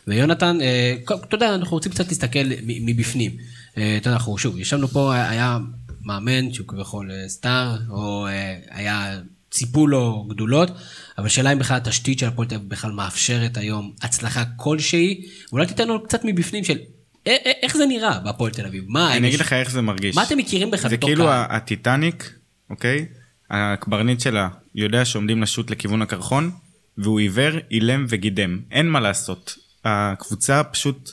[0.07, 3.31] ויונתן, אה, אתה יודע, אנחנו רוצים קצת להסתכל מבפנים.
[3.77, 5.57] אה, אתה יודע, אנחנו שוב, ישבנו פה, היה
[6.01, 8.27] מאמן שהוא כביכול אה, סטאר, או
[8.69, 9.19] היה,
[9.51, 10.71] ציפו לו גדולות,
[11.17, 15.67] אבל שאלה אם בכלל התשתית של הפועל תל אביב בכלל מאפשרת היום הצלחה כלשהי, ואולי
[15.67, 16.77] תיתן לנו קצת מבפנים של
[17.63, 18.83] איך זה נראה בהפועל תל אביב?
[18.87, 20.15] מה, אני אגיד לך איך זה מרגיש.
[20.15, 22.33] מה אתם מכירים בכלל זה כאילו הטיטניק,
[22.69, 23.05] אוקיי?
[23.49, 26.51] הקברניט שלה יודע שעומדים לשוט לכיוון הקרחון,
[26.97, 28.59] והוא עיוור, אילם וגידם.
[28.71, 29.55] אין מה לעשות.
[29.85, 31.11] הקבוצה פשוט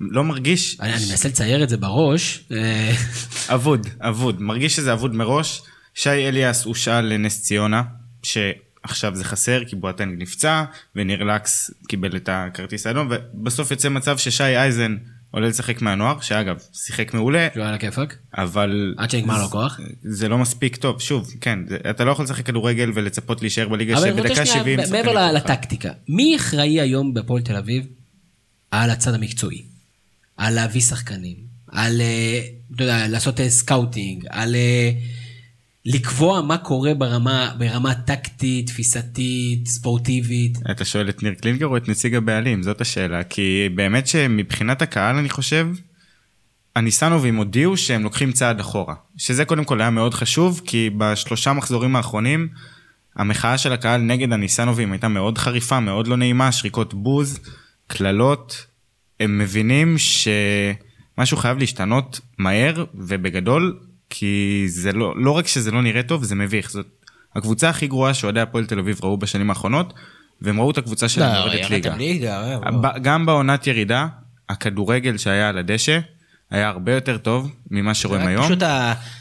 [0.00, 0.80] לא מרגיש...
[0.80, 2.44] אני, אני מנסה לצייר את זה בראש.
[2.52, 2.92] אה,
[3.54, 4.42] אבוד, אבוד.
[4.42, 5.62] מרגיש שזה אבוד מראש.
[5.94, 7.82] שי אליאס הושאל לנס ציונה,
[8.22, 10.64] שעכשיו זה חסר כי בואטנג נפצע,
[10.96, 14.96] וניר לקס קיבל את הכרטיס האדום, ובסוף יוצא מצב ששי אייזן
[15.32, 17.48] עולה לשחק מהנוער, שאגב, שיחק מעולה.
[17.54, 18.16] שהוא על הכיפאק.
[18.38, 18.94] אבל...
[18.96, 19.80] עד שנגמר לו כוח.
[20.02, 21.58] זה לא מספיק טוב, שוב, כן,
[21.90, 24.80] אתה לא יכול לשחק כדורגל ולצפות להישאר בליגה שבדקה 70...
[24.80, 27.86] אבל מעבר לטקטיקה, מי אחראי היום בפועל תל אביב
[28.70, 29.62] על הצד המקצועי?
[30.36, 31.36] על להביא שחקנים,
[31.68, 32.40] על, אה,
[32.74, 34.54] אתה יודע, לעשות סקאוטינג, על...
[35.86, 40.58] לקבוע מה קורה ברמה, ברמה טקטית, תפיסתית, ספורטיבית.
[40.70, 42.62] אתה שואל את ניר קלינגר או את נציג הבעלים?
[42.62, 43.24] זאת השאלה.
[43.24, 45.68] כי באמת שמבחינת הקהל אני חושב,
[46.76, 48.94] הניסנובים הודיעו שהם לוקחים צעד אחורה.
[49.16, 52.48] שזה קודם כל היה מאוד חשוב, כי בשלושה מחזורים האחרונים,
[53.16, 57.38] המחאה של הקהל נגד הניסנובים הייתה מאוד חריפה, מאוד לא נעימה, שריקות בוז,
[57.86, 58.66] קללות.
[59.20, 63.78] הם מבינים שמשהו חייב להשתנות מהר ובגדול,
[64.14, 66.70] כי זה לא, לא רק שזה לא נראה טוב, זה מביך.
[66.70, 66.86] זאת
[67.36, 69.92] הקבוצה הכי גרועה שאוהדי הפועל תל אביב ראו בשנים האחרונות,
[70.42, 71.96] והם ראו את הקבוצה שלהם לא, יורדת ליגה.
[71.96, 74.06] ליגה אה, גם בעונת ירידה,
[74.48, 75.98] הכדורגל שהיה על הדשא,
[76.50, 78.44] היה הרבה יותר טוב ממה שרואים היום.
[78.44, 78.58] פשוט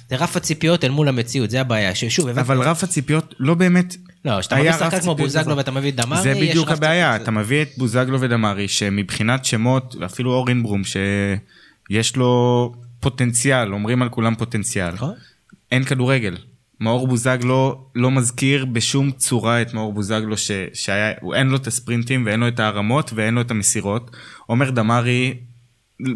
[0.10, 1.96] זה רף הציפיות אל מול המציאות, זה הבעיה.
[1.96, 3.96] ששוב, אבל רף הציפיות לא באמת...
[4.26, 7.68] לא, שאתה מביא שחקן כמו בוזגלו ואתה מביא דמארי, זה בדיוק הבעיה, אתה מביא את
[7.78, 14.94] בוזגלו ודמארי, שמבחינת שמות, אפילו אורינברום, שיש לו פוטנציאל, אומרים על כולם פוטנציאל.
[14.94, 15.14] נכון.
[15.72, 16.38] אין כדורגל.
[16.80, 22.26] מאור בוזגלו לא מזכיר בשום צורה את מאור בוזגלו ש, שהיה, אין לו את הספרינטים
[22.26, 24.12] ואין לו את הערמות ואין לו את המסירות.
[24.46, 25.34] עומר דמארי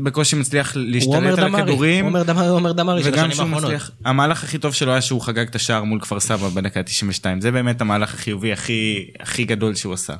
[0.04, 2.06] בקושי מצליח להשתלט על הכדורים.
[2.06, 3.82] עומר דמארי, עומר דמארי של השנים האחרונות.
[4.06, 7.26] המהלך הכי טוב שלו היה שהוא חגג את השער מול כפר סבא בדקה ה-92.
[7.40, 10.14] זה באמת המהלך החיובי הכי, הכי גדול שהוא עשה.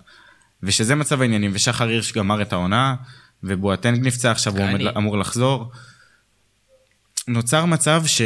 [0.64, 2.96] ושזה מצב העניינים, ושחר הירש גמר את העונה,
[3.44, 4.66] ובואטנג נפצע, עכשיו הוא
[4.98, 5.72] אמור לחזור.
[7.28, 8.22] נוצר מצב ש...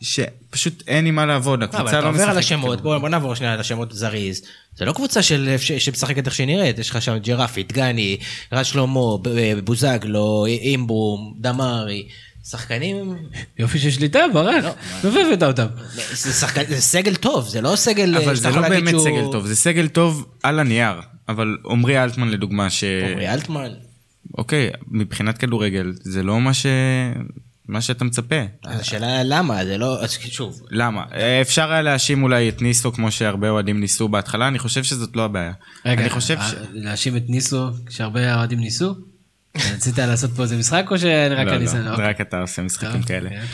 [0.00, 2.04] שפשוט אין עם מה לעבוד, הקבוצה לא משחקת.
[2.04, 4.42] אבל אתה עובר על השמות, בוא, בוא נעבור שנייה על השמות זריז.
[4.76, 8.16] זה לא קבוצה של, ש, שמשחקת איך שהיא נראית, יש לך שם ג'רפי, דגני,
[8.52, 9.00] רז שלמה,
[9.64, 12.08] בוזגלו, אימברום, דמארי.
[12.44, 13.16] שחקנים...
[13.58, 14.64] יופי של שליטה, ברק,
[15.04, 15.66] מבבת אותם.
[16.12, 18.16] זה סגל טוב, זה לא סגל...
[18.16, 21.00] אבל זה לא באמת סגל טוב, זה סגל טוב על הנייר.
[21.28, 22.84] אבל עמרי אלטמן לדוגמה ש...
[22.84, 23.70] עמרי אלטמן?
[24.38, 26.66] אוקיי, מבחינת כדורגל, זה לא מה ש...
[27.72, 28.36] מה שאתה מצפה.
[28.64, 30.62] אז השאלה למה, זה לא, אז שוב.
[30.70, 31.04] למה?
[31.42, 35.24] אפשר היה להאשים אולי את ניסו כמו שהרבה אוהדים ניסו בהתחלה, אני חושב שזאת לא
[35.24, 35.52] הבעיה.
[35.86, 36.08] רגע,
[36.72, 38.94] להאשים את ניסו כשהרבה אוהדים ניסו?
[39.56, 41.64] רצית לעשות פה איזה משחק או שרק אני...
[41.64, 43.30] לא, לא, רק אתה עושה משחקים כאלה.
[43.30, 43.44] כן.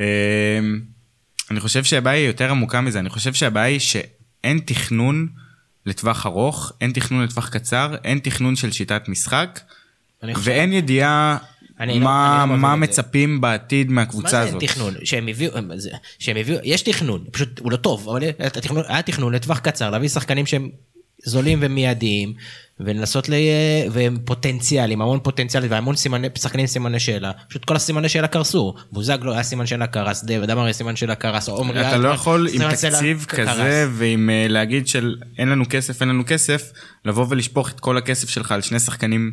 [0.00, 0.80] אמ,
[1.50, 5.28] אני חושב שהבעיה היא יותר עמוקה מזה, אני חושב שהבעיה היא שאין תכנון
[5.86, 9.60] לטווח ארוך, אין תכנון לטווח קצר, אין תכנון של שיטת משחק,
[10.22, 11.38] אני חושב- ואין ידיעה
[11.80, 13.02] אני לא- מה, אני לא מה מבין את זה.
[13.02, 14.60] מצפים בעתיד מה מהקבוצה זה הזאת.
[14.62, 14.94] תכנון?
[15.04, 19.02] שהם הביאו, הם- זה- שהם הביאו, יש תכנון, פשוט הוא לא טוב, אבל התכנון, היה
[19.02, 20.70] תכנון לטווח קצר, להביא שחקנים שהם
[21.24, 22.32] זולים ומיידיים,
[22.80, 23.34] ולנסות ל...
[23.90, 29.32] והם פוטנציאלים, המון פוטנציאל והמון סימני, שחקנים סימני שאלה, פשוט כל הסימני שאלה קרסו, בוזגלו
[29.32, 33.24] היה סימן שאלה קרס, דמר היה סימן שאלה קרס, עומרי אתה לא יכול עם תקציב
[33.28, 33.48] קרס.
[33.48, 36.72] כזה ועם אה, להגיד של אין לנו כסף אין לנו כסף
[37.04, 39.32] לבוא ולשפוך את כל הכסף שלך על שני שחקנים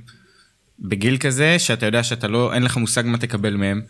[0.80, 3.82] בגיל כזה שאתה יודע שאתה לא אין לך מושג מה תקבל מהם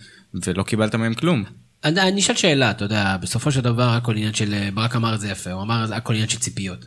[0.45, 1.43] ולא קיבלת מהם כלום.
[1.83, 5.19] אני אני אשאל שאלה, אתה יודע, בסופו של דבר הכל עניין של, ברק אמר את
[5.19, 6.85] זה יפה, הוא אמר זה הכל עניין של ציפיות.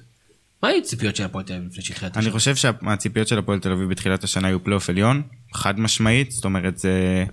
[0.63, 2.33] מה היו ציפיות של הפועל תל אביב לפני שהתחילה את אני השנה?
[2.33, 5.23] חושב שהציפיות של הפועל תל אביב בתחילת השנה היו פלייאוף עליון
[5.55, 7.25] חד משמעית זאת אומרת זה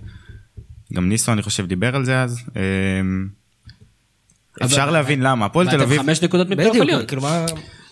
[0.92, 2.38] גם ניסנוב אני חושב דיבר על זה אז.
[2.56, 3.28] אמ,
[4.64, 7.06] אפשר להבין למה הפועל תל ואתם אביב חמש נקודות מפלייאוף עליון.
[7.06, 7.46] כאילו מה...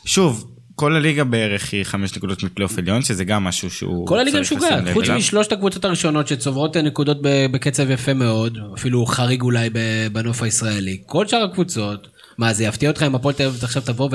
[0.04, 0.51] שוב
[0.82, 4.84] כל הליגה בערך היא חמש נקודות מפלייאוף עליון שזה גם משהו שהוא כל הליגה משוגעת,
[4.92, 5.08] חוץ.
[5.08, 9.70] משלושת הקבוצות הראשונות שצוברות אה, נקודות בקצב יפה מאוד, אפילו חריג אולי
[10.12, 11.02] בנוף הישראלי.
[11.06, 12.08] כל שאר הקבוצות,
[12.38, 14.08] מה זה יפתיע אותך אם הפועל תל אביב עכשיו תבוא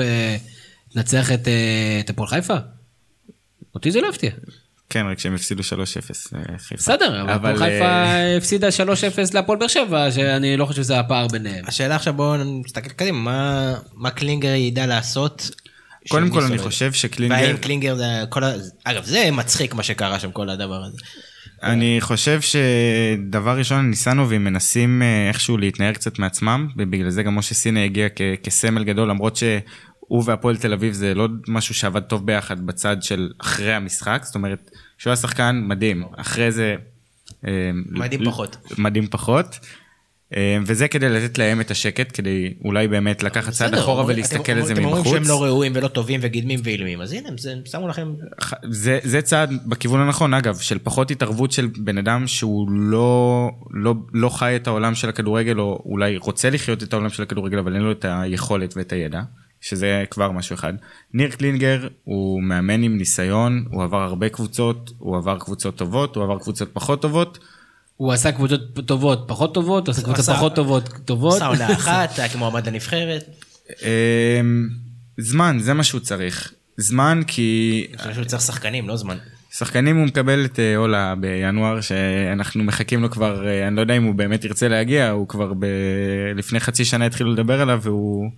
[0.90, 2.56] ותנצח את אה, את הפועל חיפה?
[3.74, 4.30] אותי זה לא יפתיע.
[4.90, 6.74] כן, רק שהם הפסידו 3-0 אה, חיפה.
[6.74, 8.04] בסדר, אבל הפועל חיפה
[8.36, 11.64] הפסידה 3-0 להפועל באר שבע, שאני לא חושב שזה הפער ביניהם.
[11.66, 15.50] השאלה עכשיו בואו נסתכל קדימה, מה, מה קלינגר ידע לעשות?
[16.08, 18.52] קודם כל אני חושב שקלינגר, והאם קלינגר זה כל ה...
[18.84, 20.98] אגב זה מצחיק מה שקרה שם כל הדבר הזה.
[21.62, 27.54] אני חושב שדבר ראשון ניסנובים מנסים אה, איכשהו להתנער קצת מעצמם, ובגלל זה גם משה
[27.54, 32.26] סיני הגיע כ- כסמל גדול, למרות שהוא והפועל תל אביב זה לא משהו שעבד טוב
[32.26, 36.74] ביחד בצד של אחרי המשחק, זאת אומרת, שהוא היה שחקן מדהים, אחרי זה...
[37.46, 38.56] אה, מדהים פחות.
[38.78, 39.58] מדהים פחות.
[40.36, 44.62] אה, וזה כדי לתת להם את השקט, כדי אולי באמת לקחת צעד אחורה ולהסתכל על
[44.62, 45.14] זה אתם אומרים מבחוץ.
[45.14, 48.14] שהם לא ראויים ולא טובים וגדמים ואילמים, אז הנה, הם שמו לכם...
[48.70, 53.94] זה, זה צעד בכיוון הנכון אגב של פחות התערבות של בן אדם שהוא לא, לא,
[54.12, 57.74] לא חי את העולם של הכדורגל או אולי רוצה לחיות את העולם של הכדורגל אבל
[57.74, 59.22] אין לו את היכולת ואת הידע
[59.60, 60.72] שזה כבר משהו אחד.
[61.14, 66.24] ניר קלינגר הוא מאמן עם ניסיון הוא עבר הרבה קבוצות הוא עבר קבוצות טובות הוא
[66.24, 67.38] עבר קבוצות פחות טובות.
[67.98, 71.36] הוא עשה קבוצות טובות פחות טובות, הוא עשה קבוצות פחות טובות טובות.
[71.36, 73.24] עשה עונה אחת, היה כמועמד לנבחרת.
[73.82, 74.68] אמ,
[75.18, 79.16] זמן זה מה שהוא צריך זמן כי אני חושב שהוא צריך שחקנים, לא זמן.
[79.50, 83.96] שחקנים הוא מקבל את אה, אולה בינואר שאנחנו מחכים לו כבר אה, אני לא יודע
[83.96, 85.66] אם הוא באמת ירצה להגיע הוא כבר ב...
[86.34, 88.30] לפני חצי שנה התחילו לדבר עליו והוא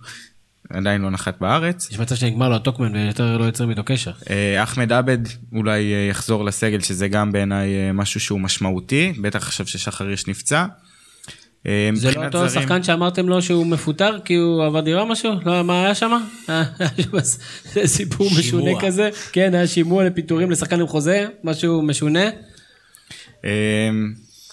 [0.73, 1.89] עדיין לא נחת בארץ.
[1.91, 4.11] יש מצב שנגמר לו הטוקמן ויותר לא יוצר איתו קשר.
[4.29, 5.17] אה, אחמד עבד
[5.55, 10.27] אולי אה, יחזור לסגל שזה גם בעיניי אה, משהו שהוא משמעותי בטח עכשיו ששחר הירש
[10.27, 10.65] נפצע.
[11.93, 15.31] זה לא אותו זרים- שחקן שאמרתם לו שהוא מפוטר כי הוא עבר דירה משהו?
[15.45, 16.11] לא, מה היה שם?
[17.73, 18.71] זה סיפור משונה.
[18.81, 19.09] כזה.
[19.31, 22.29] כן, היה שימוע לפיטורים לשחקן עם חוזה, משהו משונה.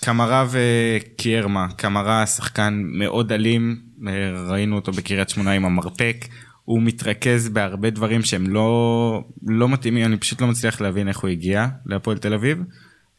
[0.01, 6.25] קמרה וקיירמה, קמרה שחקן מאוד אלים, אה, ראינו אותו בקריית שמונה עם המרפק,
[6.65, 11.31] הוא מתרכז בהרבה דברים שהם לא, לא מתאימים, אני פשוט לא מצליח להבין איך הוא
[11.31, 12.63] הגיע להפועל תל אביב,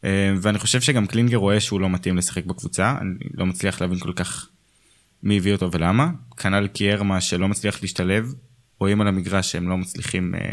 [0.04, 3.98] אה, ואני חושב שגם קלינגר רואה שהוא לא מתאים לשחק בקבוצה, אני לא מצליח להבין
[3.98, 4.48] כל כך
[5.22, 8.34] מי הביא אותו ולמה, כנ"ל קיירמה שלא מצליח להשתלב,
[8.80, 10.52] רואים על המגרש שהם לא מצליחים אה,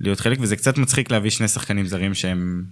[0.00, 2.64] להיות חלק, וזה קצת מצחיק להביא שני שחקנים זרים שהם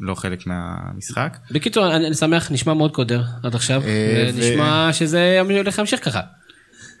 [0.00, 1.38] לא חלק מהמשחק.
[1.50, 3.82] בקיצור, אני שמח, נשמע מאוד קודר עד עכשיו.
[3.82, 6.20] אה, נשמע שזה הולך להמשיך ככה.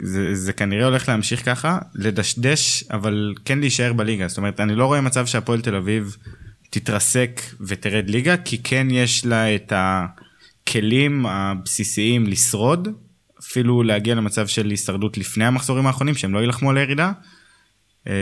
[0.02, 4.28] זה, זה כנראה הולך להמשיך ככה, לדשדש, אבל כן להישאר בליגה.
[4.28, 6.16] זאת אומרת, אני לא רואה מצב שהפועל תל אביב
[6.70, 12.88] תתרסק ותרד ליגה, כי כן יש לה את הכלים הבסיסיים לשרוד,
[13.40, 17.12] אפילו להגיע למצב של הישרדות לפני המחזורים האחרונים, שהם לא יילחמו על הירידה.
[18.08, 18.12] אה,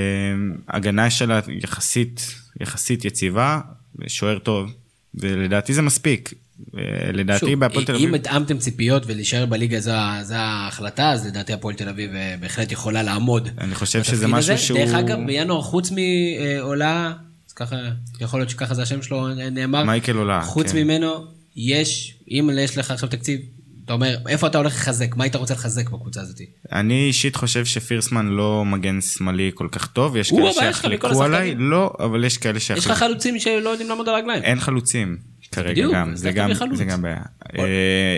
[0.68, 3.60] הגנה שלה יחסית, יחסית יציבה,
[4.06, 4.70] שוער טוב,
[5.14, 6.34] ולדעתי זה מספיק.
[6.78, 6.82] אה,
[7.12, 8.08] לדעתי בהפועל תל אביב...
[8.08, 9.92] אם התאמתם ציפיות ולהישאר בליגה זו
[10.34, 13.48] ההחלטה, אז לדעתי הפועל תל אביב אה, בהחלט יכולה לעמוד.
[13.58, 14.62] אני חושב שזה משהו הזה.
[14.62, 17.12] שהוא- דרך אגב, בינואר חוץ מעולה,
[17.48, 17.76] אז ככה,
[18.20, 19.84] יכול להיות שככה זה השם שלו נאמר.
[19.84, 20.78] מייקל עולה, חוץ כן.
[20.78, 21.24] ממנו,
[21.56, 23.40] יש, אם יש לך עכשיו תקציב,
[23.88, 25.16] אתה אומר, איפה אתה הולך לחזק?
[25.16, 26.40] מה היית רוצה לחזק בקבוצה הזאת?
[26.72, 31.54] אני אישית חושב שפירסמן לא מגן שמאלי כל כך טוב, יש כאלה שיחלקו עליי.
[31.58, 32.98] לא, אבל יש כאלה יש לך שיחלקו.
[32.98, 34.42] חלוצים שלא יודעים לעמוד על הרגליים.
[34.42, 35.16] אין חלוצים
[35.52, 36.50] כרגע בדיוק, גם, זה גם.
[36.74, 37.22] זה גם בעיה.
[37.58, 37.64] אה,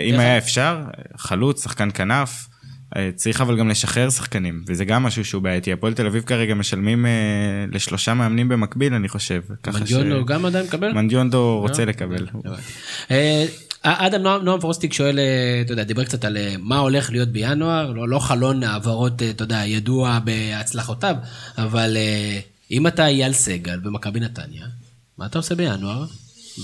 [0.05, 0.37] אם היה.
[0.37, 0.81] אפשר,
[1.17, 2.47] חלוץ, שחקן כנף,
[2.97, 5.73] אה, צריך אבל גם לשחרר שחקנים, וזה גם משהו שהוא בעייתי.
[5.73, 7.11] הפועל תל אביב כרגע משלמים אה,
[7.71, 9.41] לשלושה מאמנים במקביל, אני חושב.
[9.63, 9.93] ככה ש-
[10.27, 10.91] גם עדיין מקבל?
[10.93, 11.89] מנדיונדו רוצה לא?
[11.91, 12.27] לקבל.
[13.85, 17.09] אה, אדם נועם, נועם פרוסטיק שואל, אה, אתה יודע, דיבר קצת על אה, מה הולך
[17.09, 21.15] להיות בינואר, לא, לא חלון העברות, אתה יודע, ידוע בהצלחותיו,
[21.57, 21.97] אבל
[22.71, 24.65] אם אתה אייל סגל במכבי נתניה,
[25.17, 26.05] מה אתה עושה בינואר?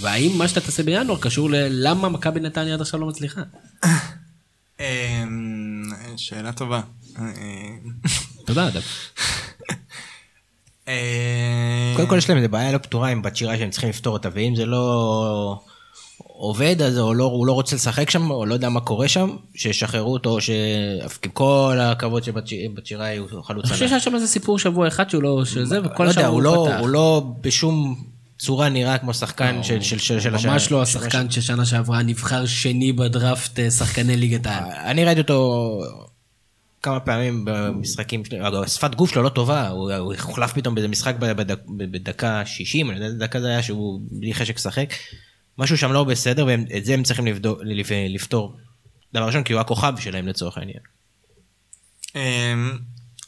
[0.02, 3.42] והאם מה שאתה תעשה בינואר קשור ללמה מכבי נתניה עד עכשיו לא מצליחה?
[4.80, 4.86] אמ,
[6.18, 6.82] שאלה טובה.
[8.46, 8.82] תודה, אדם.
[10.88, 14.14] אה, קודם כל יש להם איזה בעיה לא פתורה עם בת שירה שהם צריכים לפתור
[14.14, 15.60] אותה, ואם זה לא
[16.38, 19.36] עובד, אז הוא לא, הוא לא רוצה לשחק שם, או לא יודע מה קורה שם,
[19.56, 22.24] שישחררו אותו, שעם כל הכבוד
[22.84, 23.66] שירה הוא חלוץ.
[23.66, 26.42] אני חושב שהיה שם איזה סיפור שבוע אחד שהוא לא, שזה, וכל לא השאר הוא
[26.42, 26.80] לא, פתח.
[26.80, 28.04] הוא לא בשום
[28.40, 30.52] צורה נראה כמו שחקן לא, של, של, של, של השנה.
[30.52, 34.72] ממש לא השחקן ששנה שעברה נבחר שני בדראפט אה, שחקני ליגת העל.
[34.86, 35.80] אני ראיתי אותו
[36.82, 39.92] כמה פעמים במשחקים שלו, שפת גוף שלו לא טובה, הוא
[40.22, 44.56] הוחלף פתאום באיזה משחק בדק, בדקה 60, אני יודע דקה זה היה שהוא בלי חשק
[44.56, 44.94] לשחק.
[45.58, 47.26] משהו שם לא בסדר, ואת זה הם צריכים
[48.10, 48.58] לפתור.
[49.14, 50.80] דבר ראשון, כי הוא הכוכב שלהם לצורך העניין.
[52.16, 52.72] אמ,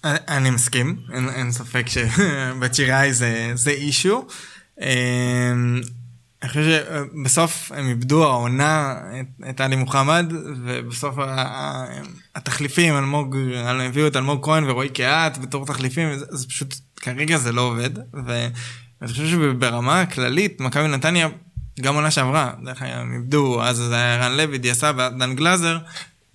[0.03, 0.99] אני מסכים,
[1.35, 3.13] אין, ספק שבצ'יראי
[3.53, 4.27] זה, אישו.
[4.81, 5.81] אמ,
[6.41, 8.95] אני חושב שבסוף הם איבדו העונה
[9.49, 10.33] את עלי מוחמד,
[10.65, 11.15] ובסוף
[12.35, 17.61] התחליפים, אלמוג, הביאו את אלמוג כהן ורועי קהת בתור תחליפים, זה פשוט, כרגע זה לא
[17.61, 17.89] עובד,
[18.25, 21.27] ואני חושב שברמה הכללית, מכבי נתניה,
[21.81, 25.77] גם עונה שעברה, דרך אגב, הם איבדו, אז זה היה רן לוי, דיאסה ודן גלאזר,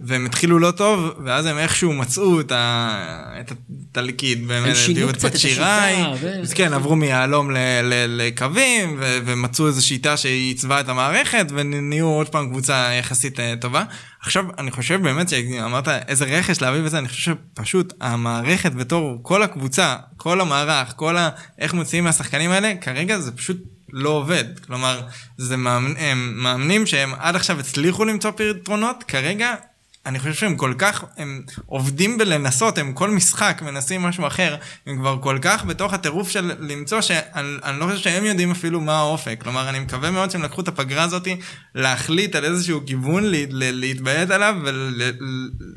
[0.00, 3.34] והם התחילו לא טוב, ואז הם איכשהו מצאו את, ה...
[3.40, 6.04] את הטלקיד, באמת, הביאו את בת שיראי,
[6.42, 7.50] אז כן, עברו מיהלום
[8.08, 9.18] לקווים, ו...
[9.24, 13.84] ומצאו איזו שיטה שעיצבה את המערכת, ונהיו עוד פעם קבוצה יחסית אה, טובה.
[14.20, 19.42] עכשיו, אני חושב באמת שאמרת איזה רכש להביא וזה, אני חושב שפשוט המערכת בתור כל
[19.42, 21.30] הקבוצה, כל המערך, כל ה...
[21.58, 24.44] איך מוציאים מהשחקנים האלה, כרגע זה פשוט לא עובד.
[24.66, 25.00] כלומר,
[25.36, 25.94] זה מאמנ...
[26.16, 29.54] מאמנים שהם עד עכשיו הצליחו למצוא פתרונות, כרגע
[30.06, 34.56] אני חושב שהם כל כך, הם עובדים בלנסות, הם כל משחק מנסים משהו אחר,
[34.86, 38.98] הם כבר כל כך בתוך הטירוף של למצוא שאני לא חושב שהם יודעים אפילו מה
[38.98, 39.40] האופק.
[39.42, 41.36] כלומר, אני מקווה מאוד שהם לקחו את הפגרה הזאתי
[41.74, 44.54] להחליט על איזשהו כיוון, להתביית עליו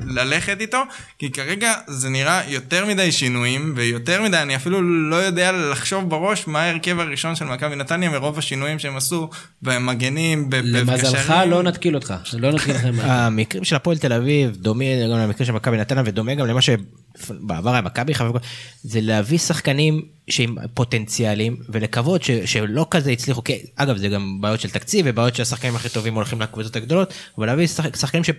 [0.00, 0.82] וללכת איתו,
[1.18, 6.46] כי כרגע זה נראה יותר מדי שינויים, ויותר מדי, אני אפילו לא יודע לחשוב בראש
[6.46, 9.30] מה ההרכב הראשון של מכבי נתניה מרוב השינויים שהם עשו
[9.62, 10.74] במגנים, בקשרים.
[10.74, 12.94] למזלך לא נתקיל אותך, לא נתקיל לכם.
[13.10, 17.70] המקרים של הפועל תל אביב, דומה גם למקרה של מכבי נתניה ודומה גם למה שבעבר
[17.70, 18.38] היה מכבי חבר,
[18.82, 24.60] זה להביא שחקנים שהם פוטנציאלים ולקוות ש, שלא כזה הצליחו, כי אגב זה גם בעיות
[24.60, 28.30] של תקציב ובעיות שהשחקנים הכי טובים הולכים לקבוצות הגדולות, אבל להביא שחק, שחקנים ש...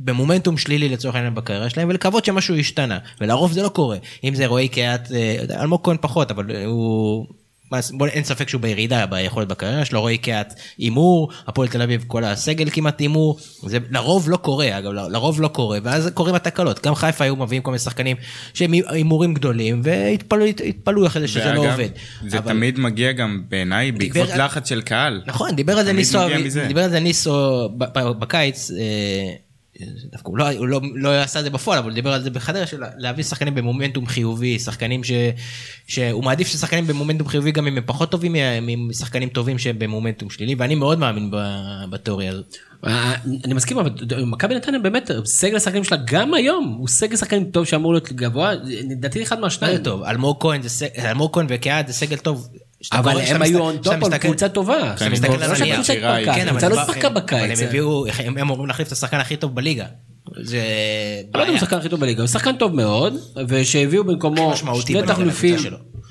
[0.00, 3.96] במומנטום שלילי לצורך העניין בקריירה שלהם ולקוות שמשהו ישתנה ולרוב זה לא קורה.
[4.24, 7.26] אם זה רועי קיאט אה, אלמוג כהן פחות אבל הוא
[7.92, 12.24] בוא, אין ספק שהוא בירידה ביכולת בקריירה שלו, רועי קהת הימור, הפועל תל אביב כל
[12.24, 16.86] הסגל כמעט הימור, זה לרוב לא קורה, אגב, לרוב לא קורה, ואז קורים התקלות.
[16.86, 18.16] גם חיפה היו מביאים כל מיני שחקנים
[18.54, 21.88] שהם הימורים גדולים, והתפלאו אחרי זה שזה לא עובד.
[22.26, 22.52] זה אבל...
[22.52, 24.44] תמיד מגיע גם בעיניי בעקבות דיבר...
[24.44, 25.22] לחץ של קהל.
[25.26, 26.18] נכון, דיבר על זה ניסו,
[26.68, 27.68] דיבר על זה ניסו
[28.18, 28.70] בקיץ.
[28.70, 29.47] אה,
[30.12, 32.30] דווקא הוא, לא, הוא לא, לא עשה את זה בפועל, אבל הוא דיבר על זה
[32.30, 35.12] בחדרה, של להביא שחקנים במומנטום חיובי, שחקנים ש...
[35.86, 38.36] שהוא מעדיף ששחקנים במומנטום חיובי גם אם הם פחות טובים
[38.88, 41.30] משחקנים טובים שהם במומנטום שלילי, ואני מאוד מאמין
[41.90, 42.56] בתיאוריה הזאת.
[42.86, 43.14] אה,
[43.44, 43.90] אני מסכים, אבל
[44.26, 48.52] מכבי נתניה באמת, סגל השחקנים שלה גם היום, הוא סגל שחקנים טוב שאמור להיות גבוה,
[48.90, 49.74] לדעתי אחד מהשניים.
[50.98, 52.48] אלמוג כהן וקהד זה סגל טוב.
[52.92, 54.92] אבל הם היו on top על קבוצה טובה.
[54.96, 55.80] כשאתה מסתכל על הנייר.
[56.46, 57.60] הקבוצה לא שיחקה בקיץ.
[57.60, 59.86] הם הביאו, הם אמורים להחליף את השחקן הכי טוב בליגה.
[60.42, 60.62] זה...
[61.34, 63.14] לא יודע אם הוא השחקן הכי טוב בליגה, הוא שחקן טוב מאוד,
[63.48, 65.58] ושהביאו במקומו שני תחליפים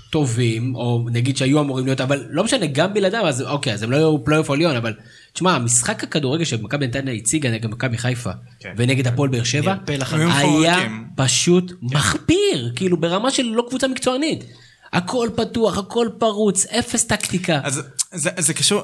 [0.09, 3.91] טובים, או נגיד שהיו אמורים להיות, אבל לא משנה, גם בלעדיו, אז אוקיי, אז הם
[3.91, 4.93] לא היו פלייאוף עליון, אבל
[5.33, 8.73] תשמע, המשחק הכדורגל שמכבי נתניה הציגה נגד מכבי חיפה, כן.
[8.77, 9.75] ונגד הפועל באר שבע,
[10.27, 10.77] היה
[11.15, 14.43] פשוט מחפיר, כאילו ברמה של לא קבוצה מקצוענית.
[14.93, 17.59] הכל פתוח, הכל פרוץ, אפס טקטיקה.
[17.63, 17.81] אז
[18.11, 18.81] זה, זה קשור,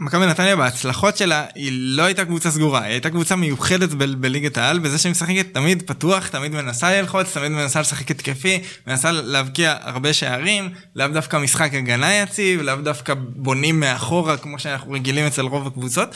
[0.00, 4.58] מכבי נתניה בהצלחות שלה היא לא הייתה קבוצה סגורה, היא הייתה קבוצה מיוחדת ב- בליגת
[4.58, 9.76] העל, בזה שהיא משחקת תמיד פתוח, תמיד מנסה ללחוץ, תמיד מנסה לשחק התקפי, מנסה להבקיע
[9.80, 15.42] הרבה שערים, לאו דווקא משחק הגנה יציב, לאו דווקא בונים מאחורה כמו שאנחנו רגילים אצל
[15.42, 16.08] רוב הקבוצות.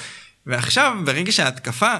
[0.46, 1.94] ועכשיו, ברגע שההתקפה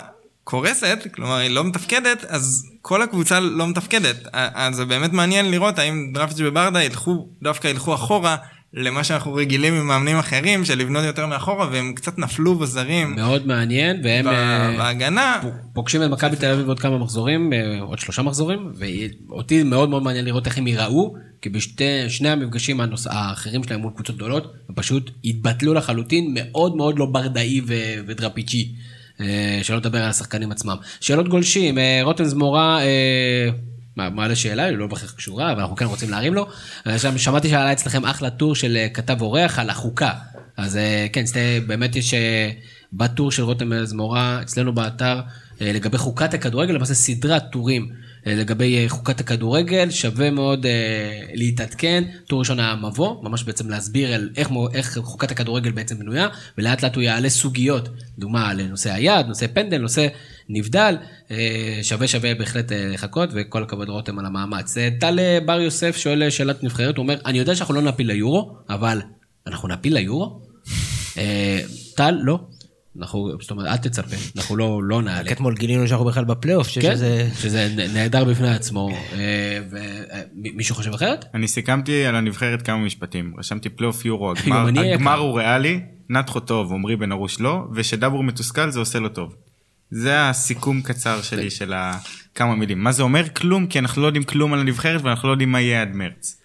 [0.51, 4.29] קורסת, כלומר היא לא מתפקדת, אז כל הקבוצה לא מתפקדת.
[4.33, 8.37] אז זה באמת מעניין לראות האם דרפטג' וברדה ילכו, דווקא ילכו אחורה.
[8.75, 13.17] למה שאנחנו רגילים ממאמנים אחרים, של לבנות יותר מאחורה, והם קצת נפלו בזרים.
[13.17, 14.29] מאוד מעניין, והם...
[14.29, 15.41] אה, בהגנה.
[15.73, 18.73] פוגשים את מכבי תל אביב עוד כמה מחזורים, אה, עוד שלושה מחזורים,
[19.29, 23.07] ואותי מאוד מאוד מעניין לראות איך הם ייראו, כי בשני המפגשים הנוס...
[23.07, 27.75] האחרים שלהם מול קבוצות גדולות, הם פשוט התבטלו לחלוטין, מאוד מאוד לא ברדאי ו...
[28.07, 28.75] ודרפיצ'י.
[29.21, 30.77] אה, שלא לדבר על השחקנים עצמם.
[31.01, 33.49] שאלות גולשים, אה, רותם זמורה אה,
[34.11, 36.47] מעלה שאלה, היא לא בהכרח קשורה, אבל אנחנו כן רוצים להרים לו.
[36.99, 40.13] שם שמעתי שעלה אצלכם אחלה טור של כתב אורח על החוקה.
[40.57, 40.79] אז
[41.13, 41.25] כן,
[41.67, 42.15] באמת יש
[42.93, 45.21] בטור של רותם זמורה אצלנו באתר
[45.61, 47.89] לגבי חוקת הכדורגל, למעשה סדרת טורים.
[48.27, 50.69] אה, לגבי אה, חוקת הכדורגל, שווה מאוד uh,
[51.35, 52.05] להתעדכן.
[52.27, 56.29] טור ראשון היה מבוא, ממש בעצם להסביר על איך, איך חוקת הכדורגל בעצם בנויה,
[56.59, 57.89] ולאט לאט הוא יעלה סוגיות,
[58.19, 60.07] דוגמה לנושא היד, נושא פנדל, נושא
[60.49, 60.97] נבדל,
[61.83, 64.75] שווה שווה בהחלט לחכות, וכל הכבוד רותם על המאמץ.
[65.01, 69.03] טל בר יוסף שואל שאלת נבחרת, הוא אומר, אני יודע שאנחנו לא נפיל ליורו, אבל
[69.47, 70.41] אנחנו נפיל ליורו?
[71.95, 72.39] טל, לא.
[72.99, 75.21] אנחנו, זאת אומרת, אל תצפה, אנחנו לא, לא נעלה.
[75.21, 77.29] רק אתמול גילינו שאנחנו בכלל בפלייאוף, שיש כן, איזה...
[77.41, 78.91] שזה נהדר בפני עצמו.
[79.13, 81.25] אה, ומישהו חושב אחרת?
[81.35, 83.35] אני סיכמתי על הנבחרת כמה משפטים.
[83.39, 85.81] רשמתי פלייאוף יורו, הגמר, הגמר הוא ריאלי,
[86.11, 89.35] נתחו טוב, עמרי בן ארוש לא, ושדבור מתוסכל זה עושה לו טוב.
[89.91, 91.73] זה הסיכום קצר שלי של
[92.35, 92.85] כמה מילים.
[92.85, 93.29] מה זה אומר?
[93.29, 96.41] כלום, כי אנחנו לא יודעים כלום על הנבחרת ואנחנו לא יודעים מה יהיה עד מרץ.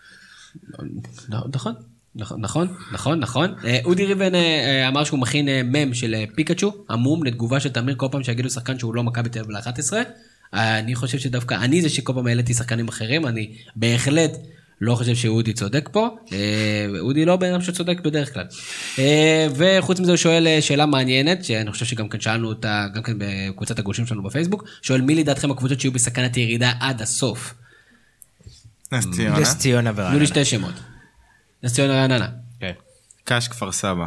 [1.53, 1.73] נכון.
[2.15, 3.53] נכון, נכון, נכון, נכון.
[3.65, 7.95] אה, אודי ריבן אה, אה, אמר שהוא מכין מם של פיקאצ'ו, עמום לתגובה של תמיר
[7.97, 9.93] כל פעם שיגידו שחקן שהוא לא מכבי תל אביב ל-11.
[10.53, 14.31] אני חושב שדווקא אני זה שכל פעם העליתי שחקנים אחרים, אני בהחלט
[14.81, 16.07] לא חושב שאודי צודק פה.
[16.99, 18.45] אודי לא בן אדם שצודק בדרך כלל.
[19.55, 23.79] וחוץ מזה הוא שואל שאלה מעניינת, שאני חושב שגם כן שאלנו אותה גם כן בקבוצת
[23.79, 27.53] הגולשים שלנו בפייסבוק, שואל מי לדעתכם הקבוצות שיהיו בסכנת ירידה עד הסוף?
[28.91, 29.39] נס ציונה.
[29.39, 30.11] נס ציונה ורעננה.
[30.11, 30.92] תנו לי שתי שמות.
[31.63, 32.27] נס ציונה רעננה.
[32.59, 32.71] כן.
[33.23, 34.05] קאש כפר סבא.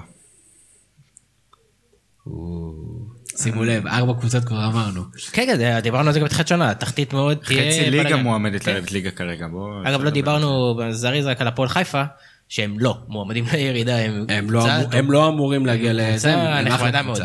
[3.36, 5.02] שימו לב, ארבע קבוצות כבר אמרנו.
[5.32, 8.72] כן, כן, דיברנו על זה גם בתחילת שנה, תחתית מאוד חצי ליגה מועמדת כן.
[8.72, 9.46] לרדת ליגה כרגע,
[9.84, 12.02] אגב, לא דיברנו זריז רק על הפועל חיפה,
[12.48, 13.96] שהם לא מועמדים לירידה,
[14.28, 14.66] הם לא,
[15.08, 17.24] לא אמורים להגיע לזה, הם אחלה קבוצה.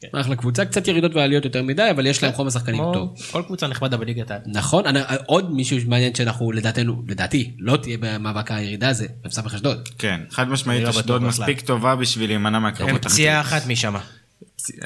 [0.00, 0.18] כן.
[0.18, 3.14] אחלה קבוצה, קצת ירידות ועליות יותר מדי, אבל יש להם חומר שחקנים טוב.
[3.30, 4.40] כל קבוצה נכבדה בליגת העל.
[4.46, 4.84] נכון,
[5.26, 9.88] עוד מישהו מעניין שאנחנו לדעתנו, לדעתי, לא תהיה במאבק הירידה הזה, בסמך אשדוד.
[9.98, 13.12] כן, חד משמעית לא אשדוד מספיק טובה בשביל להימנע מהקרבות תחתית.
[13.12, 13.94] פציעה אחת משם.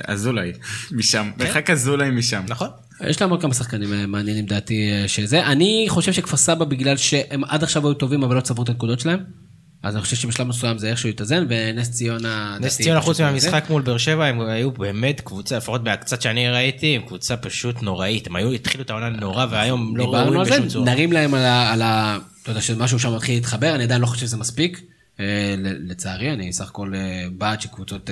[0.05, 0.53] אזולאי,
[0.99, 1.45] משם, כן.
[1.45, 2.43] מרחק אזולאי משם.
[2.49, 2.69] נכון.
[3.07, 5.47] יש להם עוד כמה שחקנים אה, מעניינים דעתי אה, שזה.
[5.47, 9.01] אני חושב שכפר סבא בגלל שהם עד עכשיו היו טובים אבל לא צברו את הנקודות
[9.01, 9.19] שלהם.
[9.85, 12.57] אז אני חושב שבשלב מסוים זה איכשהו יתאזן, ונס ציונה...
[12.61, 16.97] נס ציונה חוץ מהמשחק מול באר שבע, הם היו באמת קבוצה, לפחות קצת שאני ראיתי,
[16.97, 18.27] הם קבוצה פשוט נוראית.
[18.27, 20.85] הם היו, התחילו את העונה נורא, והיום לא רואים בשום צורה.
[20.85, 22.19] נרים להם על ה...
[22.43, 24.81] אתה יודע שמשהו שם מתחיל להתחבר, אני עדיין לא חושב שזה מספיק.
[25.21, 28.11] אה, לצערי, אני סך הכל אה, בעד שקבוצות...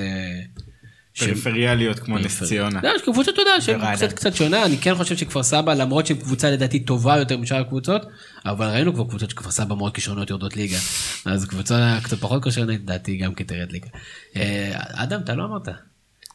[1.20, 2.80] אה, פריפריאליות כמו נס ציונה.
[2.82, 6.06] לא, יש קבוצה, אתה יודע, שהיא קצת קצת שונה, אני כן חושב שכפר סבא, למרות
[6.06, 8.06] שהיא קבוצה לדעתי טובה יותר משאר הקבוצות,
[8.46, 10.78] אבל ראינו כבר קבוצות שכפר סבא מאוד כישרונות יורדות ליגה.
[11.24, 13.88] אז קבוצה קצת פחות כישרונית, לדעתי גם כן תרד ליגה.
[14.36, 15.68] אה, אדם, אתה לא אמרת.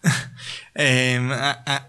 [0.79, 1.31] אמ,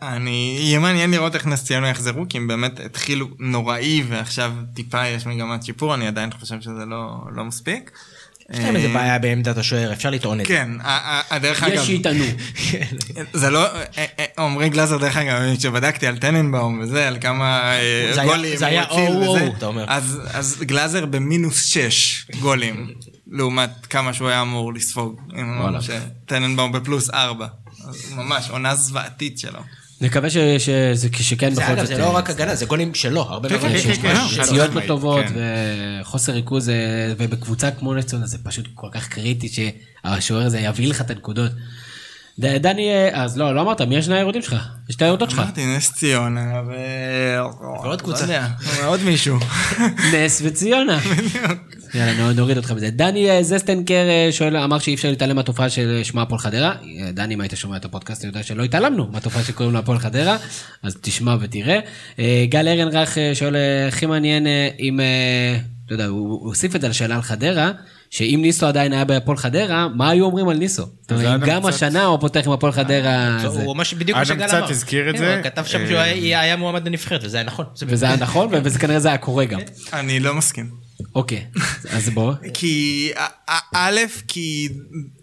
[0.03, 5.07] אני, יהיה מעניין לראות איך נס ציונה יחזרו, כי הם באמת התחילו נוראי ועכשיו טיפה
[5.07, 7.91] יש מגמת שיפור, אני עדיין חושב שזה לא, לא מספיק.
[8.53, 10.53] יש להם איזה בעיה בעמדת השוער, אפשר לטעון את זה.
[10.53, 10.71] כן,
[11.31, 11.75] הדרך אגב...
[11.75, 12.25] יש שיטענו.
[13.33, 13.67] זה לא,
[14.39, 17.73] עמרי גלאזר, דרך אגב, כשבדקתי על טננבאום וזה, על כמה
[18.25, 19.85] גולים זה היה או-או, אתה אומר.
[19.89, 22.91] אז גלאזר במינוס 6 גולים,
[23.27, 25.21] לעומת כמה שהוא היה אמור לספוג.
[26.27, 27.47] טננבאום בפלוס 4.
[28.17, 29.61] ממש, עונה זוועתית שלו.
[30.01, 30.29] נקווה
[31.13, 31.87] שכן בכל זאת.
[31.87, 33.79] זה לא רק הגנה, זה גולים שלו, הרבה פעמים.
[34.43, 35.25] פציעות לא טובות
[36.01, 36.71] וחוסר ריכוז,
[37.19, 41.53] ובקבוצה כמו נס ציונה זה פשוט כל כך קריטי שהשוער הזה יביא לך את הנקודות.
[42.39, 44.55] דני, אז לא, לא אמרת, מי יש הירודים שלך?
[44.89, 45.39] יש את היורדות שלך.
[45.39, 46.73] אמרתי נס ציונה ו...
[47.83, 48.47] ועוד קבוצה.
[48.87, 49.39] עוד מישהו.
[50.15, 50.99] נס וציונה.
[51.95, 52.91] יאללה, נוריד אותך מזה.
[52.91, 56.75] דני אה, זסטנקר אה, שואל, אמר שאי אפשר להתעלם מהתופעה של שמה הפועל חדרה.
[56.83, 59.99] אה, דני, אם היית שומע את הפודקאסט, אתה יודע שלא התעלמנו מהתופעה שקוראים לה הפועל
[59.99, 60.37] חדרה,
[60.83, 61.79] אז תשמע ותראה.
[62.49, 63.57] גל ארנרך שואל,
[63.89, 64.47] הכי מעניין
[64.79, 65.01] אם,
[65.87, 67.73] אתה יודע, הוא הוסיף את זה לשאלה על חדרה.
[68.11, 70.87] שאם ניסו עדיין היה בהפועל חדרה, מה היו אומרים על ניסו?
[71.47, 73.43] גם השנה הוא פותח עם הפועל חדרה.
[73.45, 74.55] הוא בדיוק מה שגל אמר.
[74.55, 75.35] אדם קצת הזכיר את כן, זה.
[75.35, 77.65] הוא כתב שם שהוא היה מועמד לנבחרת, וזה היה נכון.
[77.83, 79.61] וזה היה נכון, וזה כנראה זה היה קורה גם.
[79.93, 80.88] אני לא מסכים.
[81.19, 81.45] אוקיי,
[81.91, 82.33] אז בוא.
[82.55, 83.11] כי
[83.73, 84.69] א', כי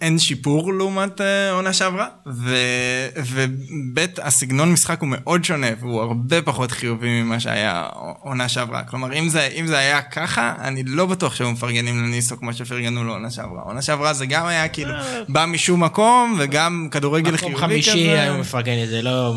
[0.02, 6.72] אין שיפור לעומת אה, עונה שעברה, וב', הסגנון משחק הוא מאוד שונה, והוא הרבה פחות
[6.72, 7.88] חיובי ממה שהיה
[8.20, 8.84] עונה שעברה.
[8.84, 13.04] כלומר, אם זה, אם זה היה ככה, אני לא בטוח שהיו מפרגנים לניסו כמו שפרגנו
[13.04, 13.62] לעונה שעברה.
[13.62, 14.94] עונה שעברה זה גם היה כאילו,
[15.30, 17.48] בא משום מקום, וגם כדורגל חיובי כזה.
[17.48, 19.36] מקום חמישי היו מפרגן את זה, לא...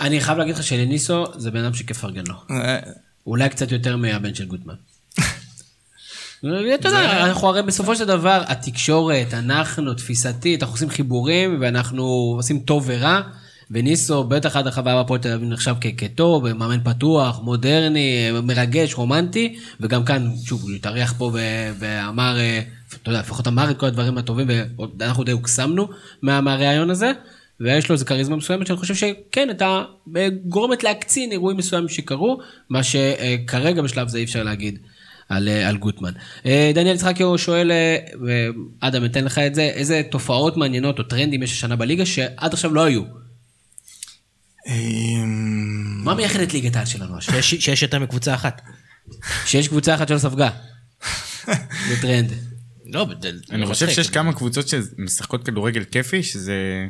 [0.00, 2.34] אני חייב להגיד לך שלניסו זה בן אדם שכפרגן לו.
[2.50, 2.78] אה.
[3.26, 4.74] אולי קצת יותר מהבן של גוטמן.
[6.74, 12.58] אתה יודע, אנחנו הרי בסופו של דבר, התקשורת, אנחנו, תפיסתית, אנחנו עושים חיבורים ואנחנו עושים
[12.58, 13.20] טוב ורע,
[13.70, 20.04] וניסו, בטח עד החוויה בהפועל תל אביב נחשב כטוב, מאמן פתוח, מודרני, מרגש, רומנטי, וגם
[20.04, 21.30] כאן, שוב, הוא התארח פה
[21.78, 22.60] ואמר, אה,
[23.02, 24.46] אתה יודע, לפחות אמר את כל הדברים הטובים,
[24.98, 25.88] ואנחנו די הוקסמנו
[26.22, 27.12] מהראיון הזה.
[27.60, 29.82] ויש לו איזה כריזמה מסוימת שאני חושב שכן, אתה
[30.44, 32.38] גורמת להקצין אירועים מסוימים שקרו,
[32.70, 34.78] מה שכרגע בשלב זה אי אפשר להגיד.
[35.28, 36.12] על, אה, על גוטמן.
[36.46, 37.96] אה, דניאל יצחקי שואל, אה,
[38.80, 42.74] אדם, אתן לך את זה, איזה תופעות מעניינות או טרנדים יש השנה בליגה שעד עכשיו
[42.74, 43.02] לא היו?
[44.66, 47.14] אמ, מה מייחד את ליגת העל שלנו?
[47.42, 48.62] שיש יותר מקבוצה אחת.
[49.46, 50.50] שיש קבוצה אחת שלא ספגה.
[51.88, 52.32] זה טרנד.
[52.86, 53.06] לא,
[53.50, 56.86] אני לא חושב שיש כמה קבוצות שמשחקות כדורגל כיפי, שזה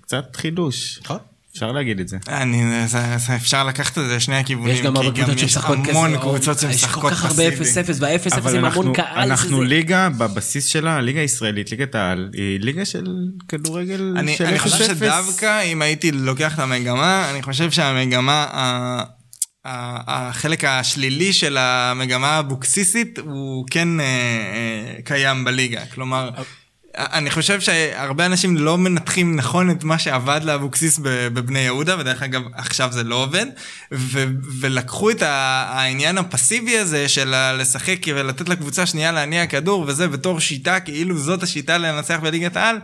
[0.00, 1.00] קצת חידוש.
[1.02, 1.18] נכון.
[1.52, 2.18] אפשר להגיד את זה.
[2.28, 5.90] אני, זה, זה אפשר לקחת את זה לשני הכיוונים, יש גם הרבה קבוצות שמשחקות כזה,
[5.90, 7.42] המון קבוצות שמשחקות פסיבי.
[7.42, 9.30] יש כל כך הרבה 0-0 וה-0-0 עם המון קהל.
[9.30, 9.66] אנחנו שזה...
[9.66, 13.06] ליגה, בבסיס שלה, הליגה הישראלית, ליגת העל, היא ליגה של
[13.48, 14.48] כדורגל אני, של 0-0.
[14.48, 18.46] אני חושב שדווקא אם הייתי לוקח את המגמה, אני חושב שהמגמה,
[19.64, 25.86] החלק השלילי של המגמה האבוקסיסית הוא כן אה, אה, קיים בליגה.
[25.86, 26.30] כלומר...
[26.96, 32.42] אני חושב שהרבה אנשים לא מנתחים נכון את מה שעבד לאבוקסיס בבני יהודה, ודרך אגב
[32.54, 33.46] עכשיו זה לא עובד,
[33.92, 34.24] ו-
[34.60, 40.80] ולקחו את העניין הפסיבי הזה של לשחק ולתת לקבוצה שנייה להניע כדור וזה בתור שיטה,
[40.80, 42.76] כאילו זאת השיטה לנצח בליגת העל,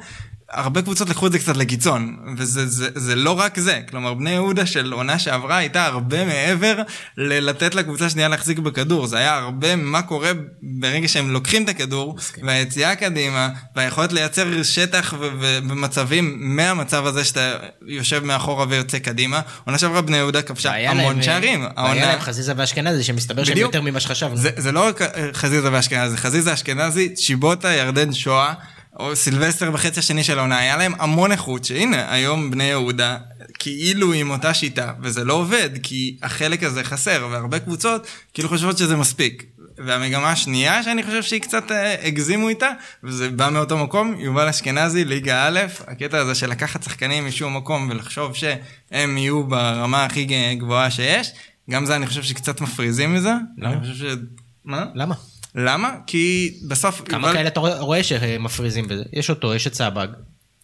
[0.51, 4.31] הרבה קבוצות לקחו את זה קצת לקיצון, וזה זה, זה לא רק זה, כלומר בני
[4.31, 6.82] יהודה של עונה שעברה הייתה הרבה מעבר
[7.16, 10.32] ללתת לקבוצה שנייה להחזיק בכדור, זה היה הרבה מה קורה
[10.62, 17.56] ברגע שהם לוקחים את הכדור, והיציאה קדימה, והיכולת לייצר שטח ומצבים מהמצב הזה שאתה
[17.86, 21.66] יושב מאחורה ויוצא קדימה, עונה שעברה בני יהודה כבשה המון להם, שערים.
[21.77, 24.36] והיה להם חזיזה ואשכנזי שמסתבר שהם יותר ממה שחשבנו.
[24.36, 25.01] זה, זה לא רק
[25.32, 28.52] חזיזה ואשכנזי, זה חזיזה אשכנזי, צ'יבוטה, ירדן שואה.
[29.01, 33.16] או סילבסטר בחצי השני של העונה, היה להם המון איכות, שהנה, היום בני יהודה
[33.59, 38.78] כאילו עם אותה שיטה, וזה לא עובד, כי החלק הזה חסר, והרבה קבוצות כאילו חושבות
[38.78, 39.44] שזה מספיק.
[39.78, 42.70] והמגמה השנייה שאני חושב שהיא קצת אה, הגזימו איתה,
[43.05, 47.89] וזה בא מאותו מקום, יובל אשכנזי, ליגה א', הקטע הזה של לקחת שחקנים משום מקום
[47.90, 51.32] ולחשוב שהם יהיו ברמה הכי גבוהה שיש,
[51.70, 53.32] גם זה אני חושב שקצת מפריזים מזה.
[53.59, 53.73] למה?
[53.73, 54.18] אני חושב ש...
[54.64, 54.85] מה?
[54.94, 55.14] למה?
[55.56, 55.94] למה?
[56.06, 57.02] כי בסוף...
[57.04, 57.32] כמה.
[57.32, 59.02] כאלה אתה רואה שמפריזים בזה?
[59.12, 60.08] יש אותו, יש את סבג,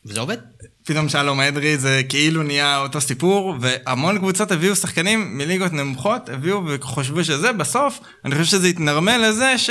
[0.06, 0.36] וזה עובד.
[0.84, 6.62] פתאום שלום אדרי זה כאילו נהיה אותו סיפור, והמון קבוצות הביאו שחקנים מליגות נמוכות, הביאו
[6.66, 9.70] וחושבו שזה, בסוף אני חושב שזה התנרמל לזה ש...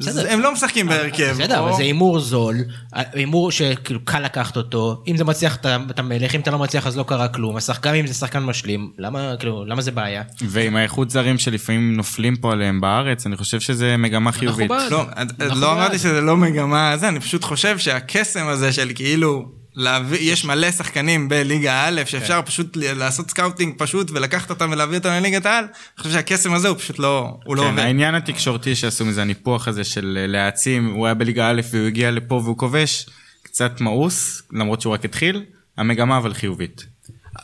[0.00, 0.32] בסדר.
[0.32, 1.30] הם לא משחקים בהרכב.
[1.30, 2.56] בסדר, אבל זה הימור זול,
[2.92, 6.96] הימור שכאילו קל לקחת אותו, אם זה מצליח אתה מלך, אם אתה לא מצליח אז
[6.96, 10.22] לא קרה כלום, השחקן אם זה שחקן משלים, למה, כאילו, למה זה בעיה?
[10.42, 14.70] ועם האיכות זרים שלפעמים נופלים פה עליהם בארץ, אני חושב שזה מגמה חיובית.
[14.90, 15.04] לא,
[15.38, 19.59] לא אמרתי שזה לא מגמה, זה, אני פשוט חושב שהקסם הזה של כאילו...
[19.80, 22.46] להביא, יש מלא שחקנים בליגה א' שאפשר כן.
[22.46, 26.78] פשוט לעשות סקאוטינג פשוט ולקחת אותם ולהביא אותם לליגת העל, אני חושב שהקסם הזה הוא
[26.78, 27.82] פשוט לא, הוא לא כן, לא עובד.
[27.82, 32.10] העניין התקשורתי שעשו מזה, הניפוח הזה של אה, להעצים, הוא היה בליגה א' והוא הגיע
[32.10, 33.06] לפה והוא כובש,
[33.42, 35.44] קצת מאוס, למרות שהוא רק התחיל,
[35.76, 36.86] המגמה אבל חיובית.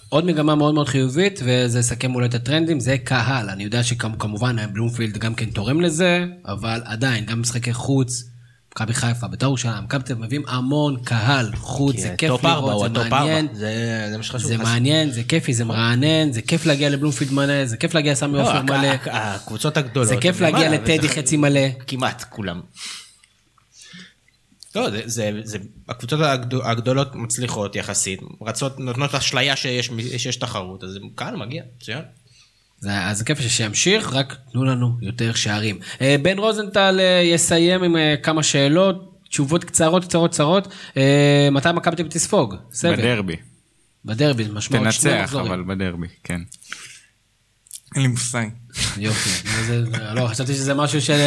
[0.09, 3.51] עוד מגמה מאוד מאוד חיובית, וזה יסכם אולי את הטרנדים, זה קהל.
[3.51, 8.25] אני יודע שכמובן בלומפילד גם כן תורם לזה, אבל עדיין, גם משחקי חוץ.
[8.77, 13.09] מכבי חיפה, בית"ר ירושלים, מכבי תל אביב מביאים המון קהל חוץ, זה כיף לראות, זה
[13.09, 13.49] מעניין.
[13.55, 14.49] זה מה שחשוב.
[14.49, 18.41] זה מעניין, זה כיפי, זה מרענן, זה כיף להגיע לבלומפילד מלא, זה כיף להגיע לסמי
[18.41, 18.89] עופר לא, מלא.
[19.07, 20.09] הקבוצות הגדולות.
[20.09, 21.61] זה כיף להגיע לטדי חצי מלא.
[21.87, 22.61] כמעט כולם.
[24.75, 25.59] לא, זה, זה, זה,
[25.89, 26.21] הקבוצות
[26.65, 32.03] הגדולות מצליחות יחסית, רצות, נותנות אשליה שיש, שיש תחרות, אז קהל מגיע, מצוין.
[32.79, 35.79] זה, אז זה כיף שימשיך, רק תנו לנו יותר שערים.
[36.01, 40.69] אה, בן רוזנטל אה, יסיים עם אה, כמה שאלות, תשובות קצרות, קצרות, קצרות.
[41.53, 42.55] מתי מכבי תל תספוג?
[42.73, 42.93] סבב.
[42.93, 43.37] בדרבי.
[44.05, 45.47] בדרבי, משמעות שני מחזורים.
[45.47, 46.41] תנצח, אבל בדרבי, כן.
[47.95, 48.47] אין לי מושג.
[48.97, 49.49] יופי.
[50.15, 51.19] לא, חשבתי שזה משהו של...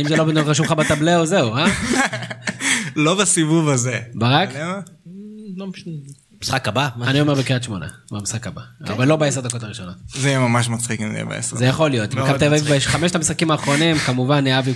[0.00, 1.66] אם זה לא רשום לך ב Tableau, זהו, אה?
[2.96, 4.00] לא בסיבוב הזה.
[4.14, 4.48] ברק?
[5.56, 5.92] לא משנה.
[6.42, 6.88] משחק הבא?
[7.02, 8.62] אני אומר בקריית שמונה, במשחק הבא.
[8.86, 8.92] כן.
[8.92, 9.94] אבל לא בעשר דקות הראשונות.
[10.14, 11.56] זה יהיה ממש מצחיק אם זה יהיה בעשר.
[11.56, 12.14] זה יכול להיות.
[12.14, 14.74] מכבי תל אביב בחמשת המשחקים האחרונים, כמובן אבי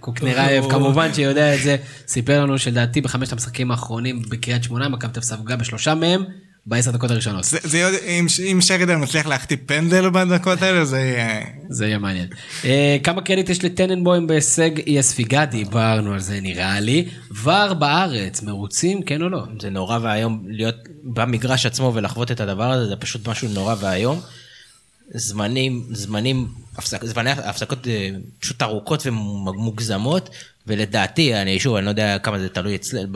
[0.00, 1.76] קוקנרייב, כמובן שיודע את זה,
[2.08, 6.24] סיפר לנו שלדעתי בחמשת המשחקים האחרונים בקריית שמונה, מכבי תל אביב ספגה בשלושה מהם.
[6.68, 7.44] בעשר דקות הראשונות.
[7.44, 11.40] זה, זה, אם, אם שרידן מצליח להחטיא פנדל בדקות האלה, זה יהיה...
[11.68, 12.28] זה יהיה מעניין.
[12.62, 12.66] Uh,
[13.04, 15.44] כמה קרדיט יש לטננבוים בהישג אי הספיגה?
[15.44, 17.08] דיברנו על זה נראה לי.
[17.42, 19.42] ור בארץ, מרוצים, כן או לא?
[19.60, 24.20] זה נורא ואיום להיות במגרש עצמו ולחוות את הדבר הזה, זה פשוט משהו נורא ואיום.
[25.14, 30.30] זמנים, זמנים, הפסק, זמני הפסקות אה, פשוט ארוכות ומוגזמות,
[30.68, 33.06] ולדעתי, אני שוב, אני לא יודע כמה זה תלוי אצל,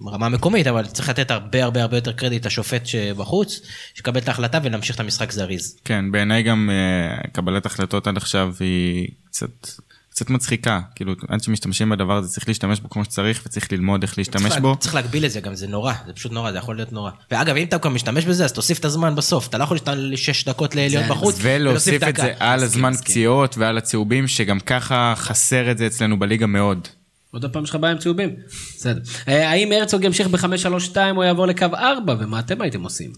[0.00, 3.60] ברמה המקומית, אבל צריך לתת הרבה הרבה הרבה יותר קרדיט לשופט שבחוץ,
[3.94, 5.78] שיקבל את ההחלטה ונמשיך את המשחק זריז.
[5.84, 9.68] כן, בעיניי גם uh, קבלת החלטות עד עכשיו היא קצת
[10.14, 14.18] קצת מצחיקה, כאילו, עד שמשתמשים בדבר הזה צריך להשתמש בו כמו שצריך וצריך ללמוד איך
[14.18, 14.76] להשתמש צריך בו.
[14.76, 17.10] צריך להגביל את זה גם, זה נורא, זה פשוט נורא, זה יכול להיות נורא.
[17.30, 19.96] ואגב, אם אתה כבר משתמש בזה, אז תוסיף את הזמן בסוף, אתה לא יכול להשתמש
[19.98, 25.70] לשש דקות להיות בחוץ, ולהוסיף את זה על הזמן פציעות ועל הצהובים, שגם ככה חסר
[25.70, 26.88] את זה אצלנו בליגה מאוד.
[27.30, 28.30] עוד פעם יש לך בעיה עם צהובים.
[28.76, 29.00] בסדר.
[29.28, 33.12] אה, האם הרצוג ימשיך ב-532 או יעבור לקו 4, ומה אתם הייתם עושים?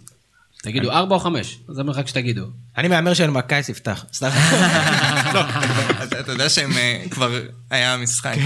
[0.65, 1.59] תגידו, ארבע או חמש?
[1.69, 2.45] זה המרחק שתגידו.
[2.79, 4.05] אני מהמר שאלמקייס יפתח.
[4.13, 4.29] סתם.
[6.25, 7.41] לא, אתה יודע שהם אה, כבר
[7.71, 8.37] היה משחק.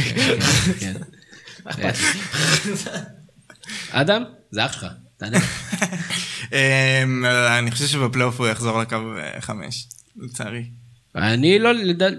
[0.81, 0.93] כן.
[3.91, 4.87] אדם, זה אח שלך,
[5.17, 5.39] תענה.
[6.53, 7.25] אמ,
[7.59, 9.87] אני חושב שבפלייאוף הוא יחזור לקו אה, חמש,
[10.17, 10.65] לצערי.
[11.17, 11.71] אני לא,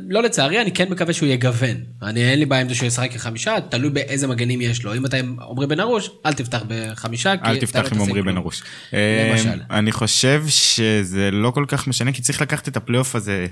[0.09, 1.77] לא לצערי, אני כן מקווה שהוא יגוון.
[2.01, 4.95] אני אין לי בעיה עם זה שהוא ישחק כחמישה, תלוי באיזה מגנים יש לו.
[4.95, 7.33] אם אתה עם עמרי בן ארוש, אל תפתח בחמישה.
[7.45, 8.63] אל תפתח לא עם עמרי בן ארוש.
[8.93, 9.49] למשל.
[9.49, 13.47] אמ, אני חושב שזה לא כל כך משנה, כי צריך לקחת את הפלייאוף הזה,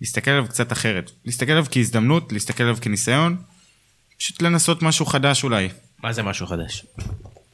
[0.00, 1.10] להסתכל עליו קצת אחרת.
[1.24, 3.36] להסתכל עליו כהזדמנות, להסתכל עליו כניסיון,
[4.18, 5.68] פשוט לנסות משהו חדש אולי.
[6.02, 6.86] מה זה משהו חדש?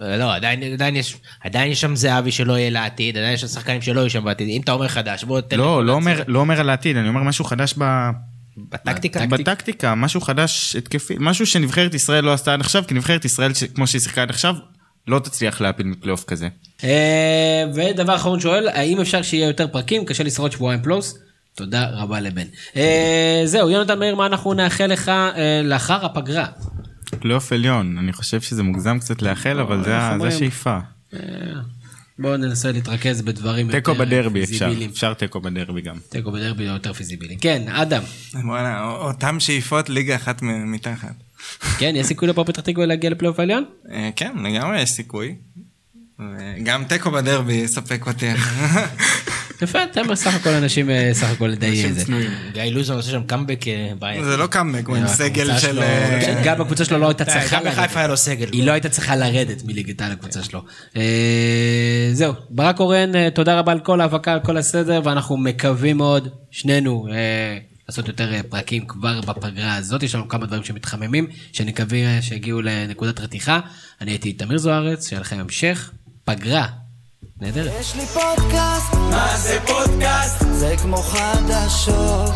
[0.01, 3.83] לא, עדיין, עדיין, יש, עדיין יש שם זהבי שלא יהיה לעתיד, עדיין יש שם שחקנים
[3.83, 4.49] שלא יהיו שם בעתיד.
[4.49, 5.57] אם אתה אומר חדש, בוא תן...
[5.57, 7.85] לא, לא אומר, לא אומר על העתיד, אני אומר משהו חדש ב...
[8.57, 9.27] בטקטיקה?
[9.27, 13.87] בטקטיקה, משהו חדש התקפי, משהו שנבחרת ישראל לא עשתה עד עכשיו, כי נבחרת ישראל, כמו
[13.87, 14.55] שהיא שיחקה עד עכשיו,
[15.09, 16.49] לא תצליח להפיל מפלייאוף כזה.
[16.85, 20.05] אה, ודבר אחרון שואל, האם אפשר שיהיה יותר פרקים?
[20.05, 21.19] קשה לשרוד שבועיים פלוס.
[21.57, 22.47] תודה רבה לבן.
[22.77, 26.47] אה, זהו, יונתן מאיר, מה אנחנו נאחל לך אה, לאחר הפגרה?
[27.21, 30.79] פלייאוף עליון, אני חושב שזה מוגזם קצת לאחל, אבל זה השאיפה.
[31.15, 31.21] אה,
[32.19, 34.23] בואו ננסה להתרכז בדברים יותר פיזיביליים.
[34.23, 35.97] תיקו בדרבי אפשר, אפשר תיקו בדרבי גם.
[36.09, 37.37] תיקו בדרבי יותר פיזיבילי.
[37.41, 38.03] כן, אדם.
[38.45, 41.15] וואלה, אותם שאיפות ליגה אחת מתחת.
[41.79, 43.65] כן, יש סיכוי לפועל פתח תקווה להגיע לפלייאוף העליון?
[43.91, 45.35] אה, כן, לגמרי יש סיכוי.
[46.63, 48.27] גם תיקו בדרבי יספק אותי.
[49.63, 52.05] יפה, אתם בסך הכל אנשים אה, סך הכל די איזה.
[52.53, 54.25] גיא לוזון עושה שם קאמבק אה, בעייתי.
[54.25, 55.79] זה לא קאמבק, הוא עם סגל של...
[55.79, 57.67] אה, גם בקבוצה שלו לא הייתה צריכה לרדת.
[57.67, 58.49] גם בחיפה היה לו סגל.
[58.53, 60.65] היא לא הייתה צריכה לרדת מליגת העל לקבוצה שלו.
[62.13, 67.07] זהו, ברק אורן, תודה רבה על כל ההאבקה, על כל הסדר, ואנחנו מקווים מאוד, שנינו,
[67.89, 70.03] לעשות יותר פרקים כבר בפגרה הזאת.
[70.03, 73.61] יש לנו כמה דברים שמתחממים, שאני מקווה שיגיעו לנקודת רתיחה.
[74.01, 75.91] אני הייתי תמיר זוארץ, שיהיה לכם המשך.
[76.25, 76.67] פגרה
[77.41, 77.73] נהדרת.
[77.81, 80.45] יש לי פודקאסט, מה זה פודקאסט?
[80.53, 82.35] זה כמו חדשות.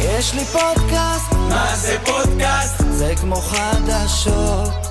[0.00, 2.84] יש לי פודקאסט, מה זה פודקאסט?
[2.90, 4.87] זה כמו חדשות.